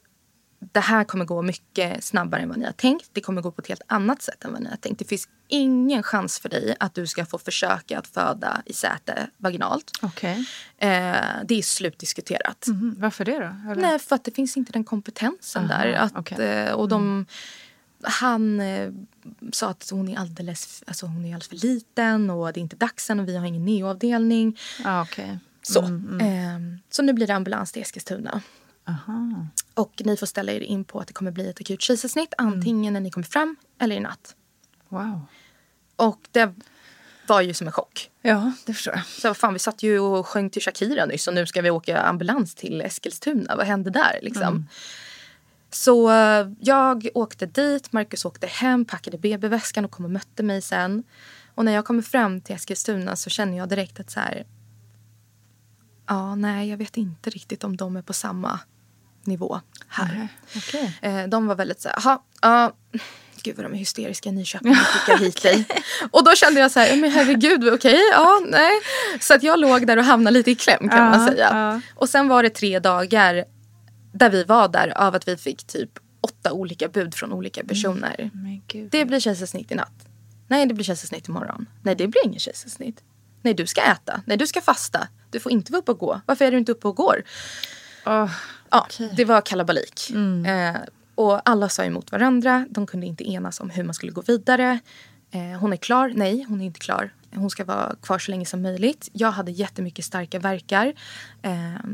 det 0.59 0.79
här 0.79 1.03
kommer 1.03 1.25
gå 1.25 1.41
mycket 1.41 2.03
snabbare 2.03 2.41
än 2.41 2.49
vad 2.49 2.57
ni 2.57 2.65
har 2.65 2.71
tänkt. 2.71 3.09
Det 3.13 3.21
kommer 3.21 3.41
gå 3.41 3.51
på 3.51 3.61
ett 3.61 3.67
helt 3.67 3.81
annat 3.87 4.21
sätt 4.21 4.45
än 4.45 4.51
vad 4.51 4.61
ni 4.61 4.69
har 4.69 4.77
tänkt. 4.77 4.99
Det 4.99 5.05
finns 5.05 5.29
ingen 5.47 6.03
chans 6.03 6.39
för 6.39 6.49
dig 6.49 6.75
att 6.79 6.93
du 6.93 7.07
ska 7.07 7.25
få 7.25 7.37
försöka 7.37 7.99
att 7.99 8.07
föda 8.07 8.61
i 8.65 8.73
säte 8.73 9.27
vaginalt. 9.37 9.91
Okay. 10.01 10.45
Eh, 10.77 11.15
det 11.45 11.55
är 11.55 11.61
slutdiskuterat. 11.61 12.67
Mm, 12.67 12.95
varför 12.97 13.25
det 13.25 13.39
då? 13.39 13.71
Eller? 13.71 13.81
Nej, 13.81 13.99
för 13.99 14.15
att 14.15 14.23
det 14.23 14.31
finns 14.31 14.57
inte 14.57 14.71
den 14.71 14.83
kompetensen 14.83 15.71
Aha, 15.71 15.83
där. 15.83 15.93
Att, 15.93 16.17
okay. 16.17 16.45
eh, 16.45 16.73
och 16.73 16.89
de, 16.89 17.01
mm. 17.01 17.25
Han 18.01 18.59
eh, 18.59 18.91
sa 19.51 19.69
att 19.69 19.89
hon 19.91 20.09
är, 20.09 20.17
alldeles, 20.17 20.83
alltså 20.87 21.05
hon 21.05 21.25
är 21.25 21.29
alldeles 21.29 21.47
för 21.47 21.67
liten 21.67 22.29
och 22.29 22.53
det 22.53 22.59
är 22.59 22.61
inte 22.61 22.75
dags 22.75 23.09
än 23.09 23.19
och 23.19 23.27
vi 23.27 23.37
har 23.37 23.45
ingen 23.45 23.65
neoavdelning. 23.65 24.59
Ah, 24.85 25.01
okay. 25.01 25.37
Så. 25.61 25.81
Mm, 25.81 26.19
mm. 26.21 26.73
Eh, 26.75 26.79
så 26.89 27.01
nu 27.01 27.13
blir 27.13 27.27
det 27.27 27.35
ambulans 27.35 27.71
till 27.71 27.81
Eskilstuna. 27.81 28.41
Aha. 28.87 29.47
Och 29.73 30.01
ni 30.05 30.17
får 30.17 30.25
ställa 30.25 30.51
er 30.51 30.61
in 30.61 30.83
på 30.83 30.99
att 30.99 31.07
det 31.07 31.13
kommer 31.13 31.31
bli 31.31 31.49
ett 31.49 31.61
akut 31.61 31.81
kejsarsnitt 31.81 32.33
antingen 32.37 32.93
när 32.93 32.99
ni 32.99 33.11
kommer 33.11 33.27
fram 33.27 33.55
eller 33.79 33.95
i 33.95 33.99
natt. 33.99 34.35
Wow. 34.89 35.21
Och 35.95 36.19
det 36.31 36.53
var 37.27 37.41
ju 37.41 37.53
som 37.53 37.67
en 37.67 37.73
chock. 37.73 38.09
Ja, 38.21 38.51
det 38.65 38.73
förstår 38.73 38.93
jag. 38.95 39.05
Så 39.05 39.33
fan, 39.33 39.53
vi 39.53 39.59
satt 39.59 39.83
ju 39.83 39.99
och 39.99 40.27
sjöng 40.27 40.49
till 40.49 40.61
Shakira 40.61 41.05
nyss 41.05 41.27
och 41.27 41.33
nu 41.33 41.45
ska 41.45 41.61
vi 41.61 41.69
åka 41.69 42.01
ambulans 42.01 42.55
till 42.55 42.81
Eskilstuna. 42.81 43.55
Vad 43.55 43.65
hände 43.65 43.89
där 43.89 44.19
liksom? 44.21 44.43
Mm. 44.43 44.65
Så 45.69 46.09
uh, 46.09 46.53
jag 46.59 47.07
åkte 47.13 47.45
dit, 47.45 47.91
Marcus 47.91 48.25
åkte 48.25 48.47
hem, 48.47 48.85
packade 48.85 49.17
BB-väskan 49.17 49.85
och 49.85 49.91
kom 49.91 50.05
och 50.05 50.11
mötte 50.11 50.43
mig 50.43 50.61
sen. 50.61 51.03
Och 51.55 51.65
när 51.65 51.71
jag 51.71 51.85
kommer 51.85 52.01
fram 52.01 52.41
till 52.41 52.55
Eskilstuna 52.55 53.15
så 53.15 53.29
känner 53.29 53.57
jag 53.57 53.69
direkt 53.69 53.99
att 53.99 54.11
så 54.11 54.19
här... 54.19 54.45
Ja, 56.07 56.35
nej, 56.35 56.69
jag 56.69 56.77
vet 56.77 56.97
inte 56.97 57.29
riktigt 57.29 57.63
om 57.63 57.77
de 57.77 57.95
är 57.95 58.01
på 58.01 58.13
samma 58.13 58.59
nivå 59.27 59.59
här. 59.87 60.13
Mm. 60.13 60.27
Okay. 60.55 60.89
Eh, 61.01 61.27
de 61.27 61.47
var 61.47 61.55
väldigt 61.55 61.81
så 61.81 61.89
här, 61.89 62.19
ja, 62.41 62.71
uh, 62.93 63.01
gud 63.43 63.55
vad 63.55 63.65
de 63.65 63.73
är 63.73 63.77
hysteriska 63.77 64.29
i 64.29 64.31
Nyköping 64.31 64.75
skickar 64.75 65.17
hit 65.17 65.41
dig. 65.41 65.65
och 66.11 66.23
då 66.23 66.35
kände 66.35 66.59
jag 66.59 66.71
så 66.71 66.79
här, 66.79 66.95
men 66.95 67.11
herregud, 67.11 67.59
okej, 67.59 67.73
okay, 67.73 67.95
ja, 68.11 68.41
nej. 68.47 68.71
Så 69.19 69.33
att 69.33 69.43
jag 69.43 69.59
låg 69.59 69.87
där 69.87 69.97
och 69.97 70.03
hamnade 70.03 70.33
lite 70.33 70.51
i 70.51 70.55
kläm 70.55 70.89
kan 70.89 71.09
man 71.09 71.27
säga. 71.27 71.81
Och 71.95 72.09
sen 72.09 72.27
var 72.27 72.43
det 72.43 72.49
tre 72.49 72.79
dagar 72.79 73.45
där 74.13 74.29
vi 74.29 74.43
var 74.43 74.67
där 74.67 74.97
av 74.97 75.15
att 75.15 75.27
vi 75.27 75.37
fick 75.37 75.67
typ 75.67 75.89
åtta 76.21 76.51
olika 76.51 76.87
bud 76.87 77.15
från 77.15 77.33
olika 77.33 77.61
mm. 77.61 77.67
personer. 77.67 78.31
Mm, 78.33 78.89
det 78.89 79.05
blir 79.05 79.19
kejsarsnitt 79.19 79.71
i 79.71 79.75
natt. 79.75 80.07
Nej, 80.47 80.65
det 80.65 80.73
blir 80.73 80.85
kejsarsnitt 80.85 81.27
imorgon. 81.27 81.65
Nej, 81.83 81.95
det 81.95 82.07
blir 82.07 82.25
ingen 82.25 82.39
kejsarsnitt. 82.39 83.03
Nej, 83.41 83.53
du 83.53 83.67
ska 83.67 83.81
äta. 83.81 84.21
Nej, 84.25 84.37
du 84.37 84.47
ska 84.47 84.61
fasta. 84.61 85.07
Du 85.31 85.39
får 85.39 85.51
inte 85.51 85.71
vara 85.71 85.81
uppe 85.81 85.91
och 85.91 85.99
gå. 85.99 86.21
Varför 86.25 86.45
är 86.45 86.51
du 86.51 86.57
inte 86.57 86.71
uppe 86.71 86.87
och 86.87 86.95
går? 86.95 87.23
Oh, 88.05 88.31
ja, 88.71 88.85
okay. 88.89 89.09
Det 89.15 89.25
var 89.25 89.41
kalabalik. 89.41 90.09
Mm. 90.09 90.75
Eh, 90.75 90.81
och 91.15 91.49
alla 91.49 91.69
sa 91.69 91.83
emot 91.83 92.11
varandra. 92.11 92.65
De 92.69 92.87
kunde 92.87 93.05
inte 93.05 93.29
enas 93.29 93.59
om 93.59 93.69
hur 93.69 93.83
man 93.83 93.93
skulle 93.93 94.11
gå 94.11 94.21
vidare. 94.21 94.79
Eh, 95.31 95.59
hon 95.59 95.73
är 95.73 95.77
klar. 95.77 96.11
Nej, 96.15 96.45
hon 96.49 96.61
är 96.61 96.65
inte 96.65 96.79
klar. 96.79 97.13
Hon 97.35 97.49
ska 97.49 97.65
vara 97.65 97.95
kvar 98.01 98.19
så 98.19 98.31
länge 98.31 98.45
som 98.45 98.61
möjligt. 98.61 99.09
Jag 99.13 99.31
hade 99.31 99.51
jättemycket 99.51 100.05
starka 100.05 100.39
verkar. 100.39 100.93
Eh, 101.41 101.85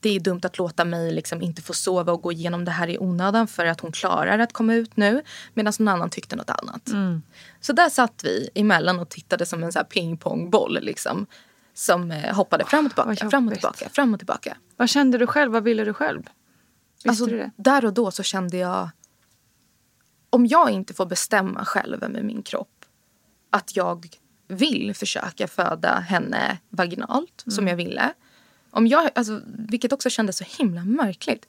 det 0.00 0.16
är 0.16 0.20
dumt 0.20 0.40
att 0.42 0.58
låta 0.58 0.84
mig 0.84 1.12
liksom 1.12 1.42
inte 1.42 1.62
få 1.62 1.72
sova 1.72 2.12
och 2.12 2.22
gå 2.22 2.32
igenom 2.32 2.64
det 2.64 2.70
här 2.70 2.88
i 2.88 2.98
onödan 2.98 3.48
för 3.48 3.66
att 3.66 3.80
hon 3.80 3.92
klarar 3.92 4.38
att 4.38 4.52
komma 4.52 4.74
ut 4.74 4.96
nu. 4.96 5.22
Medan 5.54 5.72
någon 5.78 5.88
annan 5.88 6.10
tyckte 6.10 6.36
något 6.36 6.50
annat. 6.50 6.88
Mm. 6.88 7.22
Så 7.60 7.72
där 7.72 7.88
satt 7.88 8.20
vi 8.24 8.48
emellan 8.54 8.98
och 8.98 9.08
tittade 9.08 9.46
som 9.46 9.62
en 9.62 9.72
så 9.72 9.84
pingpongboll. 9.84 10.78
Liksom 10.82 11.26
som 11.74 12.10
eh, 12.10 12.34
hoppade 12.34 12.64
fram 12.64 12.86
och 12.86 12.92
tillbaka, 12.92 13.30
fram 13.30 13.48
och 13.48 13.54
tillbaka, 13.54 13.88
fram 13.88 14.14
och 14.14 14.20
tillbaka. 14.20 14.56
Vad 14.76 14.88
kände 14.88 15.18
du 15.18 15.26
själv? 15.26 15.52
Vad 15.52 15.64
ville 15.64 15.84
du 15.84 15.94
själv? 15.94 16.22
Visste 16.94 17.08
alltså, 17.08 17.26
du 17.26 17.38
det? 17.38 17.50
Där 17.56 17.84
och 17.84 17.92
då 17.92 18.10
så 18.10 18.22
kände 18.22 18.56
jag... 18.56 18.90
Om 20.30 20.46
jag 20.46 20.70
inte 20.70 20.94
får 20.94 21.06
bestämma 21.06 21.64
själv 21.64 22.10
med 22.10 22.24
min 22.24 22.42
kropp 22.42 22.84
att 23.50 23.76
jag 23.76 24.08
vill 24.48 24.94
försöka 24.94 25.48
föda 25.48 25.94
henne 25.94 26.58
vaginalt, 26.68 27.42
mm. 27.46 27.54
som 27.54 27.68
jag 27.68 27.76
ville. 27.76 28.12
Om 28.70 28.86
jag, 28.86 29.10
alltså, 29.14 29.40
vilket 29.44 29.92
också 29.92 30.10
kändes 30.10 30.36
så 30.36 30.44
himla 30.58 30.84
märkligt. 30.84 31.46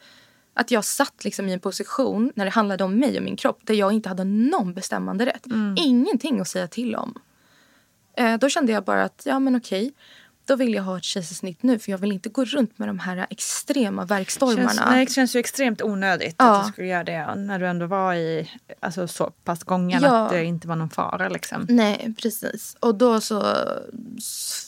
Att 0.53 0.71
jag 0.71 0.85
satt 0.85 1.23
liksom 1.23 1.49
i 1.49 1.53
en 1.53 1.59
position 1.59 2.31
när 2.35 2.45
det 2.45 2.51
handlade 2.51 2.83
om 2.83 2.99
mig 2.99 3.17
och 3.17 3.23
min 3.23 3.35
kropp 3.35 3.59
där 3.63 3.73
jag 3.73 3.91
inte 3.91 4.09
hade 4.09 4.23
någon 4.23 4.73
bestämmande 4.73 5.25
rätt. 5.25 5.45
Mm. 5.45 5.75
Ingenting 5.77 6.39
att 6.39 6.47
säga 6.47 6.67
till 6.67 6.95
om. 6.95 7.19
Eh, 8.17 8.37
då 8.37 8.49
kände 8.49 8.71
jag 8.71 8.83
bara 8.83 9.03
att 9.03 9.21
ja 9.25 9.39
men 9.39 9.55
okej. 9.55 9.93
Då 10.45 10.55
vill 10.55 10.73
jag 10.73 10.83
ha 10.83 10.97
ett 10.97 11.03
kejsarsnitt 11.03 11.63
nu 11.63 11.79
för 11.79 11.91
jag 11.91 11.97
vill 11.97 12.11
inte 12.11 12.29
gå 12.29 12.45
runt 12.45 12.79
med 12.79 12.89
de 12.89 12.99
här 12.99 13.27
extrema 13.29 14.05
verkstormarna. 14.05 14.69
Känns, 14.69 14.81
nej, 14.89 15.05
det 15.05 15.11
känns 15.11 15.35
ju 15.35 15.39
extremt 15.39 15.81
onödigt 15.81 16.35
ja. 16.37 16.55
att 16.55 16.65
du 16.65 16.71
skulle 16.71 16.87
göra 16.87 17.03
det 17.03 17.35
när 17.35 17.59
du 17.59 17.67
ändå 17.67 17.85
var 17.85 18.13
i 18.13 18.51
alltså, 18.79 19.07
så 19.07 19.29
pass 19.29 19.63
gången 19.63 20.01
ja. 20.01 20.25
att 20.25 20.31
det 20.31 20.43
inte 20.43 20.67
var 20.67 20.75
någon 20.75 20.89
fara. 20.89 21.29
Liksom. 21.29 21.65
Nej, 21.69 22.13
precis. 22.21 22.77
Och 22.79 22.95
då 22.95 23.21
så, 23.21 23.41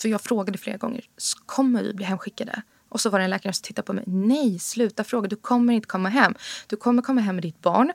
för 0.01 0.09
jag 0.09 0.21
frågade 0.21 0.57
flera 0.57 0.77
gånger, 0.77 1.03
kommer 1.45 1.83
vi 1.83 1.93
bli 1.93 2.05
hemskickade? 2.05 2.61
Och 2.89 3.01
så 3.01 3.09
var 3.09 3.19
det 3.19 3.25
en 3.25 3.29
läkare 3.29 3.53
som 3.53 3.63
tittade 3.63 3.85
på 3.85 3.93
mig. 3.93 4.03
Nej, 4.07 4.59
sluta 4.59 5.03
fråga. 5.03 5.27
Du 5.27 5.35
kommer 5.35 5.73
inte 5.73 5.87
komma 5.87 6.09
hem. 6.09 6.35
Du 6.67 6.75
kommer 6.75 7.01
komma 7.01 7.21
hem 7.21 7.35
med 7.35 7.43
ditt 7.43 7.61
barn. 7.61 7.93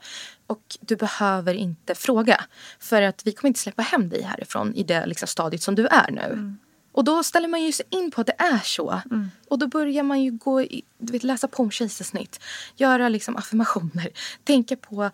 Och 0.50 0.76
du 0.80 0.96
behöver 0.96 1.54
inte 1.54 1.94
fråga. 1.94 2.44
För 2.78 3.02
att 3.02 3.26
vi 3.26 3.32
kommer 3.32 3.48
inte 3.48 3.60
släppa 3.60 3.82
hem 3.82 4.08
dig 4.08 4.22
härifrån 4.22 4.74
i 4.74 4.82
det 4.82 5.06
liksom, 5.06 5.28
stadiet 5.28 5.62
som 5.62 5.74
du 5.74 5.86
är 5.86 6.10
nu. 6.10 6.20
Mm. 6.20 6.58
Och 6.92 7.04
då 7.04 7.22
ställer 7.22 7.48
man 7.48 7.62
ju 7.62 7.72
sig 7.72 7.86
in 7.90 8.10
på 8.10 8.20
att 8.20 8.26
det 8.26 8.34
är 8.38 8.58
så. 8.64 9.00
Mm. 9.10 9.30
Och 9.48 9.58
då 9.58 9.66
börjar 9.66 10.02
man 10.02 10.22
ju 10.22 10.30
gå 10.30 10.62
i, 10.62 10.82
du 10.98 11.12
vet, 11.12 11.24
läsa 11.24 11.48
på 11.48 11.62
om 11.62 11.70
kejsarsnitt. 11.70 12.40
Göra 12.76 13.08
liksom 13.08 13.36
affirmationer. 13.36 14.08
Tänka 14.44 14.76
på 14.76 15.10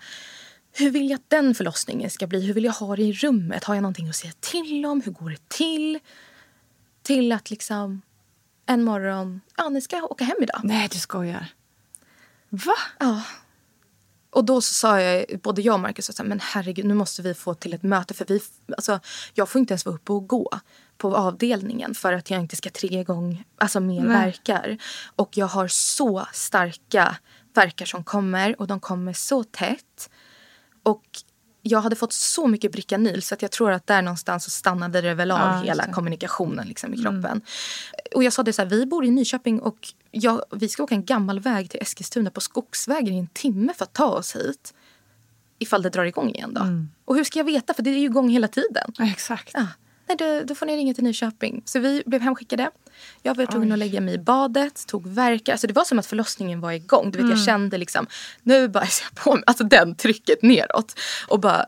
hur 0.72 0.90
vill 0.90 1.10
jag 1.10 1.18
att 1.18 1.30
den 1.30 1.54
förlossningen 1.54 2.10
ska 2.10 2.26
bli? 2.26 2.46
Hur 2.46 2.54
vill 2.54 2.64
jag 2.64 2.72
ha 2.72 2.96
det 2.96 3.02
i 3.02 3.12
rummet? 3.12 3.64
Har 3.64 3.74
jag 3.74 3.82
någonting 3.82 4.08
att 4.08 4.16
säga 4.16 4.32
till 4.40 4.86
om? 4.86 5.02
Hur 5.02 5.12
går 5.12 5.30
det 5.30 5.48
till? 5.48 5.98
Till 7.02 7.32
att 7.32 7.50
liksom 7.50 8.02
en 8.66 8.84
morgon, 8.84 9.40
ja 9.56 9.68
ni 9.68 9.80
ska 9.80 10.02
åka 10.02 10.24
hem 10.24 10.36
idag. 10.40 10.60
Nej, 10.64 10.88
du 10.92 10.98
skojar. 10.98 11.46
Va? 12.48 12.76
Ja. 12.98 13.22
Och 14.36 14.44
då 14.44 14.60
så 14.60 14.74
sa 14.74 15.00
jag, 15.00 15.40
både 15.42 15.62
jag 15.62 15.74
och 15.74 15.80
Marcus, 15.80 16.18
här, 16.18 16.24
men 16.24 16.40
herregud 16.40 16.84
nu 16.84 16.94
måste 16.94 17.22
vi 17.22 17.34
få 17.34 17.54
till 17.54 17.74
ett 17.74 17.82
möte. 17.82 18.14
För 18.14 18.24
vi, 18.28 18.40
alltså, 18.76 19.00
jag 19.34 19.48
får 19.48 19.58
inte 19.58 19.72
ens 19.72 19.86
vara 19.86 19.96
uppe 19.96 20.12
och 20.12 20.28
gå 20.28 20.50
på 20.98 21.16
avdelningen 21.16 21.94
för 21.94 22.12
att 22.12 22.30
jag 22.30 22.40
inte 22.40 22.56
ska 22.56 22.70
trigga 22.70 23.00
igång 23.00 23.44
alltså, 23.58 23.80
mer 23.80 24.02
Nej. 24.02 24.24
verkar. 24.24 24.78
Och 25.16 25.36
jag 25.36 25.46
har 25.46 25.68
så 25.68 26.26
starka 26.32 27.16
verkar 27.54 27.86
som 27.86 28.04
kommer 28.04 28.60
och 28.60 28.66
de 28.66 28.80
kommer 28.80 29.12
så 29.12 29.44
tätt. 29.44 30.10
Och 30.82 31.04
jag 31.68 31.80
hade 31.80 31.96
fått 31.96 32.12
så 32.12 32.46
mycket 32.46 32.72
Bricanyl 32.72 33.22
så 33.22 33.34
att 33.34 33.42
jag 33.42 33.50
tror 33.50 33.72
att 33.72 33.86
där 33.86 34.02
någonstans 34.02 34.44
så 34.44 34.50
stannade 34.50 35.00
det 35.00 35.14
väl 35.14 35.30
av 35.30 35.38
Ja, 35.38 35.54
just 35.54 35.68
hela 35.68 35.86
det. 35.86 35.92
kommunikationen 35.92 36.66
liksom, 36.68 36.94
i 36.94 37.02
kroppen. 37.02 37.40
Och 38.14 38.24
jag 38.24 38.32
sa 38.32 38.42
det 38.42 38.52
så 38.52 38.62
här, 38.62 38.68
vi 38.68 38.86
bor 38.86 39.04
i 39.04 39.10
Nyköping 39.10 39.60
och 39.60 39.88
jag, 40.10 40.42
vi 40.50 40.68
ska 40.68 40.82
åka 40.82 40.94
en 40.94 41.04
gammal 41.04 41.40
väg 41.40 41.70
till 41.70 41.80
Eskilstuna 41.82 42.30
på 42.30 42.40
skogsvägen 42.40 43.14
i 43.14 43.18
en 43.18 43.26
timme 43.26 43.72
för 43.76 43.84
att 43.84 43.92
ta 43.92 44.06
oss 44.06 44.36
hit. 44.36 44.74
Ifall 45.58 45.82
det 45.82 45.90
drar 45.90 46.04
igång 46.04 46.30
igen 46.30 46.54
då. 46.54 46.60
Och 47.04 47.16
hur 47.16 47.24
ska 47.24 47.38
jag 47.38 47.44
veta? 47.44 47.74
För 47.74 47.82
det 47.82 47.90
är 47.90 47.98
ju 47.98 48.04
igång 48.04 48.28
hela 48.28 48.48
tiden. 48.48 48.92
Exakt. 48.98 49.50
Ja. 49.54 49.66
Nej, 50.08 50.16
då, 50.16 50.42
då 50.44 50.54
får 50.54 50.66
ni 50.66 50.76
ringa 50.76 50.94
till 50.94 51.04
Nyköping. 51.04 51.62
Så 51.64 51.78
vi 51.78 52.02
blev 52.06 52.20
hemskickade. 52.20 52.70
Jag 53.22 53.34
var 53.34 53.46
tvungen 53.46 53.72
att 53.72 53.78
lägga 53.78 54.00
mig 54.00 54.14
i 54.14 54.18
badet, 54.18 54.86
tog 54.86 55.06
verkar. 55.06 55.52
Alltså 55.52 55.66
det 55.66 55.72
var 55.72 55.84
som 55.84 55.98
att 55.98 56.06
förlossningen 56.06 56.60
var 56.60 56.72
igång. 56.72 57.10
Du 57.10 57.18
vet, 57.18 57.30
Jag 57.30 57.44
kände 57.44 57.78
liksom, 57.78 58.06
nu 58.42 58.68
bara 58.68 58.86
ser 58.86 59.04
jag 59.04 59.24
på 59.24 59.34
mig, 59.34 59.42
alltså 59.46 59.64
den 59.64 59.94
trycket 59.94 60.42
neråt. 60.42 60.94
Och 61.28 61.40
bara, 61.40 61.66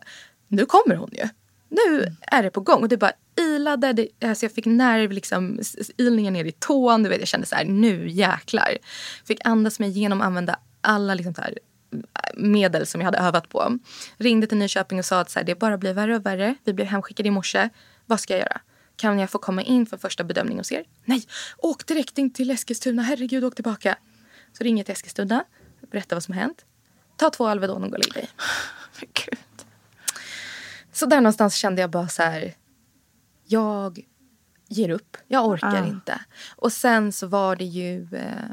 nu 0.49 0.67
kommer 0.67 0.97
hon 0.97 1.11
ju. 1.13 1.29
Nu 1.69 2.17
är 2.21 2.43
det 2.43 2.51
på 2.51 2.61
gång. 2.61 2.83
Och 2.83 2.89
det 2.89 2.97
bara 2.97 3.13
ilade. 3.37 3.93
Det, 3.93 4.09
alltså 4.25 4.45
jag 4.45 4.53
fick 4.53 4.67
nerv, 4.67 5.13
liksom, 5.13 5.61
ilningar 5.97 6.31
ner 6.31 6.45
i 6.45 6.53
tån. 6.53 7.03
Du 7.03 7.09
vet, 7.09 7.19
jag 7.19 7.29
kände 7.29 7.47
så 7.47 7.55
här, 7.55 7.65
nu 7.65 8.09
jäklar. 8.09 8.79
Fick 9.25 9.39
andas 9.45 9.79
mig 9.79 9.89
igenom, 9.89 10.21
använda 10.21 10.59
alla 10.81 11.15
liksom 11.15 11.35
så 11.35 11.43
här, 11.43 11.59
medel 12.35 12.87
som 12.87 13.01
jag 13.01 13.07
hade 13.07 13.19
övat 13.19 13.49
på. 13.49 13.79
Ringde 14.17 14.47
till 14.47 14.59
Nyköping 14.59 14.99
och 14.99 15.05
sa 15.05 15.21
att 15.21 15.31
så 15.31 15.39
här, 15.39 15.47
det 15.47 15.59
bara 15.59 15.79
blir 15.79 15.93
värre 15.93 16.17
och 16.17 16.27
värre. 16.27 16.55
Vi 16.65 16.73
blev 16.73 16.87
hemskickade 16.87 17.29
i 17.29 17.31
morse. 17.31 17.69
Vad 18.09 18.21
ska 18.21 18.33
jag 18.33 18.41
göra? 18.41 18.61
Kan 18.97 19.19
jag 19.19 19.31
få 19.31 19.39
komma 19.39 19.63
in 19.63 19.87
för 19.87 19.97
första 19.97 20.25
bedömning 20.25 20.59
hos 20.59 20.73
er? 20.73 20.85
Nej, 21.05 21.23
åk 21.59 21.87
direkt 21.87 22.19
in 22.19 22.31
till 22.33 22.51
Eskilstuna. 22.51 23.03
Herregud, 23.03 23.45
åk 23.45 23.55
tillbaka. 23.55 23.99
Så 24.59 24.65
ringer 24.65 24.79
jag 24.79 24.87
till 24.87 24.93
Eskilstuna, 24.93 25.45
berättar 25.91 26.17
vad 26.17 26.23
som 26.23 26.35
har 26.35 26.41
hänt. 26.41 26.65
Ta 27.17 27.31
två 27.31 27.47
Alvedon 27.47 27.85
och 27.85 27.91
gå 27.91 27.97
och 27.97 28.05
lägg 28.05 28.13
dig. 28.13 28.29
Gud. 29.01 29.39
Så 30.93 31.07
där 31.07 31.21
någonstans 31.21 31.55
kände 31.55 31.81
jag 31.81 31.91
bara 31.91 32.09
så 32.09 32.23
här. 32.23 32.55
Jag 33.45 34.01
ger 34.69 34.89
upp. 34.91 35.17
Jag 35.29 35.47
orkar 35.47 35.83
Ah. 35.83 35.87
inte. 35.87 36.21
Och 36.57 36.73
sen 36.73 37.13
så 37.13 37.27
var 37.27 37.57
det 37.57 37.65
ju... 37.65 38.09
Eh, 38.17 38.51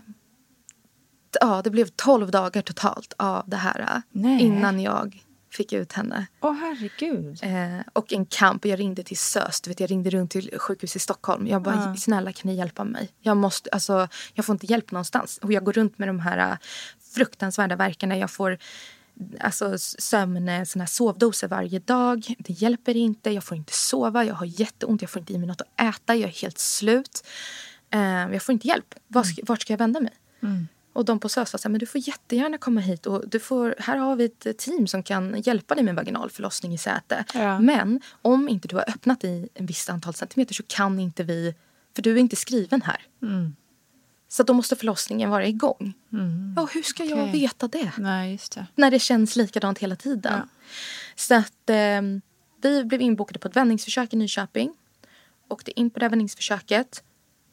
ja, 1.42 1.62
det 1.62 1.70
blev 1.70 1.88
12 1.88 2.32
dagar 2.32 2.62
totalt 2.62 3.14
av 3.18 3.44
det 3.50 3.58
här. 3.58 3.80
eh, 3.80 4.02
Nej. 4.12 4.42
Innan 4.42 4.80
jag 4.80 5.25
fick 5.56 5.74
ut 5.74 5.94
henne. 5.94 6.26
Åh 6.42 6.54
herregud. 6.54 7.40
Eh, 7.44 7.80
och 7.94 8.14
en 8.14 8.26
kamp. 8.26 8.66
Jag 8.66 8.80
ringde 8.80 9.04
till 9.04 9.18
SÖS. 9.18 9.62
Du 9.62 9.70
vet, 9.70 9.80
jag 9.80 9.92
ringde 9.92 10.10
runt 10.10 10.32
till 10.32 10.60
sjukhus 10.60 10.96
i 10.96 11.00
Stockholm. 11.00 11.48
Jag 11.48 11.62
bara, 11.62 11.76
Ja. 11.76 11.96
snälla 11.96 12.32
kan 12.34 12.52
ni 12.52 12.58
hjälpa 12.58 12.84
mig? 12.84 13.10
Jag, 13.22 13.38
måste, 13.38 13.70
alltså, 13.70 14.08
jag 14.34 14.46
får 14.46 14.54
inte 14.56 14.66
hjälp 14.66 14.92
någonstans. 14.92 15.38
Och 15.42 15.54
jag 15.54 15.64
går 15.64 15.74
runt 15.74 15.98
med 15.98 16.10
de 16.10 16.20
här 16.20 16.52
eh, 16.52 16.58
fruktansvärda 17.16 17.76
verkarna. 17.76 18.18
Jag 18.18 18.32
får 18.32 18.58
alltså, 19.40 19.78
sömn, 19.78 20.50
eh, 20.50 20.64
såna 20.64 20.88
sovdoser 20.88 21.48
varje 21.48 21.80
dag. 21.80 22.36
Det 22.40 22.54
hjälper 22.54 22.96
inte. 22.98 23.30
Jag 23.30 23.44
får 23.44 23.58
inte 23.58 23.74
sova. 23.74 24.26
Jag 24.26 24.36
har 24.36 24.46
jätteont. 24.60 25.02
Jag 25.02 25.10
får 25.12 25.20
inte 25.20 25.34
i 25.34 25.38
mig 25.38 25.48
något 25.48 25.62
att 25.62 25.96
äta. 25.96 26.16
Jag 26.16 26.30
är 26.30 26.34
helt 26.42 26.58
slut. 26.60 27.28
Eh, 27.94 28.00
jag 28.02 28.42
får 28.44 28.54
inte 28.54 28.68
hjälp. 28.68 28.96
Var 29.08 29.24
ska, 29.24 29.42
vart 29.46 29.62
ska 29.62 29.74
jag 29.74 29.78
vända 29.78 30.00
mig? 30.00 30.14
Och 30.96 31.06
de 31.06 31.20
på 31.20 31.30
SÖS 31.30 31.50
sa 31.50 31.58
så 31.58 31.68
här, 31.68 31.72
men 31.72 31.80
du 31.80 31.86
får 31.86 32.02
jättegärna 32.08 32.58
komma 32.58 32.82
hit. 32.82 33.06
Och 33.06 33.30
du 33.30 33.40
får, 33.40 33.76
här 33.80 33.98
har 33.98 34.16
vi 34.16 34.26
ett 34.26 34.58
team 34.58 34.88
som 34.88 35.04
kan 35.04 35.42
hjälpa 35.42 35.76
dig 35.76 35.84
med 35.84 35.96
vaginal 35.96 36.30
förlossning 36.30 36.74
i 36.74 36.78
Säte. 36.78 37.26
Ja. 37.34 37.60
Men 37.60 38.02
om 38.22 38.50
inte 38.50 38.68
du 38.68 38.76
har 38.76 38.90
öppnat 38.90 39.24
i 39.24 39.50
en 39.54 39.66
visst 39.66 39.90
antal 39.90 40.14
centimeter 40.14 40.54
så 40.54 40.64
kan 40.64 41.00
inte 41.00 41.24
vi, 41.24 41.56
för 41.96 42.02
du 42.02 42.12
är 42.12 42.18
inte 42.18 42.36
skriven 42.36 42.82
här. 42.82 43.08
Så 44.28 44.44
då 44.44 44.54
måste 44.54 44.76
förlossningen 44.76 45.30
vara 45.30 45.48
igång. 45.48 45.94
Ja, 46.56 46.68
hur 46.74 46.84
ska 46.84 47.06
jag 47.06 47.20
Okej. 47.20 47.42
veta 47.42 47.68
det? 47.68 47.92
Nej, 47.98 48.40
det. 48.56 48.68
När 48.76 48.92
det 48.92 49.00
känns 49.00 49.36
likadant 49.36 49.80
hela 49.80 49.96
tiden. 49.96 50.34
Ja. 50.34 50.48
Så 51.16 51.36
att 51.36 51.70
eh, 51.70 52.02
vi 52.62 52.84
blev 52.84 53.02
inbokade 53.02 53.40
på 53.40 53.48
ett 53.48 53.56
vändningsförsök 53.56 54.14
i 54.14 54.16
Nyköping. 54.16 54.74
Åkte 55.48 55.80
in 55.80 55.90
på 55.90 56.00
det 56.00 56.10
vändningsförsöket. 56.10 57.04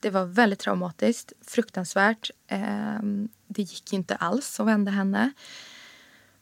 Det 0.02 0.10
var 0.10 0.24
väldigt 0.24 0.58
traumatiskt, 0.58 1.32
fruktansvärt. 1.46 2.30
Eh, 2.46 2.98
det 3.48 3.62
gick 3.62 3.92
inte 3.92 4.16
alls 4.16 4.60
att 4.60 4.66
vända 4.66 4.90
henne. 4.90 5.32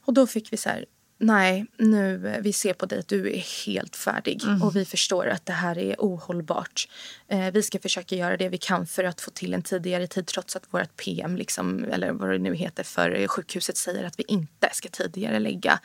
Och 0.05 0.15
då 0.15 0.27
fick 0.27 0.53
vi 0.53 0.57
så 0.57 0.69
här, 0.69 0.85
nej, 1.19 1.67
nu, 1.77 2.37
vi 2.43 2.53
ser 2.53 2.75
på 2.75 2.87
dig 2.87 2.99
att 2.99 3.09
du 3.09 3.33
är 3.33 3.67
helt 3.67 3.97
färdig. 3.97 4.43
Och 4.63 4.77
vi 4.77 4.85
förstår 4.85 5.27
att 5.27 5.47
det 5.47 5.53
här 5.53 5.79
är 5.79 5.97
ohållbart. 5.99 6.89
Eh, 7.29 7.51
vi 7.51 7.63
ska 7.63 7.79
försöka 7.79 8.17
göra 8.17 8.37
det 8.37 8.49
vi 8.49 8.59
kan 8.59 8.87
för 8.87 9.05
att 9.05 9.21
få 9.21 9.31
till 9.31 9.55
en 9.55 9.63
tidigare 9.63 10.07
tid 10.07 10.27
trots 10.27 10.57
att 10.57 10.65
vårt 10.71 10.97
PM, 10.97 11.37
liksom, 11.37 11.85
eller 11.85 12.13
vad 12.13 12.31
det 12.31 12.39
nu 12.39 12.55
heter 12.55 12.85
för 12.85 13.27
sjukhuset 13.27 13.77
säger 13.77 14.05
att 14.05 14.19
vi 14.19 14.25
inte 14.29 14.71
ska 14.73 14.89
tidigare 14.89 15.39
lägga 15.39 15.81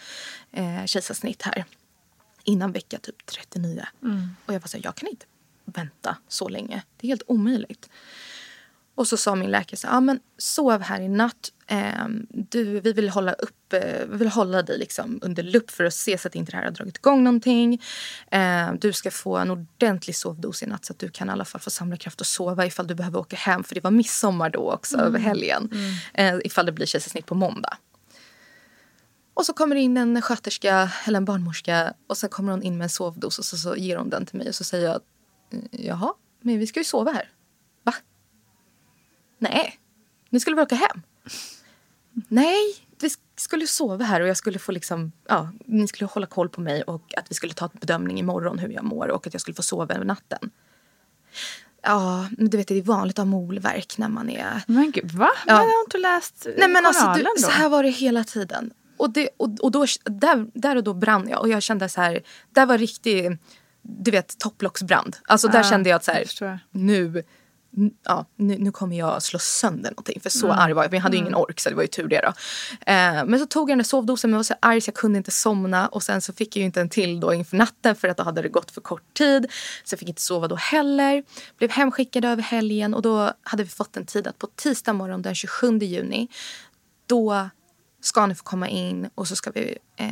eh, 0.51 0.85
kejsarsnitt 0.85 1.41
här. 1.41 1.65
Innan 2.43 2.71
vecka 2.71 2.97
typ 2.97 3.25
39. 3.25 3.85
Och 4.45 4.53
jag 4.53 4.59
var 4.59 4.67
så 4.67 4.77
här, 4.77 4.83
jag 4.83 4.95
kan 4.95 5.09
inte 5.09 5.25
vänta 5.65 6.17
så 6.27 6.47
länge. 6.47 6.83
Det 6.97 7.07
är 7.07 7.09
helt 7.09 7.23
omöjligt. 7.27 7.89
Och 8.95 9.07
så 9.07 9.17
sa 9.17 9.35
min 9.35 9.51
läkare 9.51 9.77
så 9.77 9.87
ja, 9.87 9.99
men 9.99 10.19
sov 10.37 10.81
här 10.81 11.01
i 11.01 11.09
natt. 11.09 11.51
Ehm, 11.67 12.27
du, 12.29 12.79
vi 12.79 12.93
vill 12.93 13.09
hålla 13.09 13.33
upp, 13.33 13.73
eh, 13.73 14.05
vi 14.07 14.17
vill 14.17 14.27
hålla 14.27 14.61
dig 14.61 14.77
liksom 14.77 15.19
under 15.21 15.43
lupp 15.43 15.71
för 15.71 15.83
att 15.83 15.93
se 15.93 16.17
så 16.17 16.27
att 16.27 16.35
inte 16.35 16.51
det 16.51 16.57
här 16.57 16.63
har 16.63 16.71
dragit 16.71 16.97
igång 16.97 17.23
någonting. 17.23 17.81
Ehm, 18.31 18.77
du 18.79 18.93
ska 18.93 19.11
få 19.11 19.37
en 19.37 19.51
ordentlig 19.51 20.15
sovdos 20.15 20.63
i 20.63 20.65
natt 20.65 20.85
så 20.85 20.93
att 20.93 20.99
du 20.99 21.09
kan 21.09 21.29
i 21.29 21.31
alla 21.31 21.45
fall 21.45 21.61
få 21.61 21.69
samla 21.69 21.97
kraft 21.97 22.21
och 22.21 22.27
sova 22.27 22.65
ifall 22.65 22.87
du 22.87 22.95
behöver 22.95 23.19
åka 23.19 23.35
hem. 23.35 23.63
För 23.63 23.75
det 23.75 23.83
var 23.83 23.91
midsommar 23.91 24.49
då 24.49 24.71
också 24.71 24.97
över 24.97 25.19
helgen. 25.19 25.71
Eh, 26.13 26.35
ifall 26.43 26.65
det 26.65 26.71
blir 26.71 26.85
kejsarsnitt 26.85 27.25
på 27.25 27.35
måndag. 27.35 27.77
Och 29.33 29.45
så 29.45 29.53
kommer 29.53 29.75
det 29.75 29.81
in 29.81 29.97
en 29.97 30.21
sköterska 30.21 30.91
eller 31.07 31.17
en 31.17 31.25
barnmorska 31.25 31.93
och 32.07 32.17
sen 32.17 32.29
kommer 32.29 32.51
hon 32.51 32.63
in 32.63 32.77
med 32.77 32.85
en 32.85 32.89
sovdos 32.89 33.39
och 33.39 33.45
så, 33.45 33.57
så 33.57 33.75
ger 33.75 33.97
hon 33.97 34.09
den 34.09 34.25
till 34.25 34.37
mig 34.37 34.47
och 34.47 34.55
så 34.55 34.63
säger 34.63 34.85
jag 34.85 35.01
jaha, 35.71 36.13
men 36.41 36.59
vi 36.59 36.67
ska 36.67 36.79
ju 36.79 36.83
sova 36.83 37.11
här. 37.11 37.29
Va? 37.83 37.93
Nej, 39.37 39.79
ni 40.29 40.39
skulle 40.39 40.55
väl 40.55 40.63
åka 40.63 40.75
hem? 40.75 41.01
Nej, 42.27 42.57
vi 42.99 43.07
sk- 43.07 43.19
skulle 43.35 43.67
sova 43.67 44.05
här 44.05 44.21
och 44.21 44.27
jag 44.27 44.37
skulle 44.37 44.59
få 44.59 44.71
liksom, 44.71 45.11
ja, 45.27 45.49
ni 45.65 45.87
skulle 45.87 46.07
hålla 46.07 46.27
koll 46.27 46.49
på 46.49 46.61
mig 46.61 46.83
och 46.83 47.13
att 47.17 47.31
vi 47.31 47.35
skulle 47.35 47.53
ta 47.53 47.65
en 47.65 47.79
bedömning 47.79 48.19
imorgon 48.19 48.59
hur 48.59 48.69
jag 48.69 48.83
mår 48.83 49.07
och 49.07 49.27
att 49.27 49.33
jag 49.33 49.41
skulle 49.41 49.55
få 49.55 49.63
sova 49.63 49.95
över 49.95 50.05
natten. 50.05 50.51
Ja, 51.81 52.27
du 52.37 52.57
vet 52.57 52.67
det 52.67 52.77
är 52.77 52.81
vanligt 52.81 53.19
att 53.19 53.25
ha 53.25 53.31
molvärk 53.31 53.97
när 53.97 54.09
man 54.09 54.29
är 54.29 54.61
Men 54.67 54.91
gud, 54.91 55.11
va? 55.11 55.29
Ja. 55.47 55.53
Men 55.53 55.67
har 55.69 55.83
inte 55.85 55.97
läst 55.97 56.47
Nej 56.57 56.67
men 56.67 56.85
alltså, 56.85 57.13
du, 57.15 57.23
då? 57.23 57.29
så 57.37 57.49
här 57.49 57.69
var 57.69 57.83
det 57.83 57.89
hela 57.89 58.23
tiden. 58.23 58.73
Och, 58.97 59.09
det, 59.09 59.29
och, 59.37 59.49
och 59.59 59.71
då, 59.71 59.85
där, 60.03 60.47
där 60.53 60.75
och 60.75 60.83
då 60.83 60.93
brann 60.93 61.29
jag. 61.29 61.41
Och 61.41 61.49
jag 61.49 61.63
kände 61.63 61.89
så 61.89 62.01
här, 62.01 62.21
där 62.51 62.65
var 62.65 62.77
riktig, 62.77 63.37
du 63.87 64.11
vet 64.11 64.37
topplocksbrand. 64.39 65.17
Alltså 65.25 65.47
där 65.47 65.59
Ja, 65.59 65.63
kände 65.63 65.89
jag 65.89 65.95
att 65.97 66.03
så 66.03 66.11
här, 66.11 66.59
nu, 66.71 67.23
ja, 68.03 68.25
nu, 68.35 68.57
nu 68.57 68.71
kommer 68.71 68.97
jag 68.97 69.23
slå 69.23 69.39
sönder 69.39 69.89
någonting. 69.89 70.19
För 70.21 70.29
så 70.29 70.45
Mm. 70.47 70.59
arg 70.59 70.73
var 70.73 70.83
jag. 70.83 70.91
Men 70.91 70.97
jag 70.97 71.03
hade 71.03 71.15
ju 71.17 71.21
ingen 71.21 71.35
ork 71.35 71.59
så 71.59 71.69
det 71.69 71.75
var 71.75 71.81
ju 71.81 71.87
tur 71.87 72.07
det 72.07 72.21
då. 72.21 72.27
Eh, 72.91 73.25
men 73.25 73.39
så 73.39 73.45
tog 73.45 73.69
jag 73.69 73.71
den 73.71 73.77
där 73.77 73.83
sovdosen 73.85 74.29
men 74.29 74.33
jag 74.33 74.39
var 74.39 74.43
så 74.43 74.53
arg 74.59 74.81
så 74.81 74.89
jag 74.89 74.95
kunde 74.95 75.17
inte 75.17 75.31
somna. 75.31 75.87
Och 75.87 76.03
sen 76.03 76.21
så 76.21 76.33
fick 76.33 76.55
jag 76.55 76.59
ju 76.59 76.65
inte 76.65 76.81
en 76.81 76.89
till 76.89 77.19
då 77.19 77.33
inför 77.33 77.57
natten 77.57 77.95
för 77.95 78.07
att 78.07 78.17
då 78.17 78.23
hade 78.23 78.41
det 78.41 78.49
gått 78.49 78.71
för 78.71 78.81
kort 78.81 79.13
tid. 79.13 79.47
Så 79.83 79.93
jag 79.93 79.99
fick 79.99 80.09
inte 80.09 80.21
sova 80.21 80.47
då 80.47 80.55
heller. 80.55 81.23
Blev 81.57 81.71
hemskickad 81.71 82.25
över 82.25 82.43
helgen 82.43 82.93
och 82.93 83.01
då 83.01 83.31
hade 83.43 83.63
vi 83.63 83.69
fått 83.69 83.97
en 83.97 84.05
tid 84.05 84.27
att 84.27 84.37
på 84.37 84.47
tisdag 84.55 84.93
morgon 84.93 85.21
den 85.21 85.35
27 85.35 85.77
juni 85.79 86.27
då 87.05 87.49
ska 88.01 88.25
ni 88.25 88.35
få 88.35 88.43
komma 88.43 88.67
in 88.69 89.09
och 89.15 89.27
så 89.27 89.35
ska 89.35 89.51
vi, 89.51 89.77
eh, 89.95 90.07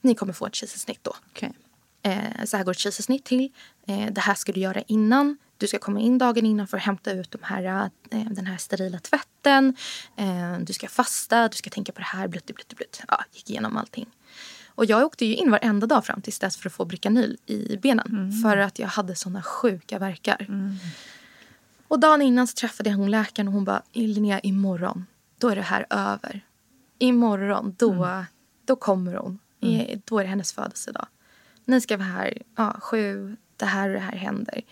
ni 0.00 0.14
kommer 0.14 0.32
få 0.32 0.46
ett 0.46 0.54
kejsarsnitt 0.54 1.04
då. 1.04 1.14
Okej. 1.30 1.52
Eh, 2.06 2.44
så 2.44 2.56
här 2.56 2.64
går 2.64 2.72
ett 2.72 2.78
kejsarsnitt 2.78 3.24
till. 3.24 3.52
Eh, 3.86 4.12
det 4.12 4.20
här 4.20 4.34
ska 4.34 4.52
du 4.52 4.60
göra 4.60 4.80
innan. 4.80 5.38
Du 5.56 5.66
ska 5.66 5.78
komma 5.78 6.00
in 6.00 6.18
dagen 6.18 6.46
innan 6.46 6.66
för 6.66 6.76
att 6.76 6.82
hämta 6.82 7.12
ut 7.12 7.30
de 7.30 7.38
här, 7.42 7.90
eh, 8.10 8.24
den 8.30 8.46
här 8.46 8.56
sterila 8.56 8.98
tvätten. 8.98 9.76
Eh, 10.16 10.58
du 10.60 10.72
ska 10.72 10.88
fasta, 10.88 11.48
du 11.48 11.56
ska 11.56 11.70
tänka 11.70 11.92
på 11.92 11.98
det 11.98 12.06
här, 12.06 12.28
blutt, 12.28 12.46
blutt, 12.46 12.76
blutt. 12.76 13.02
Ja, 13.08 13.24
gick 13.32 13.50
igenom 13.50 13.76
allting. 13.76 14.06
Och 14.66 14.84
jag 14.84 15.04
åkte 15.04 15.26
ju 15.26 15.34
in 15.36 15.50
varenda 15.50 15.86
dag 15.86 16.04
fram 16.04 16.20
tills 16.22 16.38
dess 16.38 16.56
för 16.56 16.68
att 16.68 16.72
få 16.72 16.84
Bricanyl 16.84 17.38
i 17.46 17.76
benen. 17.76 18.32
För 18.42 18.56
att 18.56 18.78
jag 18.78 18.88
hade 18.88 19.14
såna 19.14 19.42
sjuka 19.42 19.98
verkar. 19.98 20.46
Och 21.88 22.00
dagen 22.00 22.22
innan 22.22 22.46
träffade 22.46 22.90
jag 22.90 22.96
hon 22.96 23.10
läkaren 23.10 23.48
och 23.48 23.54
hon 23.54 23.64
bara, 23.64 23.82
Linnea 23.92 24.40
imorgon, 24.40 25.06
då 25.38 25.48
är 25.48 25.56
det 25.56 25.62
här 25.62 25.86
över. 25.90 26.44
Imorgon, 26.98 27.74
då, 27.78 28.24
då 28.64 28.76
kommer 28.76 29.14
hon. 29.14 29.38
I, 29.60 30.02
då 30.04 30.18
är 30.18 30.22
det 30.22 30.30
hennes 30.30 30.52
födelsedag. 30.52 31.06
Ni 31.66 31.80
ska 31.80 31.96
vara 31.96 32.08
här 32.08 32.42
ja, 32.56 32.76
sju, 32.80 33.36
det 33.56 33.66
här 33.66 33.88
och 33.88 33.94
det 33.94 34.00
här 34.00 34.16
händer. 34.16 34.62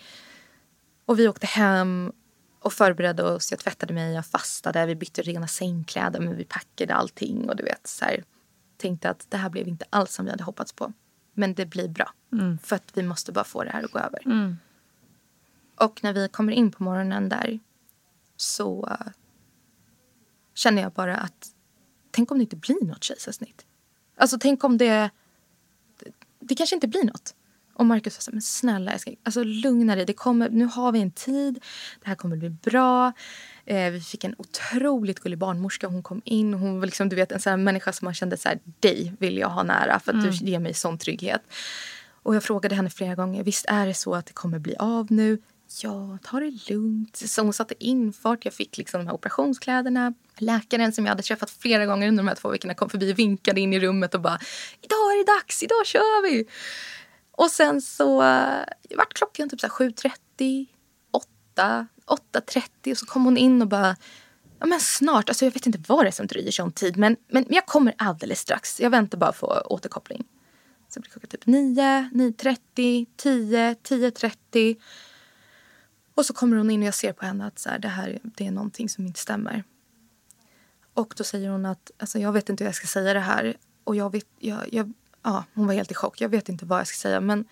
Och 1.05 1.19
vi 1.19 1.27
åkte 1.27 1.47
hem 1.47 2.11
och 2.59 2.73
förberedde 2.73 3.23
oss. 3.23 3.51
Jag 3.51 3.59
tvättade 3.59 3.93
mig, 3.93 4.13
jag 4.13 4.25
fastade, 4.25 4.85
vi 4.85 4.95
bytte 4.95 5.21
rena 5.21 5.47
sängkläder 5.47 6.19
men 6.19 6.37
vi 6.37 6.43
packade 6.43 6.93
allting 6.93 7.49
och 7.49 7.55
du 7.55 7.63
vet 7.63 7.87
så 7.87 8.05
här, 8.05 8.23
tänkte 8.77 9.09
att 9.09 9.25
det 9.29 9.37
här 9.37 9.49
blev 9.49 9.67
inte 9.67 9.85
alls 9.89 10.13
som 10.13 10.25
vi 10.25 10.31
hade 10.31 10.43
hoppats 10.43 10.73
på. 10.73 10.93
Men 11.33 11.53
det 11.53 11.65
blir 11.65 11.87
bra. 11.87 12.13
Mm. 12.31 12.57
För 12.57 12.75
att 12.75 12.91
vi 12.93 13.03
måste 13.03 13.31
bara 13.31 13.43
få 13.43 13.63
det 13.63 13.69
här 13.69 13.83
att 13.83 13.91
gå 13.91 13.99
över. 13.99 14.21
Mm. 14.25 14.57
Och 15.75 16.03
när 16.03 16.13
vi 16.13 16.29
kommer 16.29 16.53
in 16.53 16.71
på 16.71 16.83
morgonen 16.83 17.29
där 17.29 17.59
så 18.37 18.97
känner 20.53 20.81
jag 20.81 20.91
bara 20.91 21.17
att 21.17 21.47
tänk 22.11 22.31
om 22.31 22.37
det 22.37 22.41
inte 22.41 22.55
blir 22.55 22.85
något 22.85 23.03
kejsarsnitt. 23.03 23.65
Alltså 24.17 24.37
tänk 24.39 24.63
om 24.63 24.77
det, 24.77 25.09
det, 26.47 26.55
kanske 26.55 26.75
inte 26.75 26.87
blir 26.87 27.03
något. 27.03 27.35
Och 27.73 27.85
Markus 27.85 28.21
sa 28.21 28.31
men 28.31 28.41
snälla 28.41 28.91
älskling, 28.91 29.17
alltså 29.23 29.43
lugna 29.43 29.95
dig. 29.95 30.05
Det 30.05 30.13
kommer, 30.13 30.49
nu 30.49 30.65
har 30.65 30.91
vi 30.91 31.01
en 31.01 31.11
tid. 31.11 31.53
Det 32.03 32.07
här 32.07 32.15
kommer 32.15 32.37
bli 32.37 32.49
bra. 32.49 33.11
Eh, 33.65 33.91
vi 33.91 34.01
fick 34.01 34.23
en 34.23 34.35
otroligt 34.37 35.19
gullig 35.19 35.39
barnmorska. 35.39 35.87
Hon 35.87 36.03
kom 36.03 36.21
in. 36.25 36.53
Hon 36.53 36.79
var 36.79 36.85
liksom, 36.85 37.09
du 37.09 37.15
vet, 37.15 37.31
en 37.31 37.39
sån 37.39 37.63
människa 37.63 37.93
som 37.93 38.05
man 38.05 38.13
kände 38.13 38.37
så 38.37 38.49
här, 38.49 38.59
dig 38.79 39.13
vill 39.19 39.37
jag 39.37 39.49
ha 39.49 39.63
nära 39.63 39.99
för 39.99 40.11
att 40.11 40.23
mm. 40.23 40.31
du 40.31 40.45
ger 40.45 40.59
mig 40.59 40.73
sån 40.73 40.97
trygghet. 40.97 41.41
Och 42.23 42.35
jag 42.35 42.43
frågade 42.43 42.75
henne 42.75 42.89
flera 42.89 43.15
gånger, 43.15 43.43
visst 43.43 43.65
är 43.67 43.87
det 43.87 43.93
så 43.93 44.15
att 44.15 44.25
det 44.25 44.33
kommer 44.33 44.59
bli 44.59 44.75
av 44.75 45.11
nu? 45.11 45.39
Ja, 45.83 46.17
ta 46.23 46.39
det 46.39 46.69
lugnt. 46.69 47.15
Så 47.15 47.41
hon 47.41 47.53
satte 47.53 47.85
infart. 47.85 48.45
Jag 48.45 48.53
fick 48.53 48.77
liksom 48.77 48.99
de 48.99 49.07
här 49.07 49.13
operationskläderna. 49.13 50.13
Läkaren 50.37 50.91
som 50.91 51.05
jag 51.05 51.11
hade 51.11 51.23
träffat 51.23 51.51
flera 51.51 51.85
gånger 51.85 52.07
under 52.07 52.23
de 52.23 52.27
här 52.27 52.35
två 52.35 52.49
veckorna 52.49 52.73
kom 52.73 52.89
förbi 52.89 53.13
och 53.13 53.19
vinkade 53.19 53.61
in 53.61 53.73
i 53.73 53.79
rummet 53.79 54.15
och 54.15 54.21
bara 54.21 54.39
idag 54.81 55.11
är 55.11 55.25
det 55.25 55.31
dags, 55.31 55.63
idag 55.63 55.85
kör 55.85 56.23
vi. 56.23 56.45
Och 57.31 57.51
sen 57.51 57.81
så 57.81 58.21
uh, 58.21 58.97
vart 58.97 59.13
klockan 59.13 59.49
typ 59.49 59.61
7.30, 59.61 60.65
8, 61.11 61.87
8.30 62.07 62.91
och 62.91 62.97
så 62.97 63.05
kom 63.05 63.25
hon 63.25 63.37
in 63.37 63.61
och 63.61 63.67
bara 63.67 63.95
Ja, 64.59 64.65
men 64.65 64.79
snart. 64.79 65.29
Alltså, 65.29 65.45
jag 65.45 65.51
vet 65.51 65.65
inte 65.65 65.79
vad 65.87 66.05
det 66.05 66.09
är 66.09 66.11
som 66.11 66.27
dröjer 66.27 66.51
sån 66.51 66.71
tid. 66.71 66.97
Men, 66.97 67.15
men 67.27 67.45
jag 67.49 67.65
kommer 67.65 67.93
alldeles 67.97 68.39
strax. 68.39 68.79
Jag 68.79 68.89
väntar 68.89 69.17
bara 69.17 69.31
på 69.31 69.47
återkoppling. 69.47 70.23
Så 70.89 70.99
blir 70.99 71.11
klockan 71.11 71.29
typ 71.29 71.45
9, 71.45 72.09
9.30, 72.13 73.07
10, 73.17 73.73
10.30. 73.73 74.75
Och 76.15 76.25
så 76.25 76.33
kommer 76.33 76.57
hon 76.57 76.69
in 76.71 76.81
och 76.81 76.87
jag 76.87 76.93
ser 76.93 77.13
på 77.13 77.25
henne 77.25 77.47
att 77.47 77.59
så 77.59 77.69
här, 77.69 77.79
det 77.79 77.87
här 77.87 78.19
det 78.23 78.47
är 78.47 78.51
någonting 78.51 78.89
som 78.89 79.05
inte 79.05 79.19
stämmer. 79.19 79.63
Och 80.93 81.13
då 81.17 81.23
säger 81.23 81.49
hon 81.49 81.65
att 81.65 81.91
alltså, 81.97 82.19
jag 82.19 82.31
vet 82.31 82.49
inte 82.49 82.63
hur 82.63 82.67
jag 82.67 82.75
ska 82.75 82.87
säga 82.87 83.13
det 83.13 83.19
här. 83.19 83.57
Och 83.83 83.95
jag 83.95 84.11
vet, 84.11 84.27
jag, 84.39 84.73
jag, 84.73 84.93
ja, 85.23 85.45
hon 85.53 85.67
var 85.67 85.73
helt 85.73 85.91
i 85.91 85.93
chock. 85.93 86.21
Jag 86.21 86.29
vet 86.29 86.49
inte 86.49 86.65
vad 86.65 86.79
jag 86.79 86.87
ska 86.87 86.97
säga. 86.97 87.21
Men 87.21 87.45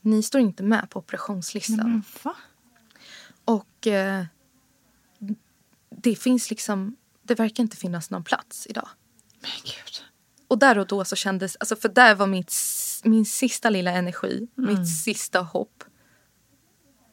ni 0.00 0.22
står 0.22 0.40
inte 0.40 0.62
med 0.62 0.90
på 0.90 0.98
operationslistan. 0.98 1.76
Men, 1.76 2.02
va? 2.22 2.36
Och 3.44 3.86
eh, 3.86 4.24
det 5.90 6.16
finns 6.16 6.50
liksom, 6.50 6.96
det 7.22 7.34
verkar 7.34 7.62
inte 7.62 7.76
finnas 7.76 8.10
någon 8.10 8.24
plats 8.24 8.66
idag. 8.66 8.88
Men 9.40 9.50
gud. 9.64 10.04
Och 10.48 10.58
där 10.58 10.78
och 10.78 10.86
då 10.86 11.04
så 11.04 11.16
kändes, 11.16 11.56
alltså 11.56 11.76
för 11.76 11.88
där 11.88 12.14
var 12.14 12.26
mitt, 12.26 12.54
min 13.04 13.26
sista 13.26 13.70
lilla 13.70 13.90
energi, 13.90 14.48
mm. 14.58 14.74
mitt 14.74 15.02
sista 15.02 15.40
hopp. 15.40 15.84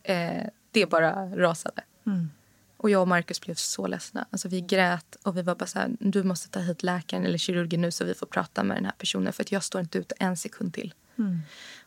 Eh, 0.04 0.44
det 0.80 0.90
bara 0.90 1.26
rasade. 1.26 1.82
Mm. 2.08 2.30
Och 2.78 2.90
jag 2.90 3.02
och 3.02 3.08
Markus 3.08 3.42
blev 3.42 3.56
så 3.56 3.88
ledsna. 3.88 4.28
Alltså 4.32 4.48
vi 4.48 4.62
grät 4.62 5.16
och 5.24 5.38
vi 5.38 5.42
var 5.42 5.56
bara 5.56 5.66
så 5.66 5.80
här, 5.80 5.90
du 6.00 6.24
måste 6.24 6.50
ta 6.50 6.60
hit 6.60 6.84
läkaren 6.84 7.26
eller 7.26 7.38
kirurgen 7.38 7.82
nu 7.82 7.92
så 7.92 8.06
vi 8.06 8.14
får 8.14 8.26
prata 8.26 8.64
med 8.64 8.78
den 8.78 8.86
här 8.86 8.94
personen 8.98 9.34
för 9.34 9.44
att 9.44 9.52
jag 9.52 9.64
står 9.64 9.82
inte 9.82 9.98
ut 9.98 10.12
en 10.20 10.38
sekund 10.38 10.74
till. 10.74 10.94
Mm. 11.18 11.40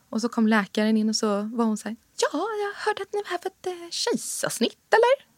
Och 0.09 0.21
så 0.21 0.29
kom 0.29 0.47
läkaren 0.47 0.97
in 0.97 1.09
och 1.09 1.15
så 1.15 1.41
var 1.41 1.65
hon 1.65 1.77
så 1.77 1.89
här, 1.89 1.95
ja 2.15 2.39
jag 2.63 2.85
hörde 2.85 3.01
att 3.01 3.13
ni 3.13 3.23
behöver 3.23 3.47
ett 3.47 3.67
eh, 3.67 3.89
kejsarsnitt 3.89 4.93
eller? 4.93 5.33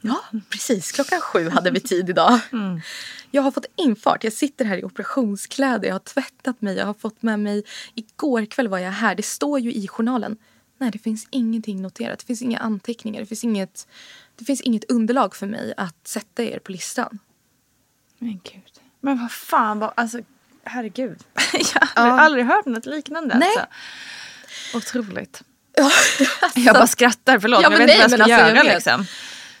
Ja, 0.00 0.24
precis. 0.50 0.92
Klockan 0.92 1.20
sju 1.20 1.48
hade 1.48 1.70
vi 1.70 1.80
tid 1.80 2.10
idag. 2.10 2.40
Mm. 2.52 2.80
Jag 3.30 3.42
har 3.42 3.50
fått 3.50 3.66
infart. 3.76 4.24
Jag 4.24 4.32
sitter 4.32 4.64
här 4.64 4.76
i 4.76 4.84
operationskläder. 4.84 5.88
Jag 5.88 5.94
har 5.94 5.98
tvättat 5.98 6.62
mig. 6.62 6.76
Jag 6.76 6.86
har 6.86 6.94
fått 6.94 7.22
med 7.22 7.40
mig... 7.40 7.64
Igår 7.94 8.44
kväll 8.44 8.68
var 8.68 8.78
jag 8.78 8.90
här. 8.90 9.14
Det 9.14 9.22
står 9.22 9.60
ju 9.60 9.72
i 9.72 9.88
journalen. 9.88 10.36
Nej, 10.80 10.90
det 10.90 10.98
finns 10.98 11.26
ingenting 11.30 11.82
noterat. 11.82 12.18
Det 12.18 12.26
finns 12.26 12.42
inga 12.42 12.58
anteckningar. 12.58 13.20
Det 13.20 13.26
finns 13.26 13.44
inget, 13.44 13.88
det 14.36 14.44
finns 14.44 14.60
inget 14.60 14.90
underlag 14.90 15.36
för 15.36 15.46
mig 15.46 15.74
att 15.76 16.08
sätta 16.08 16.42
er 16.42 16.58
på 16.58 16.72
listan. 16.72 17.18
Men 18.18 18.40
gud. 18.44 18.80
Men 19.00 19.20
vad 19.20 19.32
fan. 19.32 19.78
Vad, 19.78 19.92
alltså, 19.94 20.20
herregud. 20.64 21.18
jag 21.74 22.02
har 22.02 22.08
ja. 22.08 22.20
aldrig 22.20 22.44
hört 22.44 22.66
något 22.66 22.86
liknande. 22.86 23.38
Nej. 23.38 23.48
Alltså. 23.48 24.96
Otroligt. 24.98 25.42
Ja, 25.76 25.84
alltså. 26.42 26.60
Jag 26.60 26.74
bara 26.74 26.86
skrattar, 26.86 27.38
förlåt. 27.38 27.62
Ja, 27.62 27.70
men 27.70 27.80
jag 27.80 27.86
vet 27.86 28.04
inte 28.04 28.16
vad 28.16 28.28
jag 28.28 28.38
ska 28.38 28.44
alltså, 28.46 28.64
göra. 28.64 28.74
Liksom. 28.74 29.04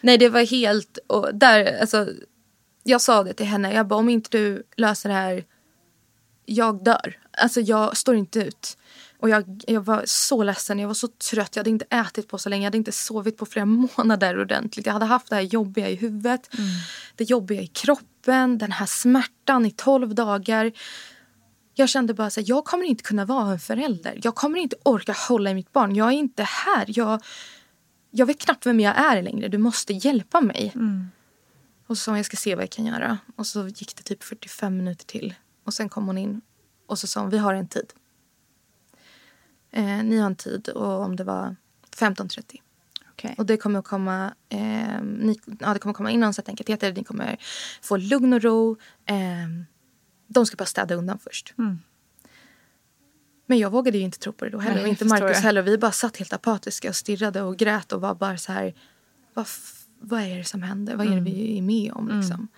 Nej, 0.00 0.18
det 0.18 0.28
var 0.28 0.46
helt... 0.46 0.98
Och 1.06 1.34
där, 1.34 1.80
alltså, 1.80 2.08
jag 2.82 3.00
sa 3.00 3.24
det 3.24 3.32
till 3.32 3.46
henne. 3.46 3.74
Jag 3.74 3.86
bara, 3.86 3.98
om 3.98 4.08
inte 4.08 4.38
du 4.38 4.62
löser 4.76 5.08
det 5.08 5.14
här, 5.14 5.44
jag 6.44 6.84
dör. 6.84 7.18
Alltså 7.30 7.60
jag 7.60 7.96
står 7.96 8.16
inte 8.16 8.38
ut. 8.38 8.76
Och 9.20 9.28
jag, 9.28 9.64
jag 9.66 9.80
var 9.80 10.02
så 10.06 10.42
ledsen, 10.42 10.78
jag 10.78 10.86
var 10.86 10.94
så 10.94 11.08
trött. 11.08 11.56
Jag 11.56 11.60
hade 11.60 11.70
inte 11.70 11.84
ätit 11.90 12.28
på 12.28 12.38
så 12.38 12.48
länge, 12.48 12.62
jag 12.62 12.66
hade 12.66 12.78
inte 12.78 12.92
sovit 12.92 13.36
på 13.36 13.46
flera 13.46 13.66
månader 13.96 14.40
ordentligt. 14.40 14.86
Jag 14.86 14.92
hade 14.92 15.06
haft 15.06 15.30
det 15.30 15.36
här 15.36 15.42
jobbiga 15.42 15.88
i 15.88 15.94
huvudet, 15.94 16.54
mm. 16.58 16.70
det 17.16 17.24
jobbiga 17.24 17.62
i 17.62 17.66
kroppen, 17.66 18.58
den 18.58 18.72
här 18.72 18.86
smärtan 18.86 19.66
i 19.66 19.70
tolv 19.70 20.14
dagar. 20.14 20.72
Jag 21.74 21.88
kände 21.88 22.14
bara 22.14 22.26
att 22.26 22.48
jag 22.48 22.64
kommer 22.64 22.84
inte 22.84 23.02
kunna 23.02 23.24
vara 23.24 23.52
en 23.52 23.60
förälder. 23.60 24.20
Jag 24.22 24.34
kommer 24.34 24.58
inte 24.58 24.76
orka 24.82 25.14
hålla 25.28 25.50
i 25.50 25.54
mitt 25.54 25.72
barn. 25.72 25.94
Jag 25.94 26.08
är 26.08 26.12
inte 26.12 26.42
här. 26.42 26.84
Jag, 26.88 27.22
jag 28.10 28.26
vet 28.26 28.38
knappt 28.38 28.66
vem 28.66 28.80
jag 28.80 28.96
är 28.96 29.22
längre. 29.22 29.48
Du 29.48 29.58
måste 29.58 29.92
hjälpa 29.92 30.40
mig. 30.40 30.72
Mm. 30.74 31.08
Och 31.86 31.98
så 31.98 32.04
sa 32.04 32.10
hon, 32.10 32.18
jag 32.18 32.26
ska 32.26 32.36
se 32.36 32.54
vad 32.54 32.62
jag 32.62 32.70
kan 32.70 32.86
göra. 32.86 33.18
Och 33.36 33.46
så 33.46 33.68
gick 33.68 33.96
det 33.96 34.02
typ 34.02 34.22
45 34.22 34.76
minuter 34.76 35.06
till. 35.06 35.34
Och 35.64 35.74
sen 35.74 35.88
kom 35.88 36.06
hon 36.06 36.18
in 36.18 36.40
och 36.86 36.98
så 36.98 37.06
sa 37.06 37.20
hon, 37.20 37.30
vi 37.30 37.38
har 37.38 37.54
en 37.54 37.68
tid. 37.68 37.92
Eh, 39.70 40.02
ni 40.02 40.16
har 40.16 40.26
en 40.26 40.36
tid 40.36 40.68
och 40.68 41.02
om 41.02 41.16
det 41.16 41.24
var 41.24 41.56
15.30. 41.96 42.60
Okay. 43.12 43.34
Och 43.38 43.46
det 43.46 43.56
kommer 43.56 43.78
att 43.78 43.84
komma, 43.84 44.34
eh, 44.48 45.02
ni, 45.02 45.40
ja, 45.60 45.72
det 45.72 45.78
kommer 45.78 45.92
komma 45.94 46.10
in 46.10 46.20
någon 46.20 46.34
sätta 46.34 46.50
en 46.50 46.56
kateter. 46.56 46.92
Ni 46.92 47.04
kommer 47.04 47.36
få 47.82 47.96
lugn 47.96 48.32
och 48.32 48.42
ro. 48.42 48.76
Eh, 49.06 49.16
de 50.26 50.46
ska 50.46 50.56
bara 50.56 50.66
städa 50.66 50.94
undan 50.94 51.18
först. 51.18 51.54
Mm. 51.58 51.78
Men 53.46 53.58
jag 53.58 53.70
vågade 53.70 53.98
ju 53.98 54.04
inte 54.04 54.18
tro 54.18 54.32
på 54.32 54.44
det 54.44 54.50
då 54.50 54.58
heller. 54.58 54.74
Nej, 54.74 54.82
och 54.82 54.88
inte 54.88 55.04
Markus 55.04 55.38
heller. 55.38 55.62
Vi 55.62 55.78
bara 55.78 55.92
satt 55.92 56.16
helt 56.16 56.32
apatiska 56.32 56.88
och 56.88 56.96
stirrade 56.96 57.42
och 57.42 57.56
grät 57.56 57.92
och 57.92 58.00
var 58.00 58.14
bara 58.14 58.38
så 58.38 58.52
här. 58.52 58.74
Vad, 59.34 59.46
vad 60.00 60.20
är 60.20 60.38
det 60.38 60.44
som 60.44 60.62
händer? 60.62 60.96
Vad 60.96 61.06
är 61.06 61.10
det 61.10 61.16
mm. 61.16 61.24
vi 61.24 61.58
är 61.58 61.62
med 61.62 61.92
om? 61.92 62.08
Liksom? 62.08 62.34
Mm. 62.34 62.48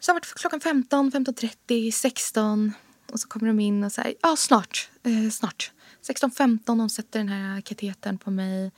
Så 0.00 0.12
var 0.12 0.20
det 0.20 0.26
klockan 0.26 0.60
15, 0.60 1.12
15.30, 1.12 1.90
16. 1.90 2.72
Och 3.12 3.20
så 3.20 3.28
kommer 3.28 3.46
de 3.46 3.60
in 3.60 3.84
och 3.84 3.92
säger 3.92 4.14
ja 4.22 4.36
snart, 4.36 4.90
eh, 5.02 5.30
snart. 5.30 5.72
16.15 6.08 6.78
de 6.78 6.88
sätter 6.88 7.18
den 7.18 7.28
här 7.28 7.60
katetern 7.60 8.18
på 8.18 8.30
mig. 8.30 8.72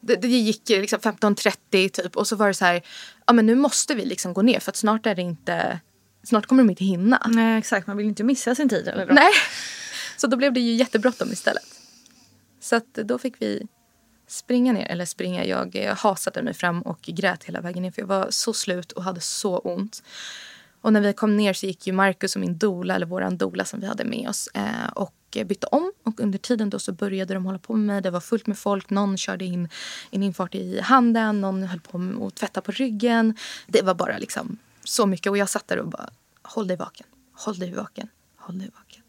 Det, 0.00 0.16
det 0.16 0.28
gick 0.28 0.68
liksom 0.68 0.98
15.30 0.98 1.88
typ 1.88 2.16
och 2.16 2.26
så 2.26 2.36
var 2.36 2.48
det 2.48 2.54
så 2.54 2.64
här, 2.64 2.82
ja 3.26 3.32
men 3.32 3.46
nu 3.46 3.54
måste 3.54 3.94
vi 3.94 4.04
liksom 4.04 4.34
gå 4.34 4.42
ner 4.42 4.60
för 4.60 4.70
att 4.70 4.76
snart 4.76 5.06
är 5.06 5.14
det 5.14 5.22
inte 5.22 5.80
snart 6.26 6.46
kommer 6.46 6.62
de 6.62 6.70
inte 6.70 6.84
hinna. 6.84 7.22
Nej 7.26 7.58
exakt, 7.58 7.86
man 7.86 7.96
vill 7.96 8.06
inte 8.06 8.24
missa 8.24 8.54
sin 8.54 8.68
tid. 8.68 8.88
Eller 8.88 9.06
Nej, 9.06 9.32
så 10.16 10.26
då 10.26 10.36
blev 10.36 10.52
det 10.52 10.60
ju 10.60 10.74
jättebråttom 10.74 11.32
istället. 11.32 11.64
Så 12.60 12.76
att 12.76 12.94
då 12.94 13.18
fick 13.18 13.42
vi 13.42 13.66
springa 14.28 14.72
ner, 14.72 14.86
eller 14.86 15.04
springa, 15.04 15.44
jag 15.44 15.94
hasade 15.94 16.42
mig 16.42 16.54
fram 16.54 16.82
och 16.82 17.02
grät 17.02 17.44
hela 17.44 17.60
vägen 17.60 17.82
ner 17.82 17.90
för 17.90 18.02
jag 18.02 18.06
var 18.06 18.26
så 18.30 18.52
slut 18.52 18.92
och 18.92 19.02
hade 19.02 19.20
så 19.20 19.58
ont. 19.58 20.02
Och 20.86 20.92
när 20.92 21.00
vi 21.00 21.12
kom 21.12 21.36
ner 21.36 21.52
så 21.52 21.66
gick 21.66 21.86
ju 21.86 21.92
Markus 21.92 22.36
och 22.36 22.40
min 22.40 22.58
dola, 22.58 22.94
eller 22.94 23.06
våran 23.06 23.36
dola 23.36 23.64
som 23.64 23.80
vi 23.80 23.86
hade 23.86 24.04
med 24.04 24.28
oss 24.28 24.48
eh, 24.54 24.88
och 24.94 25.14
bytte 25.46 25.66
om. 25.66 25.92
Och 26.02 26.20
under 26.20 26.38
tiden 26.38 26.70
då 26.70 26.78
så 26.78 26.92
började 26.92 27.34
de 27.34 27.46
hålla 27.46 27.58
på 27.58 27.72
med 27.72 27.86
mig. 27.86 28.02
Det 28.02 28.10
var 28.10 28.20
fullt 28.20 28.46
med 28.46 28.58
folk. 28.58 28.90
Någon 28.90 29.16
körde 29.16 29.44
in 29.44 29.68
en 30.10 30.22
infart 30.22 30.54
i 30.54 30.80
handen, 30.80 31.40
någon 31.40 31.62
höll 31.62 31.80
på 31.80 31.98
med 31.98 32.22
att 32.22 32.34
tvätta 32.34 32.60
på 32.60 32.72
ryggen. 32.72 33.36
Det 33.66 33.82
var 33.82 33.94
bara 33.94 34.18
liksom 34.18 34.58
så 34.84 35.06
mycket. 35.06 35.30
Och 35.30 35.38
jag 35.38 35.48
satt 35.48 35.68
där 35.68 35.78
och 35.78 35.88
bara, 35.88 36.10
håll 36.42 36.66
dig 36.66 36.76
vaken, 36.76 37.06
håll 37.32 37.58
dig 37.58 37.72
vaken, 37.72 38.08
håll 38.36 38.58
dig 38.58 38.70
vaken. 38.74 39.02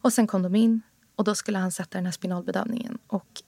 Och 0.00 0.12
sen 0.12 0.26
kom 0.26 0.42
de 0.42 0.54
in 0.54 0.82
och 1.16 1.24
då 1.24 1.34
skulle 1.34 1.58
han 1.58 1.72
sätta 1.72 1.98
den 1.98 2.04
här 2.04 2.12
spinalbedövningen. 2.12 2.98
Och 3.06 3.42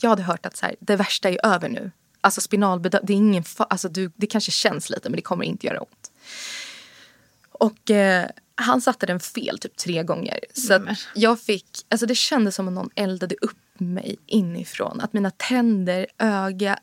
jag 0.00 0.10
hade 0.10 0.22
hört 0.22 0.46
att 0.46 0.56
så 0.56 0.66
här, 0.66 0.76
det 0.80 0.96
värsta 0.96 1.30
är 1.30 1.46
över 1.46 1.68
nu. 1.68 1.90
Alltså 2.26 2.40
spinalbedövning, 2.40 3.06
det 3.06 3.12
är 3.12 3.16
ingen 3.16 3.44
alltså 3.58 3.88
du, 3.88 4.10
det 4.16 4.26
kanske 4.26 4.50
känns 4.50 4.90
lite 4.90 5.08
men 5.08 5.16
det 5.16 5.22
kommer 5.22 5.44
inte 5.44 5.66
göra 5.66 5.80
ont. 5.80 6.10
Och 7.52 7.90
eh, 7.90 8.26
han 8.54 8.80
satte 8.80 9.06
den 9.06 9.20
fel 9.20 9.58
typ 9.58 9.76
tre 9.76 10.02
gånger. 10.02 10.40
Så 10.54 10.86
jag 11.14 11.40
fick, 11.40 11.66
alltså 11.88 12.06
det 12.06 12.14
kändes 12.14 12.54
som 12.54 12.68
att 12.68 12.74
någon 12.74 12.90
eldade 12.94 13.34
upp 13.40 13.80
mig 13.80 14.16
inifrån. 14.26 15.00
Att 15.00 15.12
mina 15.12 15.30
tänder, 15.30 16.06
öga, 16.18 16.78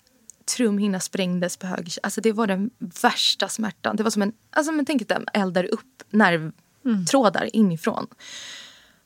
trumhinna 0.45 0.99
sprängdes 0.99 1.57
på 1.57 1.67
höger 1.67 1.93
Alltså 2.03 2.21
det 2.21 2.31
var 2.31 2.47
den 2.47 2.69
värsta 3.01 3.47
smärtan. 3.49 3.95
Det 3.95 4.03
var 4.03 4.11
som 4.11 4.21
en, 4.21 4.33
alltså 4.49 4.71
men 4.71 4.85
tänk 4.85 5.01
att 5.01 5.07
den 5.07 5.25
eldar 5.33 5.63
upp 5.63 6.03
nervtrådar 6.09 7.41
mm. 7.41 7.51
inifrån. 7.53 8.07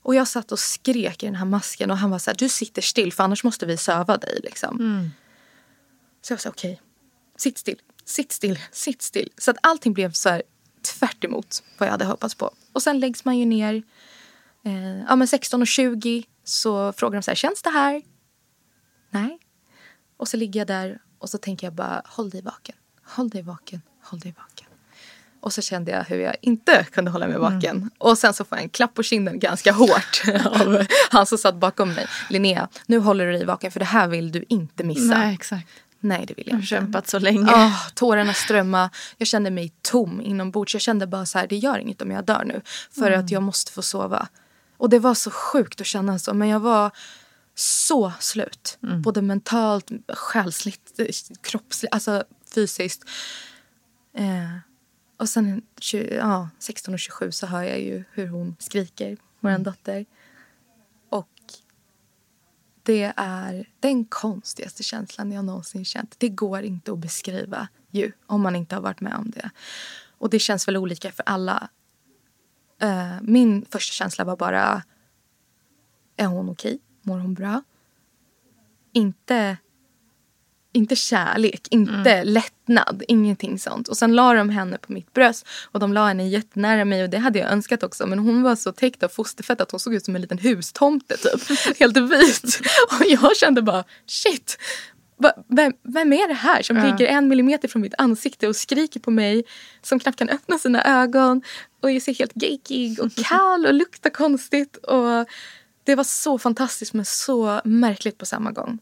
Och 0.02 0.16
jag 0.16 0.28
satt 0.28 0.52
och 0.52 0.60
skrek 0.60 1.24
i 1.24 1.26
den 1.26 1.36
här 1.36 1.46
masken 1.46 1.92
och 1.92 1.98
han 1.98 2.10
var 2.10 2.20
så 2.20 2.30
här, 2.30 2.38
du 2.38 2.50
sitter 2.50 2.82
still 2.82 3.14
för 3.14 3.24
annars 3.24 3.44
måste 3.44 3.66
vi 3.66 3.78
söva 3.78 4.18
dig. 4.18 4.40
Liksom. 4.44 4.80
Mm. 4.80 5.10
Så 6.28 6.34
jag 6.34 6.42
sa 6.42 6.50
okej, 6.50 6.74
okay, 6.74 6.84
sitt 7.38 7.58
still, 7.58 7.82
sitt 8.06 8.32
still, 8.32 8.60
sitt 8.72 9.02
still. 9.02 9.32
Så 9.38 9.52
att 9.52 9.58
allting 9.62 9.94
blev 9.94 10.12
så 10.12 10.30
här 10.30 10.44
tvärt 10.82 11.24
emot 11.24 11.64
vad 11.78 11.88
jag 11.88 11.92
hade 11.92 12.06
hoppats 12.06 12.36
på. 12.36 12.54
Och 12.74 12.84
sen 12.84 13.00
läggs 13.00 13.26
man 13.26 13.38
ju 13.38 13.46
ner. 13.46 13.84
Eh, 14.66 15.02
ja, 15.08 15.16
men 15.16 15.28
16 15.28 15.62
och 15.62 15.68
20 15.68 16.24
så 16.44 16.94
frågar 16.94 17.18
de 17.18 17.24
så 17.24 17.32
här, 17.32 17.36
känns 17.36 17.62
det 17.62 17.70
här? 17.70 18.02
Nej. 19.10 19.40
Och 20.18 20.28
så 20.28 20.38
ligger 20.38 20.60
jag 20.60 20.68
där 20.68 21.02
och 21.20 21.30
så 21.30 21.38
tänker 21.38 21.68
jag 21.68 21.74
bara, 21.74 22.02
håll 22.06 22.30
dig 22.30 22.42
vaken, 22.42 22.76
håll 23.04 23.30
dig 23.30 23.42
vaken, 23.42 23.82
håll 24.04 24.20
dig 24.20 24.36
vaken. 24.38 24.68
Och 25.40 25.54
så 25.54 25.62
kände 25.62 25.92
jag 25.92 26.04
hur 26.04 26.20
jag 26.20 26.36
inte 26.42 26.86
kunde 26.92 27.12
hålla 27.12 27.28
mig 27.28 27.38
vaken. 27.38 27.78
Mm. 27.78 27.90
Och 27.98 28.18
sen 28.18 28.34
så 28.34 28.46
får 28.46 28.58
jag 28.58 28.64
en 28.64 28.70
klapp 28.70 28.94
på 28.94 29.04
kinden 29.04 29.40
ganska 29.40 29.72
hårt 29.72 30.22
av 30.46 30.86
han 31.10 31.26
som 31.26 31.38
satt 31.38 31.56
bakom 31.56 31.94
mig. 31.94 32.08
Linnea, 32.30 32.68
nu 32.86 33.00
håller 33.00 33.26
du 33.26 33.32
dig 33.32 33.46
vaken 33.46 33.72
för 33.72 33.80
det 33.80 33.86
här 33.86 34.08
vill 34.08 34.32
du 34.32 34.46
inte 34.50 34.84
missa. 34.84 35.18
Nej, 35.18 35.34
exakt. 35.34 35.68
Nej, 36.08 36.26
det 36.26 36.34
vill 36.34 36.48
jag, 36.48 36.54
jag 36.54 36.58
inte. 36.58 36.68
kämpat 36.68 37.08
så 37.08 37.20
länge. 37.20 37.54
Oh, 37.54 37.88
tårarna 37.94 38.34
strömmade. 38.34 38.90
Jag 39.18 39.28
kände 39.28 39.52
mig 39.52 39.74
tom 39.82 40.22
inombords. 40.22 40.74
Jag 40.74 40.82
kände 40.82 41.08
bara 41.08 41.26
så 41.26 41.40
här, 41.40 41.48
det 41.48 41.58
gör 41.58 41.80
inget 41.80 42.02
om 42.02 42.12
jag 42.12 42.26
dör 42.26 42.44
nu. 42.46 42.62
För 42.92 43.08
mm. 43.08 43.20
att 43.20 43.32
jag 43.32 43.44
måste 43.44 43.72
få 43.72 43.82
sova. 43.82 44.28
Och 44.78 44.90
det 44.90 45.00
var 45.00 45.14
så 45.14 45.32
sjukt 45.32 45.82
att 45.82 45.88
känna 45.88 46.20
så. 46.20 46.34
Men 46.34 46.48
jag 46.48 46.60
var 46.60 46.92
så 47.56 48.14
slut. 48.20 48.78
Mm. 48.84 49.02
Både 49.02 49.22
mentalt, 49.22 49.92
själsligt, 50.14 51.00
kroppsligt, 51.42 51.94
alltså 51.94 52.24
fysiskt. 52.56 53.04
Eh, 54.18 54.58
och 55.18 55.30
sen 55.30 55.62
ja, 56.12 56.50
16 56.60 56.94
och 56.94 57.00
27 57.00 57.32
så 57.32 57.46
hör 57.48 57.64
jag 57.64 57.80
ju 57.82 58.04
hur 58.12 58.28
hon 58.28 58.56
skriker, 58.60 59.18
vår 59.40 59.50
mm. 59.50 59.64
dotter. 59.64 60.06
Det 62.88 63.14
är 63.18 63.70
den 63.80 64.06
konstigaste 64.06 64.84
känslan 64.84 65.32
jag 65.32 65.46
någonsin 65.46 65.86
känt. 65.86 66.16
Det 66.18 66.30
går 66.30 66.64
inte 66.64 66.92
att 66.92 67.00
beskriva 67.00 67.68
ju, 67.92 68.12
om 68.26 68.42
man 68.42 68.56
inte 68.56 68.76
har 68.76 68.82
varit 68.82 69.02
med 69.02 69.16
om 69.16 69.32
det. 69.32 69.50
Och 70.18 70.30
det 70.30 70.40
känns 70.40 70.68
väl 70.68 70.78
olika 70.78 71.12
för 71.12 71.24
alla. 71.26 71.70
Uh, 72.84 73.22
min 73.22 73.66
första 73.70 73.94
känsla 73.94 74.24
var 74.24 74.38
bara, 74.38 74.84
är 76.18 76.26
hon 76.26 76.50
okej? 76.50 76.74
Okay? 76.74 76.80
Mår 77.02 77.20
hon 77.20 77.34
bra? 77.34 77.64
Inte 78.94 79.58
inte 80.78 80.96
kärlek, 80.96 81.68
inte 81.70 82.12
mm. 82.12 82.28
lättnad, 82.28 83.04
ingenting 83.08 83.60
sånt. 83.60 83.88
Och 83.88 83.98
sen 83.98 84.16
la 84.16 84.34
de 84.34 84.50
henne 84.50 84.78
på 84.78 84.92
mitt 84.92 85.14
bröst 85.14 85.48
och 85.72 85.80
de 85.80 85.94
la 85.94 86.08
henne 86.08 86.28
jättenära 86.28 86.86
mig 86.86 87.04
och 87.04 87.10
det 87.10 87.18
hade 87.18 87.40
jag 87.40 87.52
önskat 87.52 87.84
också. 87.84 88.08
Men 88.08 88.20
hon 88.20 88.44
var 88.44 88.56
så 88.56 88.72
täckt 88.72 89.04
av 89.04 89.10
fosterfett 89.10 89.62
att 89.62 89.72
hon 89.72 89.80
såg 89.80 89.94
ut 89.94 90.06
som 90.06 90.16
en 90.16 90.22
liten 90.22 90.38
hustomte 90.38 91.18
typ. 91.18 91.78
Helt 91.80 91.98
vit. 91.98 92.62
Och 93.00 93.06
jag 93.08 93.38
kände 93.38 93.62
bara 93.62 93.84
shit. 94.06 94.58
Vem, 95.48 95.74
vem 95.84 96.14
är 96.14 96.28
det 96.28 96.34
här 96.34 96.62
som 96.62 96.78
ja. 96.78 96.86
ligger 96.86 97.06
en 97.06 97.28
millimeter 97.28 97.68
från 97.68 97.82
mitt 97.82 97.94
ansikte 97.98 98.48
och 98.48 98.56
skriker 98.56 99.00
på 99.00 99.12
mig 99.12 99.44
som 99.82 100.00
knappt 100.00 100.20
kan 100.20 100.30
öppna 100.30 100.60
sina 100.60 100.84
ögon 100.84 101.42
och 101.82 101.92
är 101.92 102.18
helt 102.20 102.32
geekig 102.36 103.00
och 103.00 103.16
kall 103.26 103.66
och 103.66 103.74
luktar 103.74 104.10
konstigt. 104.10 104.78
Och 104.78 105.28
det 105.84 105.96
var 105.96 106.04
så 106.04 106.38
fantastiskt 106.38 106.94
men 106.94 107.06
så 107.06 107.62
märkligt 107.64 108.18
på 108.18 108.26
samma 108.26 108.52
gång. 108.52 108.80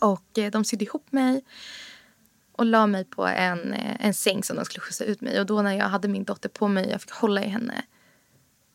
Och 0.00 0.38
eh, 0.38 0.50
de 0.50 0.64
sydde 0.64 0.84
ihop 0.84 1.12
mig 1.12 1.42
och 2.52 2.66
la 2.66 2.86
mig 2.86 3.04
på 3.04 3.26
en, 3.26 3.72
eh, 3.72 4.06
en 4.06 4.14
säng 4.14 4.42
som 4.42 4.56
de 4.56 4.64
skulle 4.64 4.80
skjutsa 4.80 5.04
ut 5.04 5.20
mig. 5.20 5.40
Och 5.40 5.46
då 5.46 5.62
när 5.62 5.72
jag 5.72 5.88
hade 5.88 6.08
min 6.08 6.24
dotter 6.24 6.48
på 6.48 6.68
mig 6.68 6.86
och 6.86 6.92
jag 6.92 7.00
fick 7.00 7.10
hålla 7.10 7.44
i 7.44 7.48
henne 7.48 7.82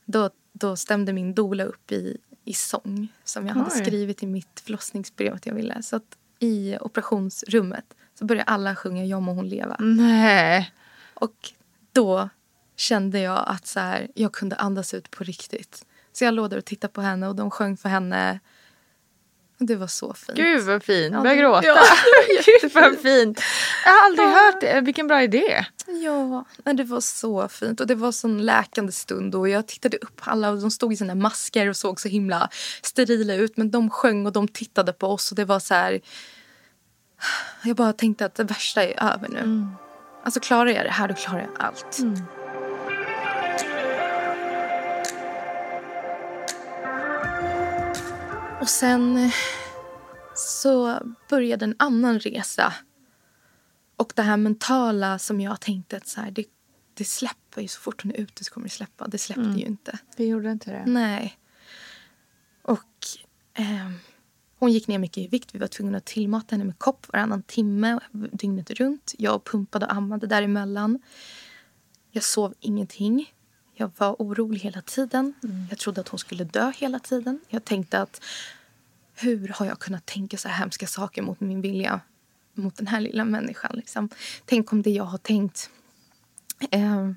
då, 0.05 0.30
då 0.53 0.76
stämde 0.76 1.13
min 1.13 1.34
dola 1.34 1.63
upp 1.63 1.91
i, 1.91 2.17
i 2.45 2.53
sång 2.53 3.07
som 3.23 3.47
jag 3.47 3.53
hade 3.53 3.71
Oj. 3.76 3.86
skrivit 3.86 4.23
i 4.23 4.28
mitt 4.28 4.59
förlossningsbrev 4.59 5.34
att 5.34 5.45
jag 5.45 5.53
ville. 5.53 5.84
Så 5.84 5.95
att 5.95 6.17
i 6.39 6.78
operationsrummet 6.82 7.86
så 8.19 8.26
började 8.26 8.43
alla 8.43 8.76
sjunga 8.76 9.05
Jag 9.05 9.21
må 9.21 9.34
hon 9.34 9.49
leva. 9.49 9.76
Nej. 9.80 10.71
Och 11.13 11.51
då 11.91 12.30
kände 12.76 13.19
jag 13.19 13.43
att 13.47 13.67
så 13.67 13.80
här, 13.80 14.07
jag 14.15 14.34
kunde 14.34 14.55
andas 14.55 14.93
ut 14.93 15.11
på 15.11 15.23
riktigt. 15.23 15.86
Så 16.13 16.23
jag 16.23 16.34
låg 16.34 16.49
där 16.49 16.57
och 16.57 16.65
tittade 16.65 16.93
på 16.93 17.01
henne 17.01 17.28
och 17.28 17.36
de 17.36 17.51
sjöng 17.51 17.78
för 17.78 17.89
henne 17.89 18.39
det 19.58 19.76
var 19.76 19.88
så 19.88 20.14
fint. 20.14 20.38
Gud 20.38 20.62
vad 20.64 20.84
fint. 20.84 21.14
Ja, 21.14 21.22
Börjar 21.22 21.36
gråta. 21.36 21.68
Ja, 21.68 21.78
Gud 22.62 22.72
vad 22.74 22.99
fint. 22.99 23.41
Jag 23.86 23.91
har 23.91 24.06
aldrig 24.06 24.28
hört 24.28 24.62
det. 24.62 24.82
Vilken 24.82 25.08
bra 25.08 25.24
idé. 25.24 25.66
Ja, 25.88 26.45
det 26.74 26.84
var 26.84 26.99
så 26.99 27.47
fint. 27.47 27.82
Och 27.82 27.88
det 27.88 27.95
var 27.95 28.12
sån 28.12 28.45
läkande 28.45 28.91
stund. 28.91 29.36
Och 29.36 29.49
jag 29.49 29.68
tittade 29.68 29.97
upp 29.97 30.22
alla 30.24 30.49
och 30.49 30.62
de 30.62 30.72
stod 30.72 30.93
i 30.93 30.97
sina 30.97 31.16
masker 31.16 31.70
och 31.70 31.76
såg 31.76 31.99
så 31.99 32.08
himla 32.08 32.49
sterila 32.82 33.34
ut. 33.34 33.58
Men 33.58 33.72
de 33.72 33.89
sjöng 33.89 34.26
och 34.26 34.32
de 34.32 34.47
tittade 34.47 34.93
på 34.93 35.08
oss 35.08 35.32
och 35.32 35.36
det 35.38 35.45
var 35.45 35.60
så 35.60 35.74
här. 35.74 36.01
Jag 37.64 37.76
bara 37.76 37.93
tänkte 37.93 38.26
att 38.26 38.36
det 38.36 38.43
värsta 38.43 38.84
är 38.84 39.14
över 39.14 39.30
nu. 39.30 39.39
Mm. 39.39 39.68
Alltså 40.24 40.39
klarar 40.39 40.70
jag 40.70 40.86
det 40.86 40.91
här 40.91 41.08
då 41.08 41.14
klarar 41.14 41.39
jag 41.39 41.66
allt. 41.66 41.99
Mm. 41.99 42.22
Och 48.66 48.70
sen 48.70 49.18
eh, 49.18 49.34
så 50.36 50.99
började 51.30 51.66
en 51.66 51.76
annan 51.80 52.20
resa. 52.20 52.74
Och 53.95 54.13
det 54.16 54.22
här 54.22 54.38
mentala 54.38 55.20
som 55.20 55.41
jag 55.41 55.61
tänkte 55.61 55.97
att 55.97 56.07
så 56.07 56.22
här, 56.22 56.32
det, 56.32 56.45
det 56.93 57.05
släpper 57.05 57.61
ju 57.61 57.68
så 57.68 57.82
fort 57.82 58.03
hon 58.03 58.11
är 58.11 58.16
ute 58.16 58.43
så 58.43 58.53
kommer 58.53 58.68
det 58.68 58.74
släppa. 58.74 59.07
Det 59.07 59.18
släppte 59.18 59.43
mm. 59.43 59.57
ju 59.57 59.66
inte. 59.66 59.99
Det 60.18 60.26
gjorde 60.26 60.51
inte 60.51 60.72
det? 60.72 60.84
Nej. 60.86 61.38
Och 62.61 63.07
eh, 63.53 63.91
hon 64.59 64.72
gick 64.72 64.88
ner 64.88 64.99
mycket 64.99 65.18
i 65.18 65.28
vikt. 65.28 65.55
Vi 65.55 65.59
var 65.59 65.68
tvungna 65.68 65.97
att 65.97 66.05
tillmata 66.05 66.55
henne 66.55 66.66
med 66.66 66.80
kopp 66.80 67.07
varannan 67.13 67.43
timme 67.43 67.99
dygnet 68.11 68.72
runt. 68.72 69.13
Jag 69.18 69.43
pumpade 69.43 69.86
och 69.86 69.93
ammade 69.93 70.28
däremellan. 70.28 70.99
Jag 72.11 72.24
sov 72.24 72.53
ingenting. 72.59 73.34
Jag 73.78 73.91
var 73.97 74.15
orolig 74.19 74.59
hela 74.59 74.82
tiden. 74.82 75.34
Mm. 75.43 75.65
Jag 75.69 75.80
trodde 75.80 76.01
att 76.01 76.07
hon 76.07 76.19
skulle 76.19 76.43
dö 76.43 76.71
hela 76.76 76.99
tiden. 76.99 77.39
Jag 77.49 77.65
tänkte 77.65 78.01
att 78.01 78.21
hur 79.15 79.47
har 79.47 79.65
jag 79.65 79.80
kunnat 79.80 80.05
tänka 80.05 80.38
så 80.38 80.47
här 80.47 80.57
hemska 80.59 80.88
saker 80.88 81.21
mot 81.21 81.39
min 81.39 81.61
vilja? 81.61 82.01
Mot 82.53 82.76
den 82.76 82.88
här 82.88 83.01
lilla 83.01 83.26
människan. 83.26 83.71
Liksom. 83.76 84.09
Tänk 84.45 84.71
om 84.71 84.82
det 84.82 84.89
jag 84.89 85.03
har 85.03 85.17
tänkt... 85.17 85.69
Eh, 86.71 87.11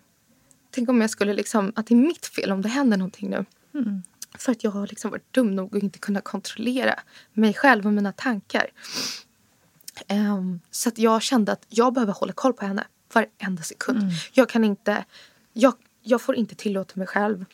tänk 0.70 0.88
om 0.88 1.00
jag 1.00 1.10
skulle 1.10 1.34
liksom... 1.34 1.72
Att 1.76 1.86
det 1.86 1.94
är 1.94 1.96
mitt 1.96 2.26
fel 2.26 2.52
om 2.52 2.62
det 2.62 2.68
händer 2.68 2.96
någonting 2.96 3.30
nu. 3.30 3.44
Mm. 3.74 4.02
För 4.38 4.52
att 4.52 4.64
jag 4.64 4.70
har 4.70 4.86
liksom 4.86 5.10
varit 5.10 5.32
dum 5.34 5.56
nog 5.56 5.76
att 5.76 5.82
inte 5.82 5.98
kunna 5.98 6.20
kontrollera 6.20 7.00
mig 7.32 7.54
själv 7.54 7.86
och 7.86 7.92
mina 7.92 8.12
tankar. 8.12 8.66
Um, 10.08 10.60
så 10.70 10.88
att 10.88 10.98
jag 10.98 11.22
kände 11.22 11.52
att 11.52 11.66
jag 11.68 11.92
behöver 11.92 12.12
hålla 12.12 12.32
koll 12.32 12.52
på 12.52 12.66
henne 12.66 12.84
varenda 13.12 13.62
sekund. 13.62 13.98
Mm. 13.98 14.10
Jag 14.32 14.48
kan 14.48 14.64
inte... 14.64 15.04
Jag, 15.52 15.74
jag 16.08 16.22
får 16.22 16.36
inte 16.36 16.54
tillåta 16.54 16.92
mig 16.96 17.06
själv 17.06 17.44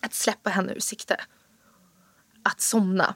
att 0.00 0.14
släppa 0.14 0.50
henne 0.50 0.72
ur 0.72 0.80
sikte. 0.80 1.20
Att 2.42 2.60
somna. 2.60 3.14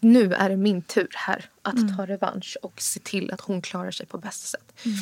Nu 0.00 0.34
är 0.34 0.48
det 0.48 0.56
min 0.56 0.82
tur 0.82 1.08
här 1.14 1.50
att 1.62 1.74
mm. 1.74 1.96
ta 1.96 2.06
revansch 2.06 2.56
och 2.62 2.80
se 2.80 3.00
till 3.00 3.30
att 3.30 3.40
hon 3.40 3.62
klarar 3.62 3.90
sig 3.90 4.06
på 4.06 4.18
bästa 4.18 4.46
sätt. 4.46 4.72
Mm. 4.84 4.98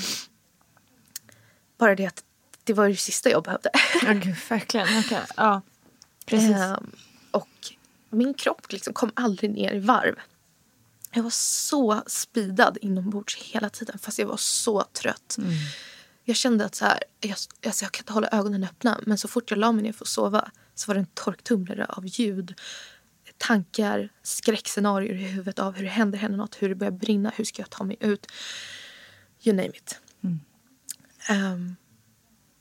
Bara 1.79 1.95
det 1.95 2.07
att 2.07 2.25
det 2.65 2.73
var 2.73 2.89
det 2.89 2.97
sista 2.97 3.31
jag 3.31 3.43
behövde. 3.43 3.71
Ja, 4.03 4.13
gud, 4.13 4.37
verkligen. 4.49 4.99
Okay. 4.99 5.23
Ja, 5.37 5.63
precis. 6.27 6.57
Ehm, 6.57 6.91
och 7.31 7.75
min 8.11 8.35
kropp 8.35 8.73
liksom 8.73 8.95
kom 8.95 9.11
aldrig 9.15 9.51
ner 9.51 9.75
i 9.75 9.79
varv. 9.79 10.15
Jag 11.13 11.23
var 11.23 11.31
så 11.31 12.03
speedad 12.07 12.79
inombords 12.81 13.37
hela 13.37 13.71
tiden 13.71 13.99
fast 13.99 14.19
jag 14.19 14.27
var 14.27 14.37
så 14.37 14.83
trött. 14.83 15.37
Mm. 15.39 15.53
Jag 16.25 16.37
kände 16.37 16.65
att 16.65 16.75
så 16.75 16.85
här, 16.85 17.03
jag, 17.21 17.37
alltså 17.67 17.85
jag 17.85 17.93
kan 17.93 18.03
inte 18.03 18.13
hålla 18.13 18.29
ögonen 18.29 18.65
öppna 18.65 19.01
men 19.07 19.19
så 19.19 19.29
fort 19.29 19.51
jag 19.51 19.59
la 19.59 19.73
mig 19.73 19.83
ner 19.83 19.93
för 19.93 20.05
att 20.05 20.09
sova 20.09 20.51
så 20.75 20.87
var 20.87 20.95
det 20.95 21.01
en 21.01 21.07
torktumlare 21.15 21.85
av 21.85 22.07
ljud, 22.07 22.55
tankar, 23.39 24.09
skräckscenarier 24.23 25.15
i 25.15 25.25
huvudet 25.25 25.59
av 25.59 25.75
hur 25.75 25.85
det 25.85 25.91
händer 25.91 26.19
henne 26.19 26.37
något, 26.37 26.63
hur 26.63 26.69
det 26.69 26.75
börjar 26.75 26.93
brinna, 26.93 27.33
hur 27.37 27.45
ska 27.45 27.63
jag 27.63 27.71
ta 27.71 27.85
mig 27.85 27.97
ut? 28.01 28.27
You 29.43 29.57
name 29.57 29.69
it. 29.69 30.01
Mm. 30.25 30.41
Um, 31.53 31.77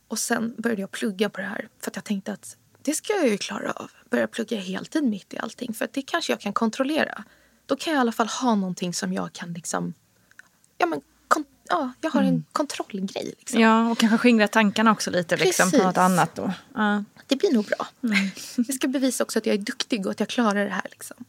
och 0.07 0.19
sen 0.19 0.55
började 0.57 0.81
jag 0.81 0.91
plugga 0.91 1.29
på 1.29 1.41
det 1.41 1.47
här 1.47 1.69
för 1.79 1.91
att 1.91 1.95
jag 1.95 2.05
tänkte 2.05 2.33
att 2.33 2.57
det 2.81 2.93
ska 2.93 3.13
jag 3.13 3.27
ju 3.27 3.37
klara 3.37 3.71
av. 3.71 3.91
Börja 4.09 4.27
plugga 4.27 4.57
heltid 4.57 5.03
mitt 5.03 5.33
i 5.33 5.37
allting 5.37 5.73
för 5.73 5.85
att 5.85 5.93
det 5.93 6.01
kanske 6.01 6.33
jag 6.33 6.41
kan 6.41 6.53
kontrollera. 6.53 7.23
Då 7.65 7.75
kan 7.75 7.93
jag 7.93 7.99
i 7.99 8.01
alla 8.01 8.11
fall 8.11 8.27
ha 8.27 8.55
någonting 8.55 8.93
som 8.93 9.13
jag 9.13 9.33
kan 9.33 9.53
liksom 9.53 9.93
ja, 10.77 10.85
men 10.85 11.01
ja, 11.71 11.91
jag 12.01 12.11
har 12.11 12.21
en 12.21 12.27
mm. 12.27 12.43
kontrollgrej. 12.51 13.35
Liksom. 13.39 13.59
Ja, 13.59 13.89
och 13.89 13.97
kanske 13.97 14.17
skingra 14.17 14.47
tankarna 14.47 14.91
också 14.91 15.11
lite 15.11 15.37
liksom, 15.37 15.71
på 15.71 15.77
något 15.77 15.97
annat 15.97 16.35
då. 16.35 16.53
Ja. 16.75 17.03
Det 17.27 17.35
blir 17.35 17.53
nog 17.53 17.65
bra. 17.65 17.87
Mm. 18.03 18.29
jag 18.67 18.75
ska 18.75 18.87
bevisa 18.87 19.23
också 19.23 19.39
att 19.39 19.45
jag 19.45 19.53
är 19.53 19.59
duktig 19.59 20.05
och 20.05 20.11
att 20.11 20.19
jag 20.19 20.29
klarar 20.29 20.65
det 20.65 20.71
här. 20.71 20.87
Liksom. 20.91 21.25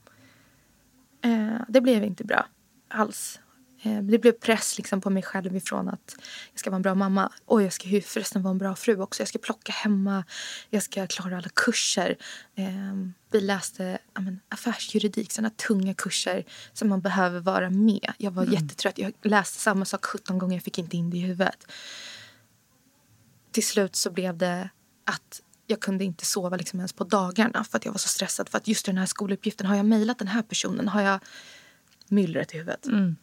Eh, 1.23 1.61
det 1.69 1.81
blev 1.81 2.05
inte 2.05 2.25
bra 2.25 2.47
alls. 2.89 3.39
Eh, 3.83 4.03
det 4.03 4.19
blev 4.19 4.33
press 4.33 4.79
liksom 4.79 5.01
på 5.01 5.11
mig 5.11 5.23
själv 5.23 5.57
ifrån 5.57 5.89
att 5.89 6.17
jag 6.53 6.61
ska 6.61 6.71
vara 6.71 6.77
en 6.77 6.83
bra 6.83 6.95
mamma. 6.95 7.33
Och 7.45 7.63
jag 7.63 7.73
ska 7.73 8.01
förresten 8.05 8.43
vara 8.43 8.51
en 8.51 8.59
bra 8.59 8.77
fru 8.77 9.01
också. 9.01 9.21
Jag 9.21 9.29
ska 9.29 9.39
plocka 9.39 9.73
hemma. 9.73 10.25
Jag 10.71 10.83
ska 10.83 11.07
klara 11.07 11.37
alla 11.37 11.49
kurser. 11.55 12.17
Ehm, 12.55 13.13
vi 13.31 13.41
läste 13.41 13.99
men, 14.15 14.41
affärsjuridik, 14.49 15.33
sådana 15.33 15.51
tunga 15.51 15.95
kurser 15.95 16.45
som 16.73 16.89
man 16.89 17.01
behöver 17.01 17.41
vara 17.41 17.71
med. 17.71 18.13
Jag 18.19 18.31
var 18.31 18.43
mm. 18.43 18.55
jättetrött. 18.55 18.99
Jag 18.99 19.13
läste 19.23 19.59
samma 19.59 19.85
sak 19.85 20.05
17 20.05 20.39
gånger. 20.39 20.57
Jag 20.57 20.63
fick 20.63 20.79
inte 20.79 20.97
in 20.97 21.11
det 21.11 21.17
i 21.17 21.21
huvudet. 21.21 21.67
Till 23.51 23.67
slut 23.67 23.97
så 23.97 24.11
blev 24.11 24.37
det 24.37 24.71
att 25.05 25.43
jag 25.67 25.81
kunde 25.81 26.05
inte 26.05 26.27
sova 26.27 26.57
liksom 26.57 26.79
ens 26.79 26.93
på 26.93 27.05
dagarna 27.05 27.65
för 27.65 27.79
att 27.79 27.85
jag 27.85 27.93
var 27.93 27.99
så 27.99 28.09
stressad. 28.09 28.49
För 28.49 28.59
att 28.59 28.69
just 28.69 28.87
den 28.87 28.99
här 28.99 29.07
skoluppgiften, 29.07 29.67
har 29.67 29.77
jag 29.77 29.87
mejlat 29.87 30.19
den 30.19 30.29
här 30.29 30.43
personen? 30.43 30.89
Har 30.89 31.03
jag 31.03 31.21
myllret 32.09 32.55
i 32.55 32.59
huvudet? 32.59 32.87
Mm. 32.87 33.17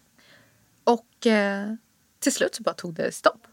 Och 0.90 1.28
eh, 1.28 1.74
till 2.20 2.34
slut 2.34 2.56
så 2.56 2.64
bara 2.64 2.74
tog 2.74 2.94
det 2.94 3.12
stopp. 3.12 3.48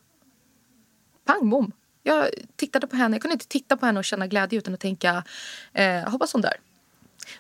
Pang 1.25 1.51
bom. 1.51 1.73
Jag 2.03 2.31
tittade 2.57 2.87
på 2.87 2.97
henne. 2.97 3.15
Jag 3.15 3.23
kunde 3.23 3.33
inte 3.33 3.47
titta 3.47 3.77
på 3.77 3.87
henne 3.87 3.99
och 3.99 4.05
känna 4.05 4.27
glädje 4.27 4.59
utan 4.59 4.75
att 4.75 4.81
tänka 4.81 5.25
eh, 5.73 6.09
hoppas 6.09 6.33
hon 6.33 6.43
dör. 6.43 6.57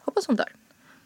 Hoppas 0.00 0.26
hon 0.26 0.36
dör. 0.36 0.52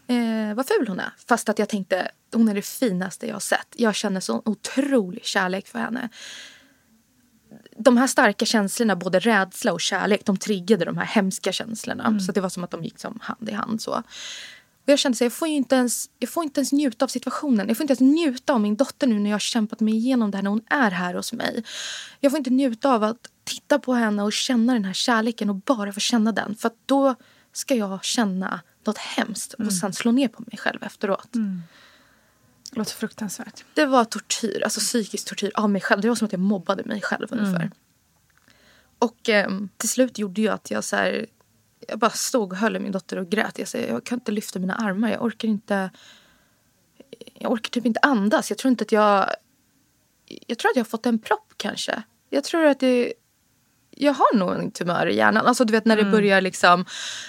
Eh, 0.06 0.54
vad 0.54 0.66
ful 0.66 0.88
hon 0.88 1.00
är. 1.00 1.12
Fast 1.28 1.48
att 1.48 1.58
jag 1.58 1.68
tänkte 1.68 2.10
hon 2.32 2.48
är 2.48 2.54
det 2.54 2.62
finaste 2.62 3.26
jag 3.26 3.34
har 3.34 3.40
sett. 3.40 3.68
Jag 3.76 3.94
känner 3.94 4.20
så 4.20 4.42
otrolig 4.44 5.24
kärlek 5.24 5.66
för 5.66 5.78
henne. 5.78 6.08
De 7.76 7.96
här 7.96 8.06
starka 8.06 8.44
känslorna, 8.44 8.96
både 8.96 9.18
rädsla 9.18 9.72
och 9.72 9.80
kärlek, 9.80 10.24
de 10.24 10.36
triggade 10.36 10.84
de 10.84 10.98
här 10.98 11.06
hemska 11.06 11.52
känslorna. 11.52 12.06
Mm. 12.06 12.20
Så 12.20 12.32
det 12.32 12.40
var 12.40 12.48
som 12.48 12.64
att 12.64 12.70
de 12.70 12.84
gick 12.84 12.98
som 12.98 13.18
hand 13.22 13.48
i 13.48 13.52
hand. 13.52 13.82
så. 13.82 14.02
Och 14.82 14.88
jag 14.88 14.98
kände 14.98 15.16
att 15.16 15.20
jag 15.20 15.32
får 15.32 15.48
inte 15.48 15.76
ens, 15.76 16.10
jag 16.18 16.30
får 16.30 16.44
inte 16.44 16.60
ens 16.60 16.72
njuta 16.72 17.04
av 17.04 17.08
situationen. 17.08 17.68
Jag 17.68 17.76
får 17.76 17.84
inte 17.84 17.92
ens 17.92 18.14
njuta 18.14 18.52
av 18.52 18.60
min 18.60 18.76
dotter 18.76 19.06
nu 19.06 19.18
när 19.18 19.30
jag 19.30 19.34
har 19.34 19.38
kämpat 19.38 19.80
mig 19.80 19.94
igenom 19.94 20.30
det 20.30 20.36
här 20.36 20.42
när 20.42 20.50
hon 20.50 20.64
är 20.66 20.90
här 20.90 21.14
hos 21.14 21.32
mig. 21.32 21.64
Jag 22.20 22.32
får 22.32 22.38
inte 22.38 22.50
njuta 22.50 22.94
av 22.94 23.04
att 23.04 23.30
titta 23.44 23.78
på 23.78 23.94
henne 23.94 24.22
och 24.22 24.32
känna 24.32 24.72
den 24.72 24.84
här 24.84 24.92
kärleken 24.92 25.50
och 25.50 25.56
bara 25.56 25.92
få 25.92 26.00
känna 26.00 26.32
den. 26.32 26.54
För 26.54 26.70
då 26.86 27.14
ska 27.52 27.74
jag 27.74 28.04
känna 28.04 28.60
något 28.84 28.98
hemskt 28.98 29.54
och 29.54 29.60
mm. 29.60 29.70
sen 29.70 29.92
slå 29.92 30.10
ner 30.10 30.28
på 30.28 30.42
mig 30.46 30.58
själv 30.58 30.82
efteråt. 30.82 31.34
Mm. 31.34 31.62
Det 32.70 32.78
låter 32.78 32.94
fruktansvärt. 32.94 33.64
Det 33.74 33.86
var 33.86 34.04
tortyr, 34.04 34.62
alltså 34.64 34.80
psykisk 34.80 35.28
tortyr 35.28 35.50
av 35.54 35.70
mig 35.70 35.80
själv. 35.80 36.00
Det 36.00 36.08
var 36.08 36.14
som 36.14 36.26
att 36.26 36.32
jag 36.32 36.40
mobbade 36.40 36.84
mig 36.84 37.00
själv 37.00 37.26
ungefär. 37.30 37.60
Mm. 37.60 37.72
Och 38.98 39.28
eh, 39.28 39.50
till 39.76 39.88
slut 39.88 40.18
gjorde 40.18 40.40
ju 40.40 40.48
att 40.48 40.70
jag 40.70 40.84
så 40.84 40.96
här, 40.96 41.26
jag 41.88 41.98
bara 41.98 42.10
stod 42.10 42.52
och 42.52 42.58
höll 42.58 42.80
min 42.80 42.92
dotter 42.92 43.16
och 43.16 43.28
grät. 43.28 43.58
Jag, 43.58 43.68
sa, 43.68 43.78
jag 43.78 44.04
kan 44.04 44.16
inte 44.16 44.32
lyfta 44.32 44.58
mina 44.58 44.74
armar. 44.74 45.10
Jag 45.10 45.22
orkar 45.22 45.48
inte. 45.48 45.90
Jag 47.34 47.52
orkar 47.52 47.70
typ 47.70 47.86
inte 47.86 48.00
andas. 48.02 48.50
Jag 48.50 48.58
tror 48.58 48.70
inte 48.70 48.82
att 48.82 48.92
jag. 48.92 49.30
Jag 50.46 50.58
tror 50.58 50.70
att 50.70 50.76
jag 50.76 50.84
har 50.84 50.88
fått 50.88 51.06
en 51.06 51.18
propp 51.18 51.52
kanske. 51.56 52.02
Jag 52.30 52.44
tror 52.44 52.66
att 52.66 52.80
det. 52.80 53.12
Jag 53.90 54.12
har 54.12 54.36
nog 54.36 54.52
en 54.52 54.70
tumör 54.70 55.06
i 55.06 55.16
hjärnan. 55.16 55.46
Alltså 55.46 55.64
du 55.64 55.72
vet 55.72 55.84
när 55.84 55.96
det 55.96 56.02
mm. 56.02 56.12
börjar 56.12 56.40
liksom. 56.40 56.84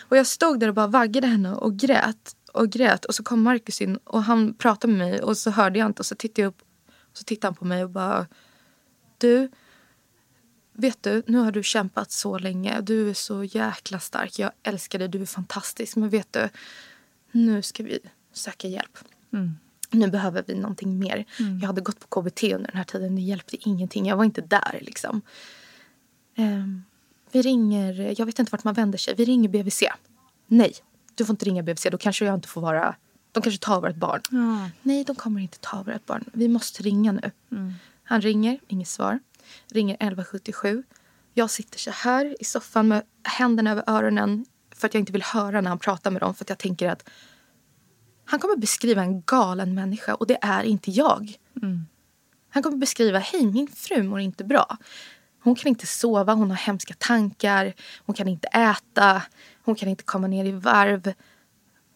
Och 0.09 0.17
jag 0.17 0.27
stod 0.27 0.59
där 0.59 0.67
och 0.67 0.73
bara 0.73 0.87
vaggade 0.87 1.27
henne 1.27 1.53
och 1.53 1.77
grät. 1.77 2.35
Och 2.53 2.69
grät. 2.69 3.05
Och 3.05 3.15
så 3.15 3.23
kom 3.23 3.41
Markus 3.41 3.81
in 3.81 3.97
och 3.97 4.23
han 4.23 4.53
pratade 4.53 4.93
med 4.93 5.07
mig. 5.07 5.21
Och 5.21 5.37
så 5.37 5.51
hörde 5.51 5.79
jag 5.79 5.85
inte. 5.85 5.99
Och 5.99 6.05
så 6.05 6.15
tittade 6.15 6.41
jag 6.41 6.49
upp. 6.49 6.61
Och 7.11 7.17
så 7.17 7.23
tittade 7.23 7.47
han 7.47 7.55
på 7.55 7.65
mig 7.65 7.83
och 7.83 7.89
bara. 7.89 8.27
Du 9.17 9.49
vet 10.81 11.03
du, 11.03 11.23
nu 11.27 11.37
har 11.37 11.51
du 11.51 11.63
kämpat 11.63 12.11
så 12.11 12.37
länge. 12.37 12.81
Du 12.81 13.09
är 13.09 13.13
så 13.13 13.43
jäkla 13.43 13.99
stark. 13.99 14.39
Jag 14.39 14.51
älskar 14.63 14.99
dig. 14.99 15.07
Du 15.07 15.21
är 15.21 15.25
fantastisk. 15.25 15.95
Men 15.95 16.09
vet 16.09 16.33
du, 16.33 16.49
nu 17.31 17.61
ska 17.61 17.83
vi 17.83 17.99
söka 18.33 18.67
hjälp. 18.67 18.97
Mm. 19.33 19.57
Nu 19.91 20.07
behöver 20.07 20.43
vi 20.47 20.55
någonting 20.55 20.99
mer. 20.99 21.25
Mm. 21.39 21.59
Jag 21.59 21.67
hade 21.67 21.81
gått 21.81 21.99
på 21.99 22.21
KBT 22.21 22.43
under 22.43 22.71
den 22.71 22.77
här 22.77 22.83
tiden. 22.83 23.15
Det 23.15 23.21
hjälpte 23.21 23.69
ingenting. 23.69 24.05
Jag 24.05 24.17
var 24.17 24.23
inte 24.23 24.41
där 24.41 24.79
liksom. 24.81 25.21
Um, 26.37 26.83
vi 27.31 27.41
ringer, 27.41 28.19
jag 28.19 28.25
vet 28.25 28.39
inte 28.39 28.51
vart 28.51 28.63
man 28.63 28.73
vänder 28.73 28.97
sig. 28.97 29.15
Vi 29.15 29.25
ringer 29.25 29.49
BVC. 29.49 29.83
Nej, 30.47 30.73
du 31.15 31.25
får 31.25 31.33
inte 31.33 31.45
ringa 31.45 31.63
BVC. 31.63 31.87
Då 31.91 31.97
kanske 31.97 32.25
jag 32.25 32.35
inte 32.35 32.47
får 32.47 32.61
vara... 32.61 32.95
De 33.31 33.43
kanske 33.43 33.65
tar 33.65 33.81
vårt 33.81 33.95
barn. 33.95 34.21
Mm. 34.31 34.69
Nej, 34.81 35.03
de 35.03 35.15
kommer 35.15 35.41
inte 35.41 35.59
ta 35.59 35.83
vårt 35.83 36.05
barn. 36.05 36.25
Vi 36.33 36.47
måste 36.47 36.83
ringa 36.83 37.11
nu. 37.11 37.31
Mm. 37.51 37.73
Han 38.03 38.21
ringer, 38.21 38.59
inget 38.67 38.87
svar 38.87 39.19
ringer 39.71 39.95
1177. 39.95 40.83
Jag 41.33 41.49
sitter 41.49 41.79
så 41.79 41.91
här 41.91 42.35
i 42.39 42.43
soffan 42.43 42.87
med 42.87 43.03
händerna 43.23 43.71
över 43.71 43.83
öronen 43.87 44.45
för 44.75 44.87
att 44.87 44.93
jag 44.93 45.01
inte 45.01 45.11
vill 45.11 45.23
höra 45.23 45.61
när 45.61 45.69
han 45.69 45.79
pratar 45.79 46.11
med 46.11 46.21
dem. 46.21 46.35
För 46.35 46.43
att 46.43 46.49
jag 46.49 46.57
tänker 46.57 46.89
att 46.89 47.09
han 48.25 48.39
kommer 48.39 48.55
beskriva 48.55 49.01
en 49.01 49.21
galen 49.21 49.75
människa 49.75 50.13
och 50.13 50.27
det 50.27 50.37
är 50.41 50.63
inte 50.63 50.91
jag. 50.91 51.35
Mm. 51.61 51.85
Han 52.49 52.63
kommer 52.63 52.77
beskriva, 52.77 53.19
hej 53.19 53.45
min 53.45 53.67
fru 53.67 54.03
mår 54.03 54.19
inte 54.19 54.43
bra. 54.43 54.77
Hon 55.43 55.55
kan 55.55 55.69
inte 55.69 55.87
sova, 55.87 56.33
hon 56.33 56.49
har 56.49 56.57
hemska 56.57 56.93
tankar, 56.97 57.73
hon 58.05 58.15
kan 58.15 58.27
inte 58.27 58.47
äta, 58.47 59.21
hon 59.63 59.75
kan 59.75 59.89
inte 59.89 60.03
komma 60.03 60.27
ner 60.27 60.45
i 60.45 60.51
varv. 60.51 61.07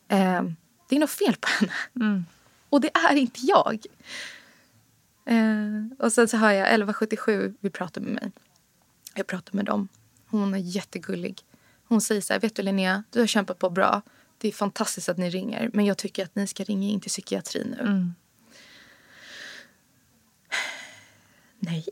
Eh, 0.07 0.43
det 0.89 0.95
är 0.95 0.99
något 0.99 1.09
fel 1.09 1.35
på 1.39 1.47
henne. 1.47 1.73
Mm. 1.95 2.25
Och 2.69 2.81
det 2.81 2.89
är 2.97 3.15
inte 3.15 3.39
jag. 3.43 3.85
Eh, 5.25 6.05
och 6.05 6.13
sen 6.13 6.27
så 6.27 6.37
hör 6.37 6.51
jag 6.51 6.67
1177 6.67 7.55
vill 7.59 7.71
prata 7.71 7.99
med 7.99 8.13
mig. 8.13 8.31
Jag 9.15 9.27
pratar 9.27 9.53
med 9.53 9.65
dem. 9.65 9.87
Hon 10.27 10.53
är 10.53 10.57
jättegullig. 10.57 11.41
Hon 11.87 12.01
säger 12.01 12.21
så 12.21 12.33
här, 12.33 12.39
vet 12.39 12.55
du 12.55 12.61
Linnea, 12.61 13.03
du 13.09 13.19
har 13.19 13.27
kämpat 13.27 13.59
på 13.59 13.69
bra. 13.69 14.01
Det 14.37 14.47
är 14.47 14.51
fantastiskt 14.51 15.09
att 15.09 15.17
ni 15.17 15.29
ringer. 15.29 15.69
Men 15.73 15.85
jag 15.85 15.97
tycker 15.97 16.23
att 16.23 16.35
ni 16.35 16.47
ska 16.47 16.63
ringa 16.63 16.87
in 16.87 17.01
till 17.01 17.09
psykiatrin 17.09 17.67
nu. 17.67 17.83
Mm. 17.83 18.15
Nej. 21.59 21.85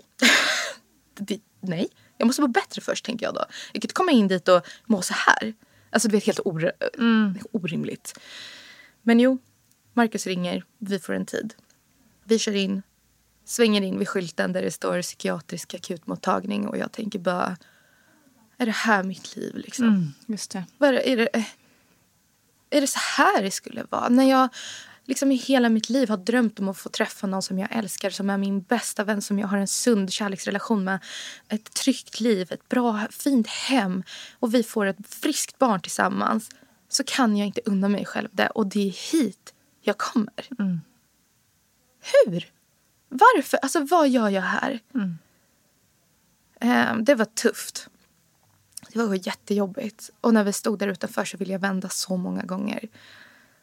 det, 1.14 1.42
nej. 1.60 1.88
Jag 2.18 2.26
måste 2.26 2.42
vara 2.42 2.52
bättre 2.52 2.82
först 2.82 3.06
tänker 3.06 3.26
jag 3.26 3.36
då. 3.36 3.40
Jag 3.40 3.82
kan 3.82 3.82
inte 3.82 3.94
komma 3.94 4.12
in 4.12 4.28
dit 4.28 4.48
och 4.48 4.68
må 4.86 5.02
så 5.02 5.14
här. 5.14 5.54
Alltså 5.90 6.08
du 6.08 6.12
vet 6.12 6.26
helt 6.26 6.40
or 6.40 6.72
mm. 6.98 7.38
orimligt. 7.52 8.20
Men 9.02 9.20
jo, 9.20 9.38
Marcus 9.94 10.28
ringer. 10.28 10.64
Vi 10.78 11.00
får 11.00 11.14
en 11.14 11.26
tid. 11.26 11.54
Vi 12.24 12.40
kör 12.40 12.56
in 12.56 12.82
svänger 13.46 13.82
in 13.82 14.00
vid 14.00 14.08
skylten 14.08 14.54
där 14.54 14.62
det 14.62 14.72
står 14.72 15.02
psykiatrisk 15.02 15.74
akutmottagning 15.74 16.68
och 16.68 16.78
jag 16.78 16.91
tänker 16.91 17.20
bara 17.20 17.58
är 18.58 18.66
det 18.66 18.72
här 18.72 19.04
mitt 19.04 19.36
liv 19.36 19.56
liksom? 19.56 19.88
Mm, 19.88 20.14
just 20.28 20.52
det. 20.52 20.66
Är, 20.80 20.94
är, 20.94 21.18
det, 21.18 21.30
är 22.70 22.82
det 22.82 22.88
så 22.88 23.00
här 23.00 23.44
det 23.44 23.52
skulle 23.52 23.86
vara? 23.89 24.10
När 24.10 24.30
jag 24.30 24.50
liksom 25.06 25.32
i 25.32 25.36
hela 25.36 25.70
mitt 25.70 25.89
liv 25.89 26.10
har 26.10 26.18
drömt 26.18 26.60
om 26.60 26.70
att 26.70 26.78
få 26.78 26.89
träffa 26.89 27.28
någon 27.28 27.41
som 27.41 27.60
jag 27.60 27.72
älskar, 27.72 28.10
som 28.10 28.30
är 28.30 28.38
min 28.38 28.62
bästa 28.62 29.04
vän, 29.04 29.22
som 29.22 29.39
jag 29.39 29.48
har 29.48 29.58
en 29.58 29.68
sund 29.68 30.12
kärleksrelation 30.12 30.84
med. 30.84 31.00
Ett 31.48 31.74
tryggt 31.74 32.20
liv, 32.20 32.52
ett 32.52 32.70
bra, 32.70 33.08
fint 33.12 33.48
hem 33.48 34.04
och 34.39 34.54
vi 34.54 34.64
får 34.64 34.86
ett 34.86 34.98
friskt 35.08 35.60
barn 35.60 35.82
tillsammans. 35.82 36.50
Så 36.89 37.04
kan 37.04 37.38
jag 37.38 37.48
inte 37.48 37.62
unna 37.66 37.89
mig 37.89 38.06
själv 38.06 38.30
det 38.32 38.48
och 38.48 38.68
det 38.68 38.88
är 38.88 39.12
hit 39.12 39.54
jag 39.82 39.98
kommer. 39.98 40.48
Mm. 40.60 40.82
Hur? 42.26 42.52
Varför? 43.14 43.57
Alltså 43.57 43.80
vad 43.80 44.09
gör 44.09 44.30
jag 44.30 44.41
här? 44.41 44.80
Mm. 44.95 45.18
Eh, 46.61 47.03
det 47.03 47.16
var 47.16 47.26
tufft. 47.26 47.88
Det 48.93 48.99
var 48.99 49.28
jättejobbigt. 49.28 50.09
Och 50.22 50.34
när 50.34 50.43
vi 50.43 50.53
stod 50.53 50.80
där 50.80 50.88
utanför 50.88 51.26
så 51.26 51.38
ville 51.38 51.51
jag 51.51 51.59
vända 51.59 51.89
så 51.89 52.18
många 52.18 52.41
gånger. 52.43 52.89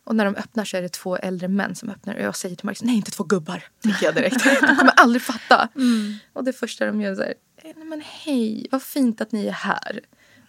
Och 0.04 0.16
när 0.16 0.24
de 0.24 0.36
öppnar 0.36 0.64
så 0.64 0.76
är 0.76 0.82
det 0.82 0.88
två 0.88 1.16
äldre 1.16 1.48
män 1.48 1.74
som 1.74 1.90
öppnar. 1.90 2.14
Och 2.14 2.20
jag 2.20 2.36
säger 2.36 2.56
till 2.56 2.66
Marcus, 2.66 2.82
nej 2.82 2.96
inte 2.96 3.10
två 3.10 3.24
gubbar. 3.24 3.64
Tänker 3.82 4.06
jag 4.06 4.14
direkt. 4.14 4.44
de 4.60 4.76
kommer 4.76 4.92
aldrig 4.96 5.22
fatta. 5.22 5.68
Mm. 5.76 6.14
Och 6.32 6.44
det 6.44 6.52
första 6.52 6.86
de 6.86 7.00
gör 7.00 7.10
är 7.10 7.14
så 7.14 7.22
här, 7.22 7.34
eh, 7.56 7.72
nej 7.76 7.84
men 7.84 8.02
hej, 8.04 8.66
vad 8.70 8.82
fint 8.82 9.20
att 9.20 9.32
ni 9.32 9.46
är 9.46 9.52
här. 9.52 10.00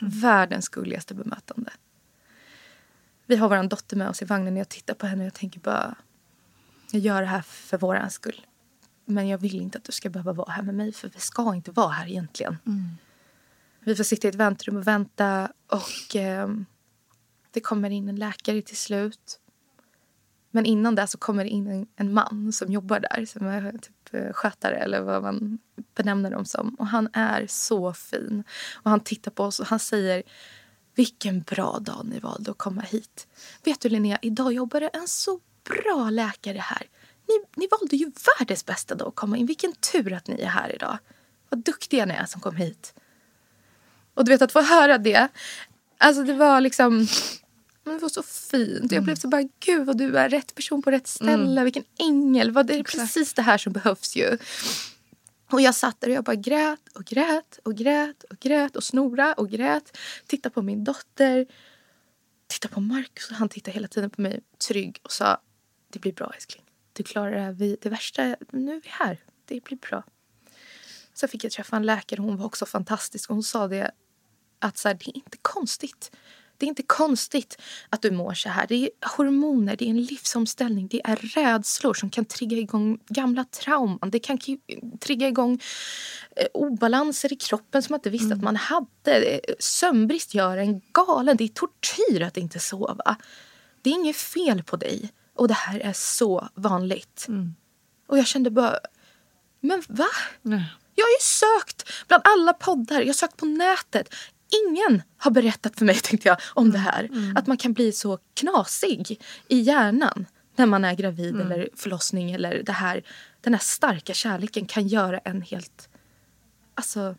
Mm. 0.02 0.20
Världens 0.20 0.70
gulligaste 0.70 1.14
bemötande. 1.14 1.72
Vi 3.26 3.36
har 3.36 3.50
vår 3.50 3.64
dotter 3.64 3.98
med 3.98 4.10
oss 4.10 4.22
i 4.22 4.26
vagnen 4.26 4.54
och 4.54 4.60
jag 4.60 4.70
tittar 4.70 4.94
på 4.94 5.06
henne 5.08 5.22
och 5.22 5.26
jag 5.26 5.34
tänker 5.34 5.60
bara, 5.60 5.96
jag 6.92 7.02
gör 7.02 7.22
det 7.22 7.28
här 7.28 7.42
för 7.42 7.78
våran 7.78 8.12
skull. 8.12 8.46
Men 9.06 9.28
jag 9.28 9.38
vill 9.38 9.62
inte 9.62 9.78
att 9.78 9.84
du 9.84 9.92
ska 9.92 10.10
behöva 10.10 10.34
vara 10.34 10.52
här 10.52 10.64
med 10.64 10.76
mig 10.76 10.92
för 10.92 11.10
vi 11.10 11.20
ska 11.20 11.56
inte 11.56 11.72
vara 11.72 11.90
här 11.90 12.08
egentligen. 12.08 12.58
Mm. 12.66 12.90
Vi 13.80 13.96
får 13.96 14.04
sitta 14.04 14.28
i 14.28 14.30
ett 14.30 14.36
väntrum 14.36 14.78
och 14.78 14.88
vänta 14.88 15.52
och 15.68 16.16
eh, 16.16 16.50
det 17.52 17.60
kommer 17.60 17.90
in 17.90 18.10
en 18.10 18.16
läkare 18.16 18.62
till 18.62 18.78
slut. 18.78 19.40
Men 20.52 20.66
innan 20.66 20.96
det 20.96 21.08
så 21.08 21.18
kommer 21.18 21.44
det 21.44 21.50
in 21.50 21.68
en, 21.68 21.88
en, 21.96 22.14
man 22.14 22.54
som 22.54 22.72
jobbar 22.72 23.00
där, 23.00 23.26
som 23.26 23.48
är 23.48 23.72
typ 23.72 24.14
eh, 24.14 24.34
skötare 24.34 24.76
eller 24.76 25.02
vad 25.02 25.24
man 25.24 25.60
benämner 25.96 26.32
dem 26.32 26.46
som. 26.46 26.76
Och 26.76 26.88
han 26.88 27.10
är 27.14 27.48
så 27.50 27.94
fin. 27.94 28.44
Och 28.74 28.90
han 28.90 29.00
tittar 29.00 29.32
på 29.32 29.44
oss 29.44 29.60
och 29.60 29.66
han 29.66 29.80
säger 29.80 30.24
vilken 30.96 31.42
bra 31.42 31.80
dag 31.82 32.06
ni 32.06 32.20
valde 32.20 32.52
att 32.52 32.58
komma 32.58 32.82
hit. 32.82 33.28
Vet 33.64 33.82
du 33.82 33.90
Linnea, 33.90 34.20
idag 34.22 34.54
jobbar 34.54 34.80
det 34.80 34.88
en 34.88 35.08
så 35.08 35.40
bra 35.64 36.10
läkare 36.10 36.58
här 36.58 36.88
ni, 37.32 37.62
ni 37.62 37.68
valde 37.72 37.96
ju 37.96 38.12
världens 38.40 38.66
bästa 38.66 38.96
dag 38.96 39.08
att 39.08 39.16
komma 39.16 39.38
in. 39.38 39.46
Vilken 39.46 39.74
tur 39.74 40.14
att 40.14 40.28
ni 40.28 40.42
är 40.42 40.48
här 40.48 40.76
idag. 40.76 40.98
Vad 41.50 41.60
duktiga 41.60 42.06
ni 42.06 42.14
är 42.14 42.26
som 42.26 42.42
kom 42.42 42.56
hit. 42.56 42.94
Och 44.14 44.26
du 44.26 44.32
vet 44.32 44.42
att 44.42 44.52
få 44.52 44.62
höra 44.62 44.98
det. 44.98 45.28
Alltså 45.98 46.24
det 46.24 46.34
var 46.34 46.62
liksom. 46.62 47.08
Men 47.84 47.94
det 47.94 48.00
var 48.00 48.10
så 48.10 48.24
fint. 48.24 48.92
Jag 48.92 49.04
blev 49.04 49.16
så 49.16 49.28
bara, 49.28 49.50
gud 49.60 49.86
vad 49.86 49.98
du 49.98 50.18
är 50.18 50.30
rätt 50.30 50.56
person 50.56 50.82
på 50.82 50.92
rätt 50.92 51.08
ställe. 51.08 51.64
Vilken 51.64 51.84
ängel. 52.00 52.52
Vad, 52.52 52.68
det 52.68 52.76
är 52.80 52.84
precis 52.84 53.34
det 53.34 53.42
här 53.42 53.58
som 53.58 53.74
behövs 53.74 54.16
ju. 54.16 54.38
Och 55.52 55.62
jag 55.62 55.76
satt 55.76 56.02
där 56.02 56.08
och 56.08 56.14
jag 56.14 56.24
bara 56.24 56.36
grät 56.36 56.90
och 56.94 57.06
grät 57.06 57.60
och 57.64 57.76
grät 57.76 58.24
och 58.24 58.40
grät 58.40 58.76
och 58.76 58.84
snora 58.84 59.34
och 59.34 59.50
grät. 59.50 59.98
Tittade 60.28 60.54
på 60.54 60.62
min 60.62 60.84
dotter. 60.84 61.46
Tittade 62.48 62.74
på 62.74 62.82
Marcus 62.82 63.32
och 63.32 63.36
han 63.36 63.50
tittade 63.50 63.74
hela 63.74 63.88
tiden 63.88 64.10
på 64.10 64.22
mig 64.22 64.40
trygg 64.68 65.00
och 65.04 65.12
sa 65.12 65.42
det 65.90 66.00
blir 66.00 66.14
bra 66.14 66.32
älskling. 66.36 66.64
Du 67.02 67.06
klarar 67.06 67.32
det 67.32 67.40
här. 67.40 67.52
Vi, 67.52 67.78
det 67.82 67.90
värsta, 67.90 68.36
nu 68.52 68.76
är 68.76 68.82
vi 68.82 68.90
här. 68.90 69.18
Det 69.46 69.64
blir 69.64 69.78
bra. 69.78 70.04
Sen 71.14 71.30
fick 71.30 71.44
jag 71.44 71.52
träffa 71.52 71.76
en 71.76 71.86
läkare. 71.86 72.22
Hon 72.22 72.38
var 72.38 72.46
också 72.46 72.66
fantastisk. 72.66 73.30
Hon 73.30 73.44
sa 73.44 73.68
det 73.68 73.92
att 74.60 74.78
så 74.78 74.88
här, 74.88 74.96
det 74.96 75.10
är 75.10 75.16
inte 75.16 75.38
konstigt. 75.42 76.12
Det 76.58 76.66
är 76.66 76.68
inte 76.68 76.84
konstigt 76.84 77.62
att 77.90 78.02
du 78.02 78.12
mår 78.12 78.34
så 78.34 78.50
här. 78.50 78.68
Det 78.68 78.76
är 78.76 78.90
hormoner, 79.18 79.76
det 79.76 79.86
är 79.86 79.90
en 79.90 80.04
livsomställning, 80.04 80.88
det 80.88 81.02
är 81.04 81.16
rädslor 81.16 81.94
som 81.94 82.10
kan 82.10 82.26
trigga 82.26 82.58
igång 82.58 83.00
gamla 83.08 83.44
trauman. 83.44 84.10
Det 84.12 84.20
kan 84.20 84.40
trigga 85.00 85.28
igång 85.28 85.60
eh, 86.36 86.48
obalanser 86.54 87.34
i 87.34 87.36
kroppen 87.36 87.84
som 87.84 87.94
man 87.94 87.98
inte 87.98 88.10
visste 88.10 88.26
mm. 88.26 88.38
att 88.38 88.44
man 88.44 88.56
hade. 88.56 89.42
Sömnbrist 89.60 90.34
gör 90.34 90.58
en 90.58 90.82
galen. 90.92 91.38
Det 91.38 91.44
är 91.44 91.48
tortyr 91.48 92.22
att 92.22 92.38
inte 92.38 92.60
sova. 92.60 93.18
Det 93.82 93.90
är 93.90 93.94
inget 93.94 94.18
fel 94.18 94.64
på 94.64 94.76
dig. 94.76 95.12
Och 95.36 95.48
det 95.48 95.54
här 95.54 95.80
är 95.80 95.94
så 95.94 96.50
vanligt. 96.56 97.26
Mm. 97.28 97.56
Och 98.08 98.18
jag 98.18 98.28
kände 98.28 98.50
bara, 98.52 98.80
men 99.60 99.84
va? 99.88 100.08
Nej. 100.42 100.66
Jag 100.96 101.06
har 101.06 101.10
ju 101.10 101.22
sökt 101.22 101.90
bland 102.08 102.24
alla 102.26 102.54
poddar, 102.54 103.00
jag 103.00 103.08
har 103.08 103.14
sökt 103.14 103.38
på 103.38 103.46
nätet. 103.46 104.16
Ingen 104.68 105.02
har 105.18 105.32
berättat 105.32 105.76
för 105.76 105.86
mig 105.86 105.96
tänkte 106.04 106.28
jag, 106.28 106.38
om 106.54 106.72
det 106.72 106.78
här. 106.78 107.04
Mm. 107.04 107.38
Att 107.38 107.48
man 107.48 107.58
kan 107.58 107.74
bli 107.74 107.92
så 107.92 108.20
knasig 108.34 109.22
i 109.48 109.60
hjärnan 109.60 110.26
när 110.56 110.66
man 110.66 110.86
är 110.86 110.96
gravid 110.96 111.36
mm. 111.36 111.52
eller 111.52 111.70
förlossning. 111.76 112.32
Eller 112.32 112.64
det 112.64 112.72
här, 112.72 113.04
den 113.42 113.54
här 113.54 113.62
starka 113.62 114.14
kärleken 114.14 114.66
kan 114.66 114.88
göra 114.88 115.18
en 115.18 115.42
helt 115.42 115.90
alltså, 116.76 117.16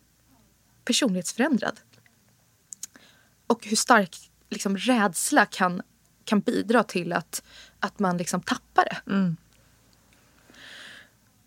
personlighetsförändrad. 0.85 1.79
Och 3.47 3.65
hur 3.65 3.75
stark 3.75 4.31
liksom, 4.49 4.77
rädsla 4.77 5.45
kan, 5.45 5.81
kan 6.25 6.39
bidra 6.39 6.83
till 6.83 7.13
att, 7.13 7.43
att 7.79 7.99
man 7.99 8.17
liksom 8.17 8.41
tappar 8.41 8.85
det. 8.85 9.11
Mm. 9.11 9.37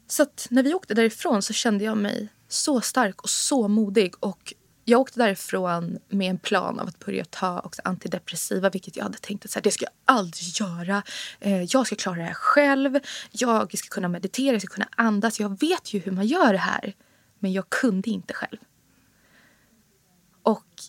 Så 0.07 0.27
när 0.51 0.63
vi 0.63 0.75
åkte 0.75 0.95
därifrån 0.95 1.43
så 1.43 1.53
kände 1.53 1.85
jag 1.85 1.97
mig 1.97 2.29
så 2.49 2.81
stark 2.81 3.23
och 3.23 3.31
så 3.31 3.69
modig. 3.69 4.15
Och 4.21 4.55
jag 4.85 5.01
åkte 5.01 5.19
därifrån 5.19 5.99
med 6.09 6.31
en 6.31 6.39
plan 6.39 6.81
av 6.81 6.89
att 6.89 6.99
börja 6.99 7.25
ta 7.25 7.61
också 7.61 7.83
antidepressiva 7.85 8.71
vilket 8.71 8.97
jag 8.97 9.05
hade 9.05 9.19
tänkt 9.19 9.45
att 9.45 9.51
så 9.51 9.59
här, 9.59 9.63
det 9.63 9.71
ska 9.71 9.85
jag 9.85 10.17
aldrig 10.17 10.61
göra. 10.61 11.03
Eh, 11.41 11.63
jag 11.63 11.87
ska 11.87 11.97
klara 11.97 12.17
det 12.17 12.23
här 12.23 12.35
själv. 12.35 12.99
Jag 13.31 13.79
ska 13.79 13.89
kunna 13.89 14.09
meditera, 14.09 14.53
jag 14.53 14.63
ska 14.63 14.75
kunna 14.75 14.89
andas. 14.97 15.41
Jag 15.41 15.61
vet 15.61 15.95
ju 15.95 15.99
hur 15.99 16.13
man 16.13 16.27
gör 16.27 16.53
det 16.53 16.59
här. 16.59 16.95
Men 17.39 17.53
jag 17.53 17.71
kunde 17.71 18.11
inte 18.11 18.35
själv. 18.35 18.59
Och 20.43 20.83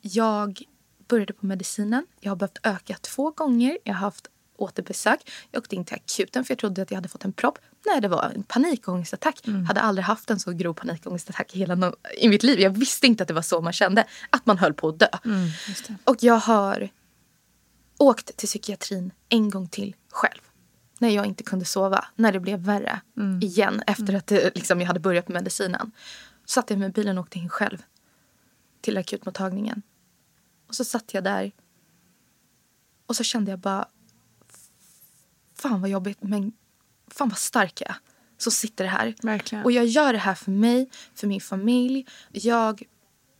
jag 0.00 0.62
började 1.08 1.32
på 1.32 1.46
medicinen. 1.46 2.06
Jag 2.20 2.30
har 2.30 2.36
behövt 2.36 2.58
öka 2.62 2.96
två 3.00 3.30
gånger. 3.30 3.78
Jag 3.84 3.94
har 3.94 4.00
haft 4.00 4.28
återbesök. 4.56 5.30
Jag 5.50 5.60
åkte 5.60 5.76
in 5.76 5.84
till 5.84 5.94
akuten 5.94 6.44
för 6.44 6.52
jag 6.52 6.58
trodde 6.58 6.82
att 6.82 6.90
jag 6.90 6.96
hade 6.96 7.08
fått 7.08 7.24
en 7.24 7.32
propp. 7.32 7.58
Nej, 7.86 8.00
det 8.00 8.08
var 8.08 8.32
en 8.34 8.42
panikångestattack. 8.42 9.46
Mm. 9.46 9.66
hade 9.66 9.80
aldrig 9.80 10.04
haft 10.04 10.30
en 10.30 10.40
så 10.40 10.52
grov 10.52 10.74
panikångestattack 10.74 11.56
i, 11.56 11.58
hela 11.58 11.74
no 11.74 11.94
i 12.18 12.28
mitt 12.28 12.42
liv. 12.42 12.60
Jag 12.60 12.70
visste 12.70 13.06
inte 13.06 13.22
att 13.22 13.28
det 13.28 13.34
var 13.34 13.42
så 13.42 13.60
man 13.60 13.72
kände. 13.72 14.04
Att 14.30 14.46
man 14.46 14.58
höll 14.58 14.74
på 14.74 14.88
att 14.88 14.98
dö. 14.98 15.08
Mm, 15.24 15.48
och 16.04 16.16
jag 16.20 16.38
har 16.38 16.88
åkt 17.98 18.36
till 18.36 18.48
psykiatrin 18.48 19.12
en 19.28 19.50
gång 19.50 19.68
till 19.68 19.94
själv. 20.10 20.40
När 20.98 21.08
jag 21.08 21.26
inte 21.26 21.42
kunde 21.42 21.64
sova. 21.64 22.04
När 22.16 22.32
det 22.32 22.40
blev 22.40 22.58
värre. 22.58 23.00
Mm. 23.16 23.40
Igen 23.42 23.82
efter 23.86 24.08
mm. 24.08 24.16
att 24.16 24.26
det, 24.26 24.54
liksom, 24.54 24.80
jag 24.80 24.86
hade 24.86 25.00
börjat 25.00 25.28
med 25.28 25.34
medicinen. 25.34 25.92
Så 26.44 26.52
satt 26.52 26.70
jag 26.70 26.78
med 26.78 26.92
bilen 26.92 27.18
och 27.18 27.24
åkte 27.24 27.38
in 27.38 27.48
själv. 27.48 27.82
Till 28.80 28.98
akutmottagningen. 28.98 29.82
Och 30.66 30.74
så 30.74 30.84
satt 30.84 31.14
jag 31.14 31.24
där. 31.24 31.52
Och 33.06 33.16
så 33.16 33.24
kände 33.24 33.50
jag 33.50 33.58
bara 33.58 33.88
fan 35.54 35.80
vad 35.80 35.90
jobbigt 35.90 36.18
men 36.22 36.52
fan 37.08 37.28
vad 37.28 37.38
stark 37.38 37.80
jag 37.80 37.90
är. 37.90 37.96
Så 38.38 38.50
sitter 38.50 38.84
det 38.84 38.90
här. 38.90 39.14
Verkligen. 39.22 39.64
Och 39.64 39.72
jag 39.72 39.86
gör 39.86 40.12
det 40.12 40.18
här 40.18 40.34
för 40.34 40.50
mig, 40.50 40.90
för 41.14 41.26
min 41.26 41.40
familj. 41.40 42.06
Jag 42.32 42.82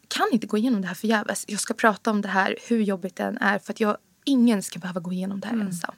kan 0.08 0.26
inte 0.32 0.46
gå 0.46 0.56
igenom 0.58 0.80
det 0.80 0.88
här 0.88 0.94
förgäves. 0.94 1.44
Jag 1.48 1.60
ska 1.60 1.74
prata 1.74 2.10
om 2.10 2.20
det 2.20 2.28
här 2.28 2.56
hur 2.68 2.82
jobbigt 2.82 3.16
det 3.16 3.22
än 3.22 3.38
är 3.38 3.58
för 3.58 3.72
att 3.72 3.80
jag, 3.80 3.96
ingen 4.24 4.62
ska 4.62 4.78
behöva 4.78 5.00
gå 5.00 5.12
igenom 5.12 5.40
det 5.40 5.46
här 5.46 5.54
mm. 5.54 5.66
ensam. 5.66 5.94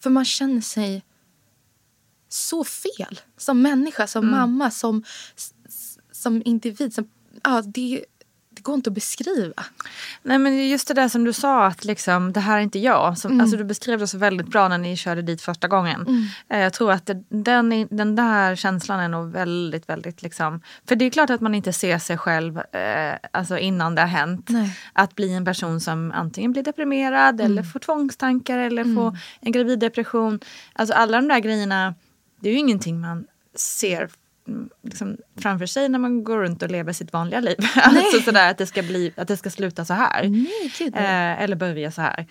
För 0.00 0.10
man 0.10 0.24
känner 0.24 0.60
sig 0.60 1.04
så 2.28 2.64
fel 2.64 3.20
som 3.36 3.62
människa, 3.62 4.06
som 4.06 4.24
mm. 4.24 4.38
mamma, 4.38 4.70
som, 4.70 5.04
som 6.12 6.42
individ. 6.44 6.94
Som, 6.94 7.10
ja, 7.44 7.62
det, 7.62 8.04
det 8.58 8.62
går 8.62 8.74
inte 8.74 8.90
att 8.90 8.94
beskriva. 8.94 9.64
Nej 10.22 10.38
men 10.38 10.68
just 10.68 10.88
det 10.88 10.94
där 10.94 11.08
som 11.08 11.24
du 11.24 11.32
sa 11.32 11.66
att 11.66 11.84
liksom, 11.84 12.32
det 12.32 12.40
här 12.40 12.58
är 12.58 12.62
inte 12.62 12.78
jag. 12.78 13.18
Som, 13.18 13.30
mm. 13.30 13.40
alltså, 13.40 13.56
du 13.56 13.64
beskrev 13.64 13.98
det 13.98 14.06
så 14.06 14.18
väldigt 14.18 14.46
bra 14.46 14.68
när 14.68 14.78
ni 14.78 14.96
körde 14.96 15.22
dit 15.22 15.42
första 15.42 15.68
gången. 15.68 16.00
Mm. 16.00 16.24
Eh, 16.48 16.58
jag 16.58 16.72
tror 16.72 16.92
att 16.92 17.06
det, 17.06 17.24
den, 17.28 17.88
den 17.90 18.16
där 18.16 18.56
känslan 18.56 19.00
är 19.00 19.08
nog 19.08 19.32
väldigt, 19.32 19.88
väldigt 19.88 20.22
liksom. 20.22 20.60
För 20.88 20.96
det 20.96 21.04
är 21.04 21.10
klart 21.10 21.30
att 21.30 21.40
man 21.40 21.54
inte 21.54 21.72
ser 21.72 21.98
sig 21.98 22.18
själv 22.18 22.58
eh, 22.58 23.14
alltså 23.32 23.58
innan 23.58 23.94
det 23.94 24.00
har 24.00 24.08
hänt. 24.08 24.48
Nej. 24.48 24.78
Att 24.92 25.14
bli 25.14 25.34
en 25.34 25.44
person 25.44 25.80
som 25.80 26.12
antingen 26.14 26.52
blir 26.52 26.62
deprimerad 26.62 27.40
mm. 27.40 27.52
eller 27.52 27.62
får 27.62 27.80
tvångstankar 27.80 28.58
eller 28.58 28.82
mm. 28.82 28.96
får 28.96 29.18
en 29.40 29.52
graviddepression. 29.52 30.40
Alltså 30.72 30.94
alla 30.94 31.20
de 31.20 31.28
där 31.28 31.38
grejerna, 31.38 31.94
det 32.40 32.48
är 32.48 32.52
ju 32.52 32.58
ingenting 32.58 33.00
man 33.00 33.26
ser 33.54 34.08
liksom, 34.82 35.16
framför 35.36 35.66
sig 35.66 35.88
när 35.88 35.98
man 35.98 36.24
går 36.24 36.38
runt 36.38 36.62
och 36.62 36.70
lever 36.70 36.92
sitt 36.92 37.12
vanliga 37.12 37.40
liv. 37.40 37.56
alltså 37.76 38.20
sådär 38.20 38.50
att 38.50 38.58
det 38.58 38.66
ska, 38.66 38.82
bli, 38.82 39.12
att 39.16 39.28
det 39.28 39.36
ska 39.36 39.50
sluta 39.50 39.84
så 39.84 39.94
här. 39.94 40.28
Nej, 40.28 40.92
eh, 40.94 41.42
eller 41.42 41.56
börja 41.56 41.90
så 41.90 42.02
här. 42.02 42.26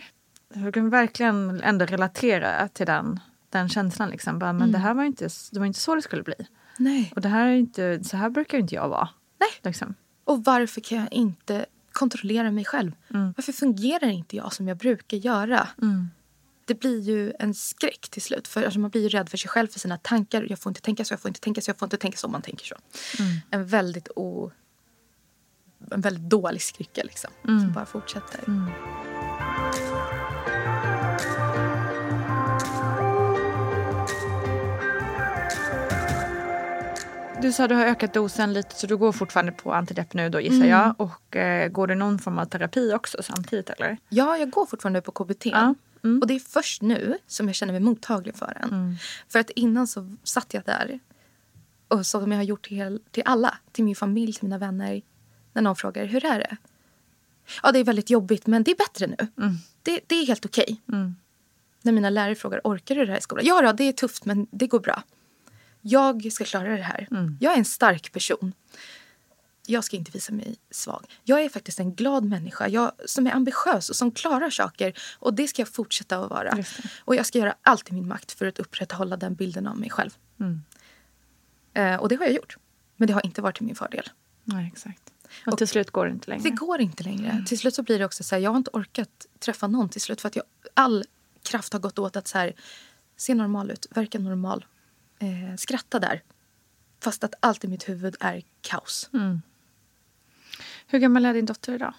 Jag 0.53 0.73
kan 0.73 0.89
verkligen 0.89 1.61
ändå 1.63 1.85
relatera 1.85 2.67
till 2.67 2.85
den, 2.85 3.19
den 3.49 3.69
känslan. 3.69 4.09
Liksom. 4.09 4.39
Bara, 4.39 4.53
men 4.53 4.61
mm. 4.61 4.71
det 4.71 4.77
här 4.77 4.93
var 4.93 5.03
inte, 5.03 5.29
det 5.51 5.59
var 5.59 5.65
inte 5.65 5.79
så 5.79 5.95
det 5.95 6.01
skulle 6.01 6.23
bli. 6.23 6.47
Nej. 6.77 7.13
Och 7.15 7.21
det 7.21 7.29
här 7.29 7.47
är 7.47 7.55
inte, 7.55 8.03
så 8.03 8.17
här 8.17 8.29
brukar 8.29 8.57
inte 8.57 8.75
jag 8.75 8.89
vara. 8.89 9.09
Nej. 9.39 9.49
Liksom. 9.63 9.95
Och 10.23 10.43
varför 10.43 10.81
kan 10.81 10.97
jag 10.97 11.13
inte 11.13 11.65
kontrollera 11.91 12.51
mig 12.51 12.65
själv? 12.65 12.91
Mm. 13.13 13.33
Varför 13.37 13.51
fungerar 13.51 14.07
inte 14.07 14.35
jag 14.35 14.53
som 14.53 14.67
jag 14.67 14.77
brukar 14.77 15.17
göra? 15.17 15.67
Mm 15.81 16.09
det 16.67 16.79
blir 16.79 16.99
ju 16.99 17.33
en 17.39 17.53
skräck 17.53 18.09
till 18.09 18.21
slut. 18.21 18.47
För 18.47 18.63
alltså 18.63 18.79
man 18.79 18.89
blir 18.89 19.01
ju 19.01 19.09
rädd 19.09 19.29
för 19.29 19.37
sig 19.37 19.49
själv, 19.49 19.67
för 19.67 19.79
sina 19.79 19.97
tankar. 19.97 20.45
Jag 20.49 20.59
får 20.59 20.69
inte 20.69 20.81
tänka 20.81 21.05
så, 21.05 21.13
jag 21.13 21.21
får 21.21 21.29
inte 21.29 21.39
tänka 21.39 21.61
så, 21.61 21.69
jag 21.69 21.77
får 21.77 21.85
inte 21.85 21.97
tänka 21.97 22.17
så. 22.17 22.27
Man 22.27 22.41
tänker 22.41 22.65
så. 22.65 22.75
Mm. 23.19 23.37
En 23.49 23.65
väldigt 23.65 24.07
o... 24.15 24.51
En 25.91 26.01
väldigt 26.01 26.29
dålig 26.29 26.61
skricka 26.61 27.03
liksom. 27.03 27.29
Mm. 27.47 27.59
Som 27.59 27.73
bara 27.73 27.85
fortsätter. 27.85 28.39
Mm. 28.47 28.69
Du 37.41 37.51
sa 37.51 37.63
att 37.63 37.69
du 37.69 37.75
har 37.75 37.85
ökat 37.85 38.13
dosen 38.13 38.53
lite 38.53 38.75
så 38.75 38.87
du 38.87 38.97
går 38.97 39.11
fortfarande 39.11 39.51
på 39.51 39.73
antidepp 39.73 40.13
nu 40.13 40.29
då 40.29 40.41
gissar 40.41 40.55
mm. 40.55 40.69
jag. 40.69 40.95
Och 40.97 41.35
eh, 41.35 41.69
går 41.69 41.87
det 41.87 41.95
någon 41.95 42.19
form 42.19 42.39
av 42.39 42.45
terapi 42.45 42.93
också 42.93 43.23
samtidigt 43.23 43.69
eller? 43.69 43.97
Ja, 44.09 44.37
jag 44.37 44.49
går 44.49 44.65
fortfarande 44.65 45.01
på 45.01 45.11
KBT. 45.11 45.45
Ja. 45.45 45.75
Mm. 46.07 46.21
Och 46.21 46.27
det 46.27 46.33
är 46.33 46.39
först 46.39 46.81
nu 46.81 47.17
som 47.27 47.47
jag 47.47 47.55
känner 47.55 47.73
mig 47.73 47.81
mottaglig 47.81 48.35
för 48.35 48.57
den. 48.61 48.69
Mm. 48.73 48.95
För 49.27 49.39
att 49.39 49.49
innan 49.49 49.87
så 49.87 50.15
satt 50.23 50.53
jag 50.53 50.63
där. 50.63 50.99
Och 51.87 52.05
som 52.05 52.31
jag 52.31 52.39
har 52.39 52.43
gjort 52.43 52.67
till, 52.67 52.99
till 53.11 53.23
alla. 53.25 53.57
Till 53.71 53.83
min 53.83 53.95
familj, 53.95 54.33
till 54.33 54.43
mina 54.43 54.57
vänner. 54.57 55.01
När 55.53 55.61
någon 55.61 55.75
frågar 55.75 56.05
hur 56.05 56.25
är 56.25 56.39
det? 56.39 56.57
Ja, 57.63 57.71
det 57.71 57.79
är 57.79 57.83
väldigt 57.83 58.09
jobbigt 58.09 58.47
men 58.47 58.63
det 58.63 58.71
är 58.71 58.75
bättre 58.75 59.07
nu. 59.07 59.43
Mm. 59.43 59.55
Det, 59.83 59.99
det, 60.07 60.15
är 60.15 60.25
helt 60.27 60.45
okej. 60.45 60.63
Okay. 60.63 60.99
Mm. 60.99 61.15
När 61.81 61.91
mina 61.91 62.09
lärare 62.09 62.35
frågar 62.35 62.61
orkar 62.63 62.95
du 62.95 63.05
det 63.05 63.11
här 63.11 63.19
i 63.19 63.21
skolan? 63.21 63.45
Ja, 63.45 63.61
då, 63.61 63.71
det 63.71 63.83
är 63.83 63.91
tufft 63.91 64.25
men 64.25 64.47
det 64.51 64.67
går 64.67 64.79
bra. 64.79 65.03
Jag 65.81 66.33
ska 66.33 66.43
klara 66.43 66.69
det 66.69 66.83
här. 66.83 67.07
Mm. 67.11 67.37
Jag 67.41 67.53
är 67.53 67.57
en 67.57 67.65
stark 67.65 68.11
person 68.11 68.53
jag 69.69 69.83
ska 69.83 69.97
inte 69.97 70.11
visa 70.11 70.33
mig 70.33 70.55
svag. 70.71 71.05
Jag 71.23 71.41
är 71.41 71.49
faktiskt 71.49 71.79
en 71.79 71.95
glad 71.95 72.23
människa 72.25 72.67
jag, 72.67 72.91
som 73.05 73.27
är 73.27 73.31
ambitiös 73.31 73.89
och 73.89 73.95
som 73.95 74.11
klarar 74.11 74.49
saker. 74.49 74.93
Och 75.19 75.33
det 75.33 75.47
ska 75.47 75.61
jag 75.61 75.69
fortsätta 75.69 76.17
att 76.17 76.29
vara. 76.29 76.65
Och 76.99 77.15
jag 77.15 77.25
ska 77.25 77.39
göra 77.39 77.55
allt 77.61 77.89
i 77.89 77.93
min 77.93 78.07
makt 78.07 78.31
för 78.31 78.45
att 78.45 78.59
upprätthålla 78.59 79.17
den 79.17 79.35
bilden 79.35 79.67
av 79.67 79.77
mig 79.77 79.89
själv. 79.89 80.11
Mm. 80.39 80.61
Eh, 81.73 81.95
och 81.95 82.09
det 82.09 82.15
har 82.15 82.25
jag 82.25 82.33
gjort. 82.33 82.57
Men 82.95 83.07
det 83.07 83.13
har 83.13 83.25
inte 83.25 83.41
varit 83.41 83.57
till 83.57 83.65
min 83.65 83.75
fördel. 83.75 84.09
Nej, 84.43 84.71
exakt. 84.73 85.13
Och, 85.45 85.53
och 85.53 85.57
till 85.57 85.67
slut 85.67 85.91
går 85.91 86.05
det 86.05 86.11
inte 86.11 86.29
längre? 86.29 86.43
Det 86.43 86.49
går 86.49 86.81
inte 86.81 87.03
längre. 87.03 87.29
Mm. 87.29 87.45
Till 87.45 87.59
slut 87.59 87.75
så 87.75 87.83
blir 87.83 87.99
det 87.99 88.05
också 88.05 88.23
så 88.23 88.35
här, 88.35 88.41
jag 88.41 88.51
har 88.51 88.57
inte 88.57 88.71
orkat 88.73 89.25
träffa 89.39 89.67
någon 89.67 89.89
till 89.89 90.01
slut. 90.01 90.21
För 90.21 90.27
att 90.27 90.35
jag, 90.35 90.45
all 90.73 91.05
kraft 91.43 91.73
har 91.73 91.79
gått 91.79 91.99
åt 91.99 92.15
att 92.15 92.27
så 92.27 92.37
här, 92.37 92.53
se 93.17 93.33
normal 93.33 93.71
ut, 93.71 93.87
verka 93.89 94.19
normal, 94.19 94.65
eh, 95.19 95.55
skratta 95.57 95.99
där. 95.99 96.21
Fast 96.99 97.23
att 97.23 97.33
allt 97.39 97.63
i 97.63 97.67
mitt 97.67 97.89
huvud 97.89 98.15
är 98.19 98.43
kaos. 98.61 99.09
Mm. 99.13 99.41
Hur 100.87 100.99
gammal 100.99 101.25
är 101.25 101.33
din 101.33 101.45
dotter 101.45 101.73
idag? 101.73 101.93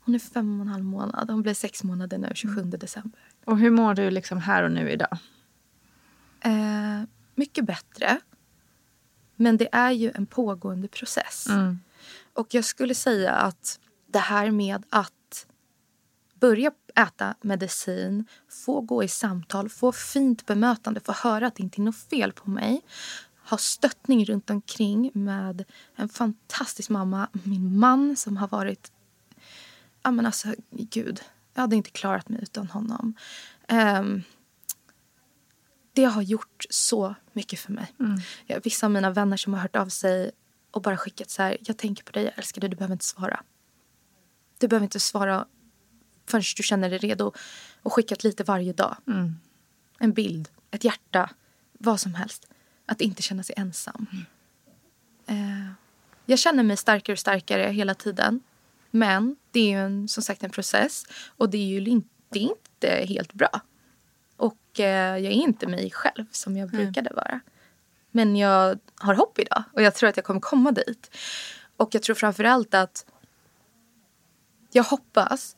Hon 0.00 0.14
är 0.14 0.18
fem 0.18 0.60
och 0.60 0.66
en 0.66 0.72
halv 0.72 0.84
månad. 0.84 1.30
Hon 1.30 1.42
blir 1.42 1.54
sex 1.54 1.84
månader 1.84 2.18
nu, 2.18 2.30
27 2.34 2.62
december. 2.62 3.20
Och 3.44 3.58
hur 3.58 3.70
mår 3.70 3.94
du 3.94 4.10
liksom 4.10 4.38
här 4.38 4.62
och 4.62 4.72
nu 4.72 4.90
idag? 4.90 5.18
Eh, 6.40 7.02
mycket 7.34 7.64
bättre. 7.64 8.20
Men 9.36 9.56
det 9.56 9.68
är 9.72 9.90
ju 9.90 10.12
en 10.14 10.26
pågående 10.26 10.88
process. 10.88 11.46
Mm. 11.48 11.80
Och 12.32 12.54
jag 12.54 12.64
skulle 12.64 12.94
säga 12.94 13.32
att 13.32 13.80
det 14.06 14.18
här 14.18 14.50
med 14.50 14.84
att 14.90 15.46
börja 16.34 16.72
äta 16.96 17.34
medicin, 17.40 18.24
få 18.48 18.80
gå 18.80 19.04
i 19.04 19.08
samtal, 19.08 19.68
få 19.68 19.92
fint 19.92 20.46
bemötande, 20.46 21.00
få 21.00 21.12
höra 21.12 21.46
att 21.46 21.54
det 21.54 21.62
inte 21.62 21.80
är 21.80 21.84
något 21.84 22.08
fel 22.10 22.32
på 22.32 22.50
mig. 22.50 22.82
Ha 23.50 23.58
stöttning 23.58 24.24
runt 24.24 24.50
omkring 24.50 25.10
med 25.14 25.64
en 25.96 26.08
fantastisk 26.08 26.90
mamma, 26.90 27.28
min 27.32 27.78
man 27.78 28.16
som 28.16 28.36
har 28.36 28.48
varit... 28.48 28.92
Ja 30.02 30.10
men 30.10 30.26
alltså, 30.26 30.54
gud. 30.70 31.20
Jag 31.54 31.60
hade 31.60 31.76
inte 31.76 31.90
klarat 31.90 32.28
mig 32.28 32.42
utan 32.42 32.66
honom. 32.66 33.14
Um, 33.68 34.22
det 35.92 36.04
har 36.04 36.22
gjort 36.22 36.64
så 36.70 37.14
mycket 37.32 37.60
för 37.60 37.72
mig. 37.72 37.94
Mm. 38.00 38.20
Jag, 38.46 38.60
vissa 38.64 38.86
av 38.86 38.90
mina 38.92 39.10
vänner 39.10 39.36
som 39.36 39.54
har 39.54 39.60
hört 39.60 39.76
av 39.76 39.88
sig 39.88 40.30
och 40.70 40.82
bara 40.82 40.96
skickat 40.96 41.30
så 41.30 41.42
här, 41.42 41.56
jag 41.60 41.76
tänker 41.76 42.04
på 42.04 42.12
dig, 42.12 42.24
jag 42.24 42.32
älskar 42.36 42.60
dig, 42.60 42.70
du 42.70 42.76
behöver 42.76 42.92
inte 42.92 43.04
svara. 43.04 43.42
Du 44.58 44.68
behöver 44.68 44.84
inte 44.84 45.00
svara 45.00 45.46
förrän 46.26 46.42
du 46.56 46.62
känner 46.62 46.90
dig 46.90 46.98
redo. 46.98 47.32
Och 47.82 47.92
skickat 47.92 48.24
lite 48.24 48.44
varje 48.44 48.72
dag. 48.72 48.96
Mm. 49.06 49.34
En 49.98 50.12
bild, 50.12 50.48
ett 50.70 50.84
hjärta, 50.84 51.30
vad 51.72 52.00
som 52.00 52.14
helst. 52.14 52.46
Att 52.88 53.00
inte 53.00 53.22
känna 53.22 53.42
sig 53.42 53.54
ensam. 53.58 54.06
Eh, 55.26 55.70
jag 56.26 56.38
känner 56.38 56.62
mig 56.62 56.76
starkare 56.76 57.12
och 57.12 57.18
starkare 57.18 57.62
hela 57.62 57.94
tiden. 57.94 58.40
Men 58.90 59.36
det 59.50 59.60
är 59.60 59.68
ju 59.68 59.84
en, 59.84 60.08
som 60.08 60.22
sagt 60.22 60.42
en 60.42 60.50
process. 60.50 61.04
Och 61.36 61.50
det 61.50 61.58
är 61.58 61.80
ju 61.80 61.90
inte, 61.90 62.08
det 62.28 62.38
är 62.38 62.42
inte 62.42 63.14
helt 63.14 63.32
bra. 63.32 63.60
Och 64.36 64.80
eh, 64.80 65.18
jag 65.18 65.32
är 65.32 65.36
inte 65.36 65.66
mig 65.66 65.90
själv 65.90 66.24
som 66.30 66.56
jag 66.56 66.70
brukade 66.70 67.10
vara. 67.14 67.40
Men 68.10 68.36
jag 68.36 68.78
har 68.96 69.14
hopp 69.14 69.38
idag 69.38 69.62
och 69.72 69.82
jag 69.82 69.94
tror 69.94 70.08
att 70.08 70.16
jag 70.16 70.24
kommer 70.24 70.40
komma 70.40 70.72
dit. 70.72 71.16
Och 71.76 71.94
jag 71.94 72.02
tror 72.02 72.14
framför 72.14 72.44
allt 72.44 72.74
att 72.74 73.06
jag 74.72 74.84
hoppas 74.84 75.56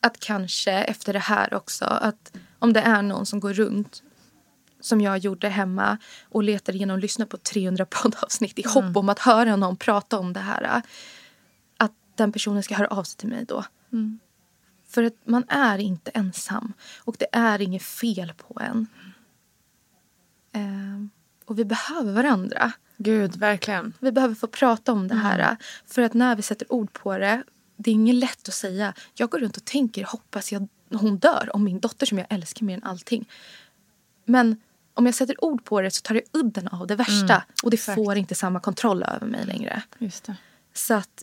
att 0.00 0.20
kanske 0.20 0.72
efter 0.72 1.12
det 1.12 1.18
här 1.18 1.54
också 1.54 1.84
att 1.84 2.36
om 2.58 2.72
det 2.72 2.80
är 2.80 3.02
någon 3.02 3.26
som 3.26 3.40
går 3.40 3.52
runt 3.52 4.02
som 4.84 5.00
jag 5.00 5.18
gjorde 5.18 5.48
hemma 5.48 5.98
och 6.24 6.42
letar 6.42 6.74
igenom 6.74 6.94
och 6.94 7.00
lyssnar 7.00 7.26
på 7.26 7.36
300 7.36 7.86
poddavsnitt 7.90 8.58
i 8.58 8.68
hopp 8.68 8.96
om 8.96 9.08
att 9.08 9.18
höra 9.18 9.56
någon 9.56 9.76
prata 9.76 10.18
om 10.18 10.32
det 10.32 10.40
här. 10.40 10.82
Att 11.76 11.92
den 12.14 12.32
personen 12.32 12.62
ska 12.62 12.74
höra 12.74 12.88
av 12.88 13.04
sig 13.04 13.18
till 13.18 13.28
mig 13.28 13.44
då. 13.44 13.64
För 14.88 15.02
att 15.02 15.14
man 15.24 15.44
är 15.48 15.78
inte 15.78 16.10
ensam 16.10 16.72
och 16.98 17.16
det 17.18 17.26
är 17.32 17.62
inget 17.62 17.82
fel 17.82 18.32
på 18.36 18.60
en. 18.60 18.86
Ehm, 20.52 21.10
och 21.44 21.58
vi 21.58 21.64
behöver 21.64 22.12
varandra. 22.12 22.72
Gud, 22.96 23.36
verkligen. 23.36 23.92
Vi 24.00 24.12
behöver 24.12 24.34
få 24.34 24.46
prata 24.46 24.92
om 24.92 25.08
det 25.08 25.14
här. 25.14 25.56
För 25.86 26.02
att 26.02 26.14
när 26.14 26.36
vi 26.36 26.42
sätter 26.42 26.72
ord 26.72 26.92
på 26.92 27.18
det, 27.18 27.42
det 27.76 27.90
är 27.90 27.94
inget 27.94 28.14
lätt 28.14 28.48
att 28.48 28.54
säga. 28.54 28.94
Jag 29.14 29.30
går 29.30 29.38
runt 29.38 29.56
och 29.56 29.64
tänker, 29.64 30.04
hoppas 30.04 30.52
jag 30.52 30.68
hon 30.90 31.18
dör 31.18 31.50
om 31.52 31.64
min 31.64 31.80
dotter 31.80 32.06
som 32.06 32.18
jag 32.18 32.26
älskar 32.30 32.66
mer 32.66 32.74
än 32.74 32.84
allting. 32.84 33.28
Men 34.24 34.60
om 34.94 35.06
jag 35.06 35.14
sätter 35.14 35.44
ord 35.44 35.64
på 35.64 35.80
det 35.80 35.90
så 35.90 36.02
tar 36.02 36.14
det 36.14 36.22
udden 36.32 36.68
av 36.68 36.86
det 36.86 36.96
värsta. 36.96 37.44
och 37.62 37.70
det 37.70 37.74
exakt. 37.74 37.94
får 37.94 38.16
inte 38.16 38.34
samma 38.34 38.60
kontroll 38.60 39.02
över 39.02 39.26
mig 39.26 39.46
längre. 39.46 39.82
Just 39.98 40.24
det. 40.24 40.36
Så 40.72 40.94
att 40.94 41.22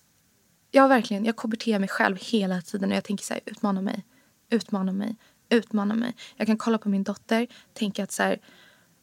jag 0.71 0.87
verkligen, 0.87 1.25
jag 1.25 1.35
KBT 1.35 1.67
mig 1.67 1.87
själv 1.87 2.17
hela 2.21 2.61
tiden 2.61 2.89
och 2.91 2.95
jag 2.95 3.03
tänker 3.03 3.25
så 3.25 3.33
här, 3.33 3.41
utmana 3.45 3.81
mig, 3.81 4.05
utmana 4.49 4.91
mig, 4.91 5.15
utmana 5.49 5.95
mig. 5.95 6.15
Jag 6.35 6.47
kan 6.47 6.57
kolla 6.57 6.77
på 6.77 6.89
min 6.89 7.03
dotter, 7.03 7.47
tänka 7.73 8.03
att 8.03 8.11
så 8.11 8.23
här, 8.23 8.39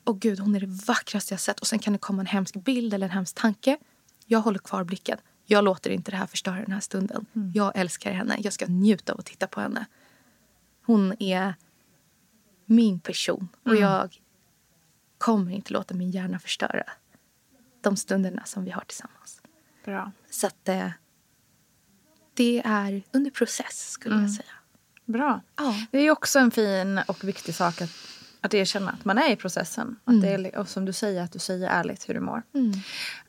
åh 0.04 0.18
gud 0.18 0.38
hon 0.38 0.56
är 0.56 0.60
det 0.60 0.84
vackraste 0.86 1.34
jag 1.34 1.40
sett 1.40 1.60
och 1.60 1.66
sen 1.66 1.78
kan 1.78 1.92
det 1.92 1.98
komma 1.98 2.20
en 2.20 2.26
hemsk 2.26 2.54
bild 2.54 2.94
eller 2.94 3.06
en 3.06 3.12
hemsk 3.12 3.34
tanke. 3.34 3.78
Jag 4.26 4.40
håller 4.40 4.58
kvar 4.58 4.84
blicken. 4.84 5.18
Jag 5.44 5.64
låter 5.64 5.90
inte 5.90 6.10
det 6.10 6.16
här 6.16 6.26
förstöra 6.26 6.60
den 6.60 6.72
här 6.72 6.80
stunden. 6.80 7.26
Jag 7.54 7.72
älskar 7.76 8.12
henne. 8.12 8.36
Jag 8.40 8.52
ska 8.52 8.66
njuta 8.66 9.12
av 9.12 9.18
att 9.18 9.26
titta 9.26 9.46
på 9.46 9.60
henne. 9.60 9.86
Hon 10.86 11.22
är 11.22 11.54
min 12.66 13.00
person 13.00 13.48
och 13.64 13.76
jag 13.76 14.18
kommer 15.18 15.52
inte 15.52 15.72
låta 15.72 15.94
min 15.94 16.10
hjärna 16.10 16.38
förstöra 16.38 16.84
de 17.80 17.96
stunderna 17.96 18.44
som 18.44 18.64
vi 18.64 18.70
har 18.70 18.84
tillsammans. 18.84 19.42
Bra. 19.84 20.12
Så 20.30 20.46
att 20.46 20.68
eh, 20.68 20.90
det 22.34 22.62
är 22.64 23.02
under 23.12 23.30
process 23.30 23.90
skulle 23.90 24.20
jag 24.20 24.30
säga. 24.30 24.48
Bra. 25.04 25.40
Ja. 25.56 25.74
Det 25.90 25.98
är 25.98 26.10
också 26.10 26.38
en 26.38 26.50
fin 26.50 27.00
och 27.08 27.24
viktig 27.24 27.54
sak 27.54 27.82
att, 27.82 27.90
att 28.40 28.54
erkänna 28.54 28.90
att 28.90 29.04
man 29.04 29.18
är 29.18 29.32
i 29.32 29.36
processen. 29.36 29.96
Att 30.04 30.20
det 30.20 30.28
är, 30.28 30.56
och 30.56 30.68
som 30.68 30.84
du 30.84 30.92
säger, 30.92 31.22
att 31.22 31.32
du 31.32 31.38
säger 31.38 31.68
ärligt 31.68 32.08
hur 32.08 32.14
du 32.14 32.20
mår. 32.20 32.42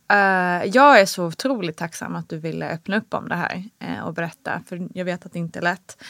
Eh, 0.10 0.66
jag 0.66 1.00
är 1.00 1.06
så 1.06 1.26
otroligt 1.26 1.78
tacksam 1.78 2.16
att 2.16 2.30
du 2.30 2.38
ville 2.38 2.70
öppna 2.70 2.98
upp 2.98 3.14
om 3.14 3.30
det 3.30 3.36
här 3.36 3.64
eh, 3.80 4.00
och 4.00 4.14
berätta. 4.14 4.62
För 4.68 4.88
jag 4.94 5.06
vet 5.06 5.26
att 5.26 5.34
det 5.34 5.40
inte 5.40 5.60
är 5.60 5.64
lätt. 5.64 6.04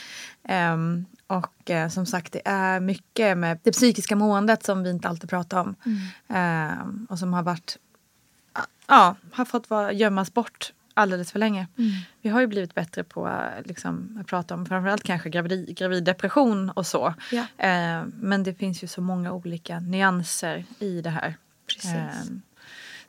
Ehm, 0.44 1.06
och 1.28 1.70
eh, 1.70 1.90
som 1.90 2.06
sagt, 2.06 2.34
det 2.34 2.42
är 2.46 2.80
mycket 2.80 3.38
med 3.38 3.60
det 3.64 3.72
psykiska 3.72 4.16
måendet 4.16 4.64
som 4.64 4.84
vi 4.84 4.90
inte 4.90 5.08
alltid 5.08 5.30
pratar 5.30 5.60
om. 5.60 5.76
Ehm, 6.28 7.08
och 7.10 7.20
som 7.20 7.34
har 7.34 7.44
varit, 7.44 7.78
ja, 8.88 9.16
har 9.32 9.46
fått 9.46 9.70
vara, 9.70 9.92
gömmas 9.94 10.34
bort 10.34 10.74
alldeles 10.94 11.32
för 11.32 11.40
länge. 11.40 11.68
Vi 12.22 12.30
har 12.30 12.42
ju 12.42 12.48
blivit 12.48 12.76
bättre 12.76 13.04
på 13.04 13.40
liksom, 13.66 14.18
att 14.22 14.28
prata 14.28 14.54
om 14.54 14.66
framförallt 14.66 15.04
kanske 15.04 15.30
gravid, 15.30 15.78
graviddepression 15.78 16.70
och 16.70 16.88
så. 16.88 17.14
Ja. 17.32 17.46
Eh, 17.58 18.04
men 18.14 18.44
det 18.44 18.54
finns 18.54 18.84
ju 18.84 18.88
så 18.88 19.02
många 19.02 19.32
olika 19.32 19.80
nyanser 19.80 20.66
i 20.80 21.02
det 21.02 21.10
här. 21.10 21.38
Precis. 21.68 22.32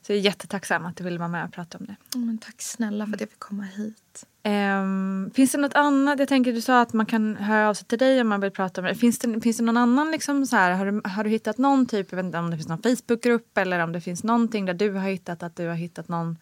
Så 0.01 0.11
jag 0.11 0.17
är 0.19 0.21
jättetacksam 0.21 0.85
att 0.85 0.95
du 0.97 1.03
ville 1.03 1.19
vara 1.19 1.29
med 1.29 1.45
och 1.45 1.51
prata 1.53 1.77
om 1.77 1.85
det. 1.85 1.95
Men 2.17 2.37
tack 2.37 2.61
snälla 2.61 3.05
för 3.05 3.13
att 3.13 3.19
jag 3.21 3.29
fick 3.29 3.39
komma 3.39 3.63
hit. 3.63 4.25
Ehm, 4.43 5.31
finns 5.33 5.51
det 5.51 5.57
något 5.57 5.73
annat? 5.73 6.19
Jag 6.19 6.27
tänker 6.27 6.53
du 6.53 6.61
sa 6.61 6.81
att 6.81 6.93
man 6.93 7.05
kan 7.05 7.35
höra 7.35 7.69
av 7.69 7.73
sig 7.73 7.87
till 7.87 7.97
dig 7.99 8.21
om 8.21 8.27
man 8.27 8.41
vill 8.41 8.51
prata 8.51 8.81
om 8.81 8.87
det. 8.87 8.95
Finns 8.95 9.19
det, 9.19 9.41
finns 9.41 9.57
det 9.57 9.63
någon 9.63 9.77
annan 9.77 10.11
liksom 10.11 10.45
så 10.45 10.55
här, 10.55 10.71
har 10.71 10.85
du, 10.91 11.01
har 11.09 11.23
du 11.23 11.29
hittat 11.29 11.57
någon 11.57 11.85
typ, 11.85 12.11
jag 12.11 12.15
vet 12.15 12.25
inte 12.25 12.37
om 12.37 12.49
det 12.51 12.57
finns 12.57 12.67
någon 12.69 12.81
Facebookgrupp 12.81 13.57
eller 13.57 13.79
om 13.79 13.91
det 13.91 14.01
finns 14.01 14.23
någonting 14.23 14.65
där 14.65 14.73
du 14.73 14.91
har 14.91 15.09
hittat 15.09 15.43
att 15.43 15.55
du 15.55 15.67
har 15.67 15.75
hittat 15.75 16.07
någon, 16.07 16.37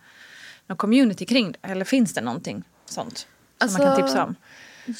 någon 0.68 0.78
community 0.78 1.26
kring 1.26 1.51
det? 1.51 1.57
Eller 1.62 1.86
finns 1.86 2.14
det 2.14 2.22
någonting 2.22 2.64
sånt 2.86 3.18
som 3.18 3.72
man 3.74 3.82
kan 3.82 3.88
Alltså- 3.88 4.01
tipsa 4.03 4.24
om? 4.26 4.36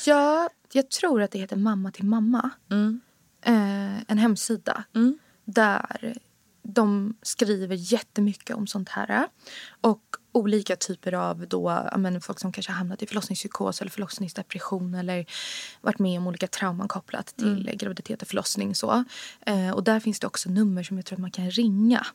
Ja, 0.06 0.50
jag 0.72 0.90
tror 0.90 1.22
att 1.22 1.32
det 1.32 1.40
heter 1.40 1.56
Mamma 1.56 1.92
till 1.92 2.06
mamma. 2.06 2.50
Mm. 2.72 3.02
Eh, 3.42 4.02
en 4.12 4.18
hemsida 4.18 4.84
Mm. 4.96 5.18
där 5.46 6.18
de 6.74 7.18
skriver 7.22 7.76
jättemycket 7.76 8.56
om 8.56 8.68
sånt 8.68 8.90
här. 8.90 9.28
Och 9.82 10.02
olika 10.32 10.76
typer 10.76 11.14
av 11.14 11.48
då, 11.48 11.90
men 11.98 12.22
folk 12.22 12.40
som 12.40 12.52
kanske 12.52 12.72
hamnat 12.72 13.02
i 13.02 13.06
förlossningspsykos 13.06 13.82
eller 13.82 13.92
förlossningsdepression 13.92 14.96
eller 14.96 15.26
varit 15.82 16.00
med 16.00 16.18
om 16.18 16.28
olika 16.28 16.48
trauman 16.48 16.88
kopplat 16.88 17.36
till 17.38 17.72
graviditet 17.74 18.22
och 18.22 18.28
förlossning. 18.28 18.76
Så. 18.76 19.04
Eh, 19.46 19.72
och 19.72 19.84
där 19.84 20.00
finns 20.00 20.20
det 20.20 20.28
också 20.28 20.50
nummer 20.50 20.84
som 20.84 20.98
jag 20.98 21.06
tror 21.06 21.16
att 21.16 21.22
man 21.22 21.32
kan 21.32 21.52
ringa. 21.52 22.06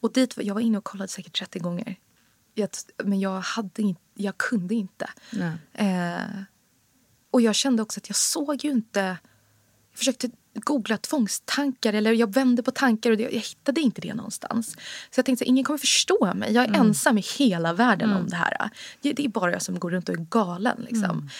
Och 0.00 0.12
dit, 0.12 0.34
jag 0.36 0.54
var 0.54 0.60
inne 0.60 0.78
och 0.78 0.84
kollade 0.84 1.08
säkert 1.08 1.38
30 1.38 1.58
gånger. 1.58 1.96
Jag, 2.54 2.68
men 3.04 3.20
jag, 3.20 3.40
hade 3.40 3.82
inte, 3.82 4.00
jag 4.14 4.38
kunde 4.38 4.74
inte. 4.74 5.10
Eh, 5.72 6.42
och 7.30 7.40
jag 7.40 7.54
kände 7.54 7.82
också 7.82 8.00
att 8.00 8.08
jag 8.08 8.16
såg 8.16 8.64
ju 8.64 8.70
inte... 8.70 9.18
Jag 9.90 9.98
försökte 9.98 10.30
googla 10.54 10.96
tvångstankar 10.96 11.92
eller 11.92 12.12
jag 12.12 12.34
vände 12.34 12.62
på 12.62 12.70
tankar 12.70 13.10
och 13.10 13.20
jag 13.20 13.30
hittade 13.30 13.80
inte 13.80 14.00
det 14.00 14.14
någonstans. 14.14 14.72
Så 15.10 15.18
jag 15.18 15.24
tänkte 15.24 15.42
att 15.42 15.48
ingen 15.48 15.64
kommer 15.64 15.78
förstå 15.78 16.34
mig. 16.34 16.52
Jag 16.52 16.64
är 16.64 16.74
ensam 16.74 17.18
i 17.18 17.24
hela 17.38 17.72
världen 17.72 18.12
om 18.12 18.28
det 18.28 18.36
här. 18.36 18.70
Det 19.00 19.24
är 19.24 19.28
bara 19.28 19.52
jag 19.52 19.62
som 19.62 19.78
går 19.78 19.90
runt 19.90 20.08
och 20.08 20.14
är 20.14 20.26
galen. 20.30 20.86
Liksom. 20.88 21.30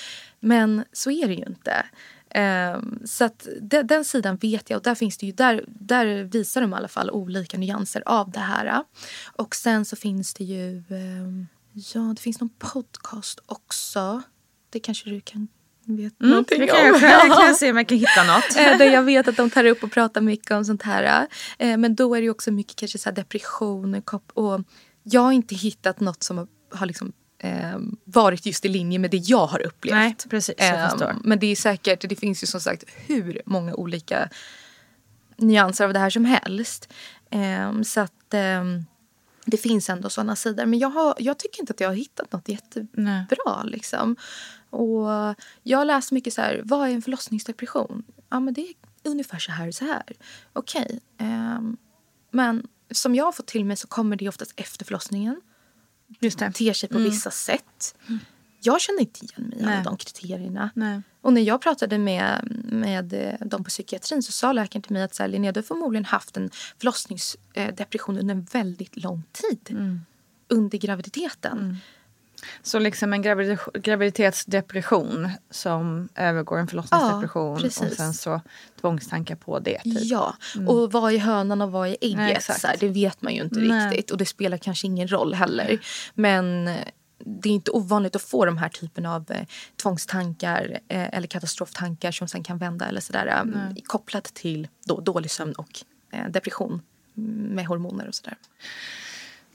Men 0.40 0.84
så 0.92 1.10
är 1.10 1.28
det 1.28 1.34
ju 1.34 1.44
inte. 1.44 1.84
Ehm, 2.30 3.00
så 3.04 3.24
att 3.24 3.48
de, 3.60 3.82
den 3.82 4.04
sidan 4.04 4.36
vet 4.36 4.70
jag 4.70 4.76
och 4.76 4.82
där 4.82 4.94
finns 4.94 5.18
det 5.18 5.26
ju, 5.26 5.32
där, 5.32 5.64
där 5.66 6.22
visar 6.24 6.60
de 6.60 6.72
i 6.72 6.76
alla 6.76 6.88
fall 6.88 7.10
olika 7.10 7.58
nyanser 7.58 8.02
av 8.06 8.30
det 8.30 8.40
här. 8.40 8.84
Och 9.26 9.54
sen 9.54 9.84
så 9.84 9.96
finns 9.96 10.34
det 10.34 10.44
ju, 10.44 10.82
ehm, 10.90 11.46
ja 11.72 12.00
det 12.00 12.20
finns 12.20 12.40
någon 12.40 12.50
podcast 12.58 13.40
också. 13.46 14.22
Det 14.70 14.80
kanske 14.80 15.10
du 15.10 15.20
kan 15.20 15.48
veta 15.96 16.24
Mm, 16.24 16.44
det 16.48 16.54
om. 16.54 16.66
kan 16.68 16.86
jag, 16.86 17.02
jag 17.02 17.38
kan 17.40 17.54
se 17.58 17.70
om 17.70 17.76
jag 17.76 17.88
kan 17.88 17.98
hitta 17.98 18.24
något. 18.24 18.80
Eh, 18.80 18.86
jag 18.86 19.02
vet 19.02 19.28
att 19.28 19.36
de 19.36 19.50
tar 19.50 19.64
upp 19.64 19.82
och 19.82 19.92
pratar 19.92 20.20
mycket 20.20 20.50
om 20.50 20.64
sånt 20.64 20.82
här. 20.82 21.26
Eh, 21.58 21.76
Men 21.76 21.94
då 21.94 22.14
är 22.14 22.20
det 22.22 22.30
också 22.30 22.50
mycket 22.50 22.76
kanske 22.76 22.98
så 22.98 23.10
depression 23.10 24.02
och 24.34 24.60
jag 25.02 25.20
har 25.20 25.32
inte 25.32 25.54
hittat 25.54 26.00
något 26.00 26.22
som 26.22 26.48
har, 26.74 26.86
liksom, 26.86 27.12
eh, 27.38 27.78
varit 28.04 28.46
just 28.46 28.64
i 28.64 28.68
linje 28.68 28.98
med 28.98 29.10
det 29.10 29.16
jag 29.16 29.46
har 29.46 29.66
upplevt. 29.66 29.94
Nej, 29.94 30.16
precis. 30.30 30.54
Jag 30.58 30.68
Eh, 30.80 30.88
förstår. 30.90 31.16
Men 31.24 31.38
det 31.38 31.46
är 31.46 31.56
säkert, 31.56 32.08
det 32.08 32.16
finns 32.16 32.42
ju 32.42 32.46
som 32.46 32.60
sagt 32.60 32.84
hur 33.06 33.42
många 33.46 33.74
olika 33.74 34.28
nyanser 35.36 35.84
av 35.84 35.92
det 35.92 35.98
här 35.98 36.10
som 36.10 36.24
helst. 36.24 36.92
Eh, 37.30 37.82
så 37.82 38.00
att 38.00 38.12
det 39.44 39.56
finns 39.56 39.90
ändå 39.90 40.10
sådana 40.10 40.36
sidor. 40.36 40.66
Men 40.66 40.78
jag, 40.78 40.88
har, 40.90 41.14
jag 41.18 41.38
tycker 41.38 41.60
inte 41.60 41.72
att 41.72 41.80
jag 41.80 41.88
har 41.88 41.94
hittat 41.94 42.32
något 42.32 42.48
jättebra. 42.48 43.62
Nej. 43.62 43.70
Liksom. 43.70 44.16
Och 44.70 45.34
jag 45.62 45.78
har 45.78 45.84
läst 45.84 46.12
mycket 46.12 46.34
så 46.34 46.42
här, 46.42 46.62
vad 46.64 46.88
är 46.88 46.92
en 46.92 47.02
förlossningsdepression? 47.02 48.02
Ja, 48.28 48.40
men 48.40 48.54
det 48.54 48.60
är 48.60 48.74
ungefär 49.04 49.38
så 49.38 49.52
här 49.52 49.68
och 49.68 49.74
så 49.74 49.84
här. 49.84 50.02
Okej. 50.52 51.00
Okay. 51.16 51.28
Um, 51.56 51.76
men 52.30 52.66
som 52.90 53.14
jag 53.14 53.24
har 53.24 53.32
fått 53.32 53.46
till 53.46 53.64
mig 53.64 53.76
så 53.76 53.86
kommer 53.86 54.16
det 54.16 54.28
oftast 54.28 54.52
efter 54.56 54.84
förlossningen. 54.84 55.40
Just 56.20 56.38
det. 56.38 56.52
Ter 56.52 56.72
sig 56.72 56.88
på 56.88 56.98
mm. 56.98 57.10
vissa 57.10 57.30
sätt. 57.30 57.94
Mm. 58.06 58.20
Jag 58.60 58.80
känner 58.80 59.00
inte 59.00 59.24
igen 59.24 59.48
mig 59.48 59.58
i 59.58 59.64
alla 59.64 59.82
de 59.82 59.96
kriterierna. 59.96 60.70
Nej. 60.74 61.02
Och 61.20 61.32
när 61.32 61.40
jag 61.40 61.60
pratade 61.60 61.98
med, 61.98 62.48
med 62.64 63.12
eh, 63.12 63.46
dem 63.46 63.64
på 63.64 63.68
psykiatrin 63.68 64.22
så 64.22 64.32
sa 64.32 64.52
läkaren 64.52 64.82
till 64.82 64.92
mig 64.92 65.02
att 65.02 65.14
så 65.14 65.22
här, 65.22 65.30
Linnea, 65.30 65.52
du 65.52 65.58
har 65.58 65.64
förmodligen 65.64 66.04
haft 66.04 66.36
en 66.36 66.50
förlossningsdepression 66.78 68.18
under 68.18 68.34
en 68.34 68.42
väldigt 68.42 68.96
lång 68.96 69.22
tid. 69.32 69.66
Mm. 69.70 70.00
Under 70.48 70.78
graviditeten. 70.78 71.76
Så 72.62 72.78
liksom 72.78 73.12
en 73.12 73.22
gravid 73.22 73.58
graviditetsdepression 73.74 75.28
som 75.50 76.08
övergår 76.14 76.58
en 76.58 76.68
förlossningsdepression 76.68 77.58
ja, 77.60 77.66
och 77.66 77.92
sen 77.92 78.14
så 78.14 78.40
tvångstankar 78.80 79.36
på 79.36 79.58
det. 79.58 79.78
Typ. 79.78 79.98
Ja, 80.02 80.34
mm. 80.54 80.68
och 80.68 80.92
vad 80.92 81.12
är 81.12 81.18
hönan 81.18 81.62
och 81.62 81.72
vad 81.72 81.88
är 81.88 81.96
ägget? 82.00 82.16
Nej, 82.16 82.40
så 82.40 82.66
här, 82.66 82.76
det 82.80 82.88
vet 82.88 83.22
man 83.22 83.34
ju 83.34 83.42
inte 83.42 83.60
Nej. 83.60 83.90
riktigt 83.90 84.10
och 84.10 84.18
det 84.18 84.26
spelar 84.26 84.58
kanske 84.58 84.86
ingen 84.86 85.08
roll 85.08 85.34
heller. 85.34 85.78
Men 86.14 86.70
det 87.24 87.48
är 87.48 87.52
inte 87.52 87.70
ovanligt 87.70 88.16
att 88.16 88.22
få 88.22 88.44
de 88.44 88.58
här 88.58 88.68
typen 88.68 89.06
av 89.06 89.30
eh, 89.30 89.46
tvångstankar 89.82 90.80
eh, 90.88 91.14
eller 91.14 91.26
katastroftankar 91.26 92.12
som 92.12 92.28
sen 92.28 92.44
kan 92.44 92.58
vända 92.58 92.86
eller 92.86 93.00
sådär 93.00 93.26
mm. 93.26 93.76
kopplat 93.86 94.24
till 94.24 94.68
då, 94.84 95.00
dålig 95.00 95.30
sömn 95.30 95.52
och 95.52 95.70
eh, 96.12 96.28
depression 96.28 96.82
med 97.14 97.66
hormoner 97.66 98.08
och 98.08 98.14
sådär. 98.14 98.36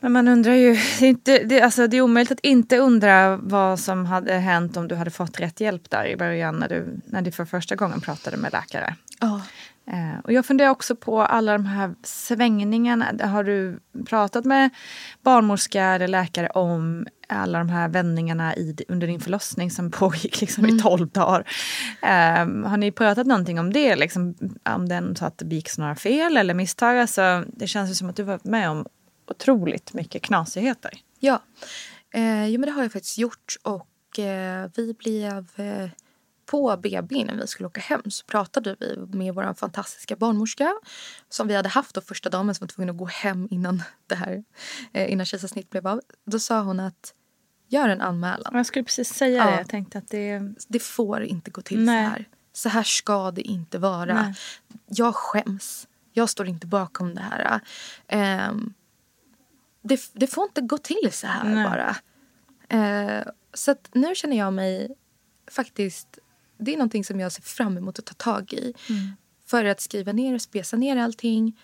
Men 0.03 0.11
man 0.11 0.27
undrar 0.27 0.53
ju, 0.53 0.73
det 0.99 1.05
är, 1.05 1.09
inte, 1.09 1.43
det, 1.43 1.61
alltså 1.61 1.87
det 1.87 1.97
är 1.97 2.01
omöjligt 2.01 2.31
att 2.31 2.39
inte 2.39 2.77
undra 2.77 3.37
vad 3.37 3.79
som 3.79 4.05
hade 4.05 4.33
hänt 4.33 4.77
om 4.77 4.87
du 4.87 4.95
hade 4.95 5.11
fått 5.11 5.39
rätt 5.39 5.59
hjälp 5.59 5.89
där 5.89 6.07
i 6.07 6.17
början 6.17 6.59
när 6.59 6.69
du, 6.69 7.01
när 7.05 7.21
du 7.21 7.31
för 7.31 7.45
första 7.45 7.75
gången 7.75 8.01
pratade 8.01 8.37
med 8.37 8.53
läkare. 8.53 8.95
Oh. 9.21 9.41
Eh, 9.87 10.19
och 10.23 10.33
jag 10.33 10.45
funderar 10.45 10.69
också 10.69 10.95
på 10.95 11.21
alla 11.21 11.51
de 11.51 11.65
här 11.65 11.95
svängningarna. 12.03 13.27
Har 13.27 13.43
du 13.43 13.79
pratat 14.05 14.45
med 14.45 14.69
barnmorska 15.21 15.83
eller 15.83 16.07
läkare 16.07 16.47
om 16.47 17.07
alla 17.29 17.57
de 17.57 17.69
här 17.69 17.87
vändningarna 17.87 18.55
i, 18.55 18.75
under 18.87 19.07
din 19.07 19.19
förlossning 19.19 19.71
som 19.71 19.91
pågick 19.99 20.41
liksom 20.41 20.63
mm. 20.63 20.75
i 20.75 20.79
tolv 20.79 21.07
dagar? 21.07 21.47
Eh, 22.01 22.69
har 22.69 22.77
ni 22.77 22.91
pratat 22.91 23.27
någonting 23.27 23.59
om 23.59 23.73
det? 23.73 23.95
Liksom, 23.95 24.35
om 24.75 24.89
den 24.89 25.15
så 25.15 25.25
att 25.25 25.37
det 25.37 25.45
begicks 25.45 25.77
några 25.77 25.95
fel 25.95 26.37
eller 26.37 26.53
misstag? 26.53 26.99
Alltså, 26.99 27.43
det 27.47 27.67
känns 27.67 27.91
ju 27.91 27.95
som 27.95 28.09
att 28.09 28.15
du 28.15 28.23
var 28.23 28.39
med 28.43 28.69
om 28.69 28.85
otroligt 29.31 29.93
mycket 29.93 30.21
knasigheter. 30.21 30.91
Ja, 31.19 31.41
eh, 32.13 32.47
jo, 32.47 32.59
men 32.59 32.67
det 32.67 32.71
har 32.71 32.81
jag 32.81 32.91
faktiskt 32.91 33.17
gjort. 33.17 33.55
Och 33.63 34.19
eh, 34.19 34.69
vi 34.75 34.93
blev 34.93 35.47
eh, 35.55 35.89
på 36.45 36.77
BB 36.77 37.15
innan 37.15 37.37
vi 37.37 37.47
skulle 37.47 37.67
åka 37.67 37.81
hem 37.81 38.01
så 38.11 38.25
pratade 38.25 38.75
vi 38.79 39.17
med 39.17 39.33
vår 39.33 39.53
fantastiska 39.53 40.15
barnmorska 40.15 40.73
som 41.29 41.47
vi 41.47 41.55
hade 41.55 41.69
haft 41.69 41.95
då 41.95 42.01
första 42.01 42.29
dagen 42.29 42.55
som 42.55 42.65
var 42.65 42.67
tvungen 42.67 42.89
att 42.89 42.97
gå 42.97 43.05
hem 43.05 43.47
innan 43.51 43.83
det 44.07 44.15
här 44.15 44.43
eh, 44.93 45.11
innan 45.11 45.25
kejsarsnitt 45.25 45.69
blev 45.69 45.87
av. 45.87 46.01
Då 46.25 46.39
sa 46.39 46.61
hon 46.61 46.79
att 46.79 47.13
gör 47.67 47.89
en 47.89 48.01
anmälan. 48.01 48.55
Jag 48.55 48.65
skulle 48.65 48.83
precis 48.83 49.13
säga 49.13 49.37
ja. 49.37 49.51
det. 49.51 49.57
Jag 49.57 49.69
tänkte 49.69 49.97
att 49.97 50.07
det... 50.07 50.41
Det 50.67 50.79
får 50.79 51.23
inte 51.23 51.51
gå 51.51 51.61
till 51.61 51.85
Nej. 51.85 52.05
så 52.05 52.09
här. 52.09 52.27
Så 52.53 52.69
här 52.69 52.83
ska 52.83 53.31
det 53.31 53.41
inte 53.41 53.79
vara. 53.79 54.13
Nej. 54.13 54.33
Jag 54.87 55.15
skäms. 55.15 55.87
Jag 56.13 56.29
står 56.29 56.47
inte 56.47 56.67
bakom 56.67 57.15
det 57.15 57.21
här. 57.21 57.61
Um, 58.49 58.73
det, 59.83 60.01
det, 60.13 60.27
får 60.27 60.43
inte 60.43 60.61
gå 60.61 60.77
till 60.77 61.09
så 61.11 61.27
här 61.27 61.43
Nej. 61.43 61.63
bara. 61.63 61.95
Uh, 62.73 63.23
så 63.53 63.75
nu 63.91 64.15
känner 64.15 64.37
jag 64.37 64.53
mig 64.53 64.95
faktiskt 65.51 66.19
det 66.57 66.73
är 66.73 66.77
någonting 66.77 67.03
som 67.03 67.19
jag 67.19 67.31
ser 67.31 67.41
fram 67.41 67.77
emot 67.77 67.99
att 67.99 68.05
ta 68.05 68.13
tag 68.13 68.53
i. 68.53 68.73
Mm. 68.89 69.11
För 69.45 69.65
att 69.65 69.81
skriva 69.81 70.11
ner 70.11 70.33
och 70.35 70.41
spesa 70.41 70.77
ner 70.77 70.97
allting. 70.97 71.59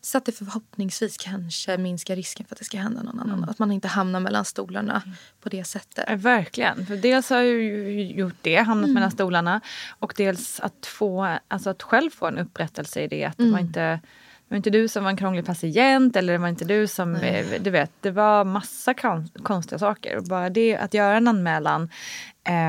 Så 0.00 0.18
att 0.18 0.24
det 0.24 0.32
förhoppningsvis 0.32 1.16
kanske 1.16 1.78
minskar 1.78 2.16
risken 2.16 2.46
för 2.46 2.54
att 2.54 2.58
det 2.58 2.64
ska 2.64 2.78
hända 2.78 3.02
någon 3.02 3.20
annan. 3.20 3.38
Mm. 3.38 3.48
Att 3.48 3.58
man 3.58 3.72
inte 3.72 3.88
hamnar 3.88 4.20
mellan 4.20 4.44
stolarna 4.44 5.02
mm. 5.04 5.16
på 5.40 5.48
det 5.48 5.64
sättet. 5.64 6.04
Ja, 6.08 6.16
verkligen. 6.16 6.86
För 6.86 6.96
dels 6.96 7.30
har 7.30 7.36
jag 7.36 7.46
ju 7.46 8.12
gjort 8.12 8.36
det, 8.42 8.56
hamnat 8.56 8.84
mm. 8.84 8.94
mellan 8.94 9.10
stolarna. 9.10 9.60
Och 9.98 10.14
dels 10.16 10.60
att, 10.60 10.86
få, 10.86 11.38
alltså 11.48 11.70
att 11.70 11.82
själv 11.82 12.10
få 12.10 12.26
en 12.26 12.38
upprättelse 12.38 13.02
i 13.02 13.08
det. 13.08 13.24
Att 13.24 13.36
det 13.36 13.42
var 13.42 13.58
mm. 13.58 13.66
inte 13.66 13.80
det 13.80 14.00
var 14.48 14.56
inte 14.56 14.70
du 14.70 14.88
som 14.88 15.04
var 15.04 15.10
en 15.10 15.16
krånglig 15.16 15.46
patient 15.46 16.16
eller 16.16 16.32
det 16.32 16.38
var 16.38 16.48
inte 16.48 16.64
du 16.64 16.86
som, 16.86 17.12
Nej. 17.12 17.58
du 17.60 17.70
vet, 17.70 17.90
det 18.00 18.10
var 18.10 18.44
massa 18.44 18.94
konstiga 19.42 19.78
saker. 19.78 20.16
Och 20.16 20.24
bara 20.24 20.50
det 20.50 20.76
att 20.76 20.94
göra 20.94 21.16
en 21.16 21.28
anmälan 21.28 21.82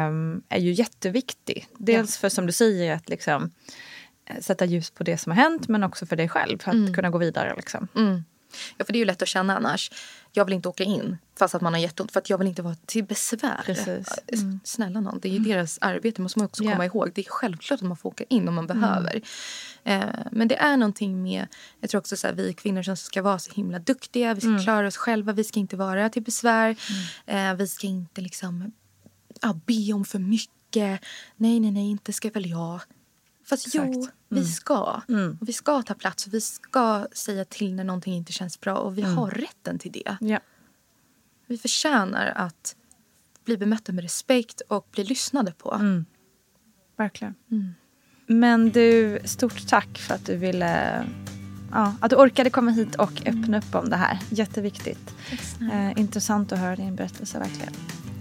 um, 0.10 0.42
är 0.50 0.60
ju 0.60 0.72
jätteviktig. 0.72 1.68
Dels 1.78 2.16
ja. 2.16 2.20
för 2.20 2.30
som 2.30 2.46
du 2.46 2.52
säger 2.52 2.96
att 2.96 3.10
liksom 3.10 3.52
eh, 4.26 4.42
sätta 4.42 4.66
ljus 4.66 4.90
på 4.90 5.04
det 5.04 5.18
som 5.18 5.32
har 5.32 5.44
hänt 5.44 5.68
men 5.68 5.84
också 5.84 6.06
för 6.06 6.16
dig 6.16 6.30
själv 6.30 6.58
för 6.60 6.72
att 6.72 6.76
mm. 6.76 6.94
kunna 6.94 7.10
gå 7.10 7.18
vidare. 7.18 7.54
Liksom. 7.58 7.88
Mm. 7.96 8.24
Ja, 8.78 8.86
för 8.86 8.94
det 8.94 8.98
är 8.98 9.00
ju 9.00 9.06
lätt 9.06 9.22
att 9.22 9.28
känna 9.28 9.58
annars. 9.58 9.92
Jag 10.32 10.46
vill 10.46 10.54
inte 10.54 10.70
åka 10.70 10.84
in 10.84 11.18
fast 11.40 11.56
att 11.56 11.62
man 11.62 11.74
har 11.74 11.80
jätteont 11.80 12.12
för 12.12 12.20
att 12.20 12.30
jag 12.30 12.38
vill 12.38 12.48
inte 12.48 12.62
vara 12.62 12.76
till 12.86 13.04
besvär. 13.04 13.62
Precis. 13.66 14.08
Mm. 14.34 14.60
Snälla 14.64 15.00
någon, 15.00 15.20
det 15.20 15.28
är 15.28 15.32
ju 15.32 15.38
mm. 15.38 15.50
deras 15.50 15.78
arbete 15.82 16.22
måste 16.22 16.40
man 16.40 16.46
också 16.46 16.64
komma 16.64 16.74
yeah. 16.74 16.86
ihåg. 16.86 17.12
Det 17.16 17.22
är 17.22 17.30
självklart 17.30 17.82
att 17.82 17.88
man 17.88 17.98
får 17.98 18.10
åka 18.10 18.24
in 18.30 18.48
om 18.48 18.56
man 18.56 18.66
mm. 18.66 18.82
behöver. 18.82 19.22
Eh, 19.84 20.04
men 20.32 20.48
det 20.48 20.56
är 20.56 20.78
någonting 20.78 21.24
med, 21.24 21.48
jag 21.80 21.90
tror 21.90 22.00
också 22.00 22.18
så 22.18 22.28
här, 22.28 22.34
vi 22.34 22.54
kvinnor 22.54 22.84
som 22.84 22.98
ska 22.98 23.22
vara 23.22 23.40
så 23.40 23.52
himla 23.54 23.80
duktiga. 23.80 24.34
Vi 24.34 24.42
ska 24.42 24.50
mm. 24.50 24.64
klara 24.64 24.88
oss 24.88 24.98
själva, 24.98 25.34
vi 25.34 25.44
ska 25.44 25.60
inte 25.60 25.76
vara 25.76 26.10
till 26.10 26.24
besvär. 26.24 26.76
Mm. 27.26 27.52
Eh, 27.52 27.58
vi 27.58 27.68
ska 27.68 27.88
inte 27.88 28.22
liksom 28.22 28.72
ja, 29.42 29.60
be 29.66 29.94
om 29.94 30.06
för 30.06 30.20
mycket. 30.20 31.02
Nej, 31.36 31.60
nej, 31.60 31.72
nej, 31.72 31.90
inte 31.90 32.14
ska 32.14 32.30
väl 32.30 32.50
jag. 32.50 32.82
Fast 33.50 33.68
Exakt. 33.68 33.94
jo, 33.96 34.08
vi 34.30 34.38
mm. 34.38 34.50
ska. 34.50 35.02
Mm. 35.10 35.38
Och 35.42 35.50
vi 35.50 35.54
ska 35.54 35.82
ta 35.82 35.94
plats 35.94 36.28
och 36.28 36.34
vi 36.34 36.42
ska 36.42 37.08
säga 37.12 37.46
till 37.46 37.76
när 37.76 37.84
någonting 37.84 38.14
inte 38.14 38.32
känns 38.32 38.60
bra. 38.60 38.76
Och 38.76 38.98
vi 38.98 39.02
mm. 39.02 39.18
har 39.18 39.30
rätten 39.30 39.80
till 39.80 39.92
det. 39.92 40.18
Ja. 40.20 40.40
Vi 41.48 41.58
förtjänar 41.58 42.34
att 42.36 42.76
bli 43.46 43.58
bemötta 43.58 43.92
med 43.92 44.02
respekt 44.02 44.62
och 44.62 44.88
bli 44.92 45.04
lyssnade 45.04 45.52
på. 45.52 45.74
Mm. 45.74 46.06
Verkligen. 46.98 47.36
Mm. 47.52 47.74
Men 48.28 48.70
du, 48.70 49.20
stort 49.26 49.68
tack 49.68 49.98
för 49.98 50.16
att 50.16 50.26
du 50.26 50.36
ville 50.36 51.06
ja, 51.72 51.96
att 52.02 52.10
du 52.10 52.16
orkade 52.16 52.50
komma 52.50 52.72
hit 52.72 52.96
och 52.96 53.22
öppna 53.26 53.58
upp 53.58 53.76
om 53.76 53.90
det 53.90 53.96
här. 53.96 54.20
Jätteviktigt. 54.30 55.14
Eh, 55.72 56.00
intressant 56.00 56.52
att 56.52 56.60
höra 56.60 56.76
din 56.76 56.96
berättelse 56.96 57.40
verkligen. 57.40 57.74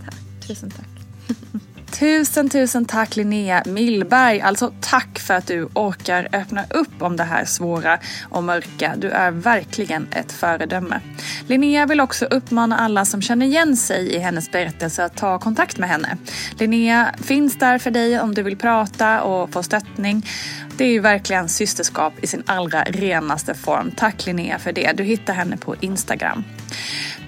Tack. 0.04 0.46
Tusen 0.48 0.70
tack. 0.70 0.88
Tusen, 1.98 2.48
tusen 2.48 2.84
tack 2.84 3.16
Linnea 3.16 3.62
Millberg. 3.66 4.40
Alltså 4.40 4.72
tack 4.80 5.18
för 5.18 5.34
att 5.34 5.46
du 5.46 5.68
orkar 5.74 6.28
öppna 6.32 6.64
upp 6.70 7.02
om 7.02 7.16
det 7.16 7.24
här 7.24 7.44
svåra 7.44 7.98
och 8.30 8.44
mörka. 8.44 8.94
Du 8.96 9.10
är 9.10 9.30
verkligen 9.30 10.08
ett 10.10 10.32
föredöme. 10.32 11.00
Linnea 11.46 11.86
vill 11.86 12.00
också 12.00 12.24
uppmana 12.24 12.78
alla 12.78 13.04
som 13.04 13.22
känner 13.22 13.46
igen 13.46 13.76
sig 13.76 14.14
i 14.14 14.18
hennes 14.18 14.50
berättelse 14.50 15.04
att 15.04 15.16
ta 15.16 15.38
kontakt 15.38 15.78
med 15.78 15.88
henne. 15.88 16.16
Linnea 16.58 17.14
finns 17.22 17.58
där 17.58 17.78
för 17.78 17.90
dig 17.90 18.20
om 18.20 18.34
du 18.34 18.42
vill 18.42 18.56
prata 18.56 19.22
och 19.22 19.52
få 19.52 19.62
stöttning. 19.62 20.26
Det 20.76 20.84
är 20.84 20.92
ju 20.92 21.00
verkligen 21.00 21.48
systerskap 21.48 22.12
i 22.22 22.26
sin 22.26 22.42
allra 22.46 22.82
renaste 22.82 23.54
form. 23.54 23.90
Tack 23.96 24.26
Linnea 24.26 24.58
för 24.58 24.72
det. 24.72 24.92
Du 24.92 25.04
hittar 25.04 25.34
henne 25.34 25.56
på 25.56 25.76
Instagram. 25.80 26.44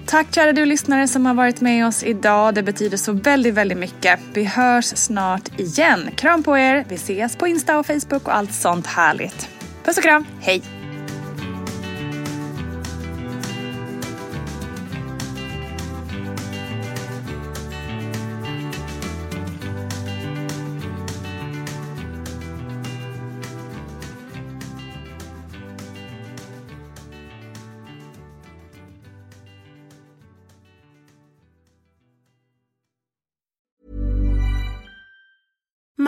Tack 0.09 0.35
kära 0.35 0.53
du 0.53 0.65
lyssnare 0.65 1.07
som 1.07 1.25
har 1.25 1.33
varit 1.33 1.61
med 1.61 1.87
oss 1.87 2.03
idag. 2.03 2.55
Det 2.55 2.63
betyder 2.63 2.97
så 2.97 3.11
väldigt, 3.11 3.53
väldigt 3.53 3.77
mycket. 3.77 4.19
Vi 4.33 4.43
hörs 4.43 4.85
snart 4.85 5.59
igen. 5.59 6.09
Kram 6.15 6.43
på 6.43 6.57
er. 6.57 6.85
Vi 6.89 6.95
ses 6.95 7.35
på 7.35 7.47
Insta 7.47 7.79
och 7.79 7.85
Facebook 7.85 8.27
och 8.27 8.35
allt 8.35 8.53
sånt 8.53 8.87
härligt. 8.87 9.49
Puss 9.83 9.97
och 9.97 10.03
kram. 10.03 10.25
Hej! 10.41 10.78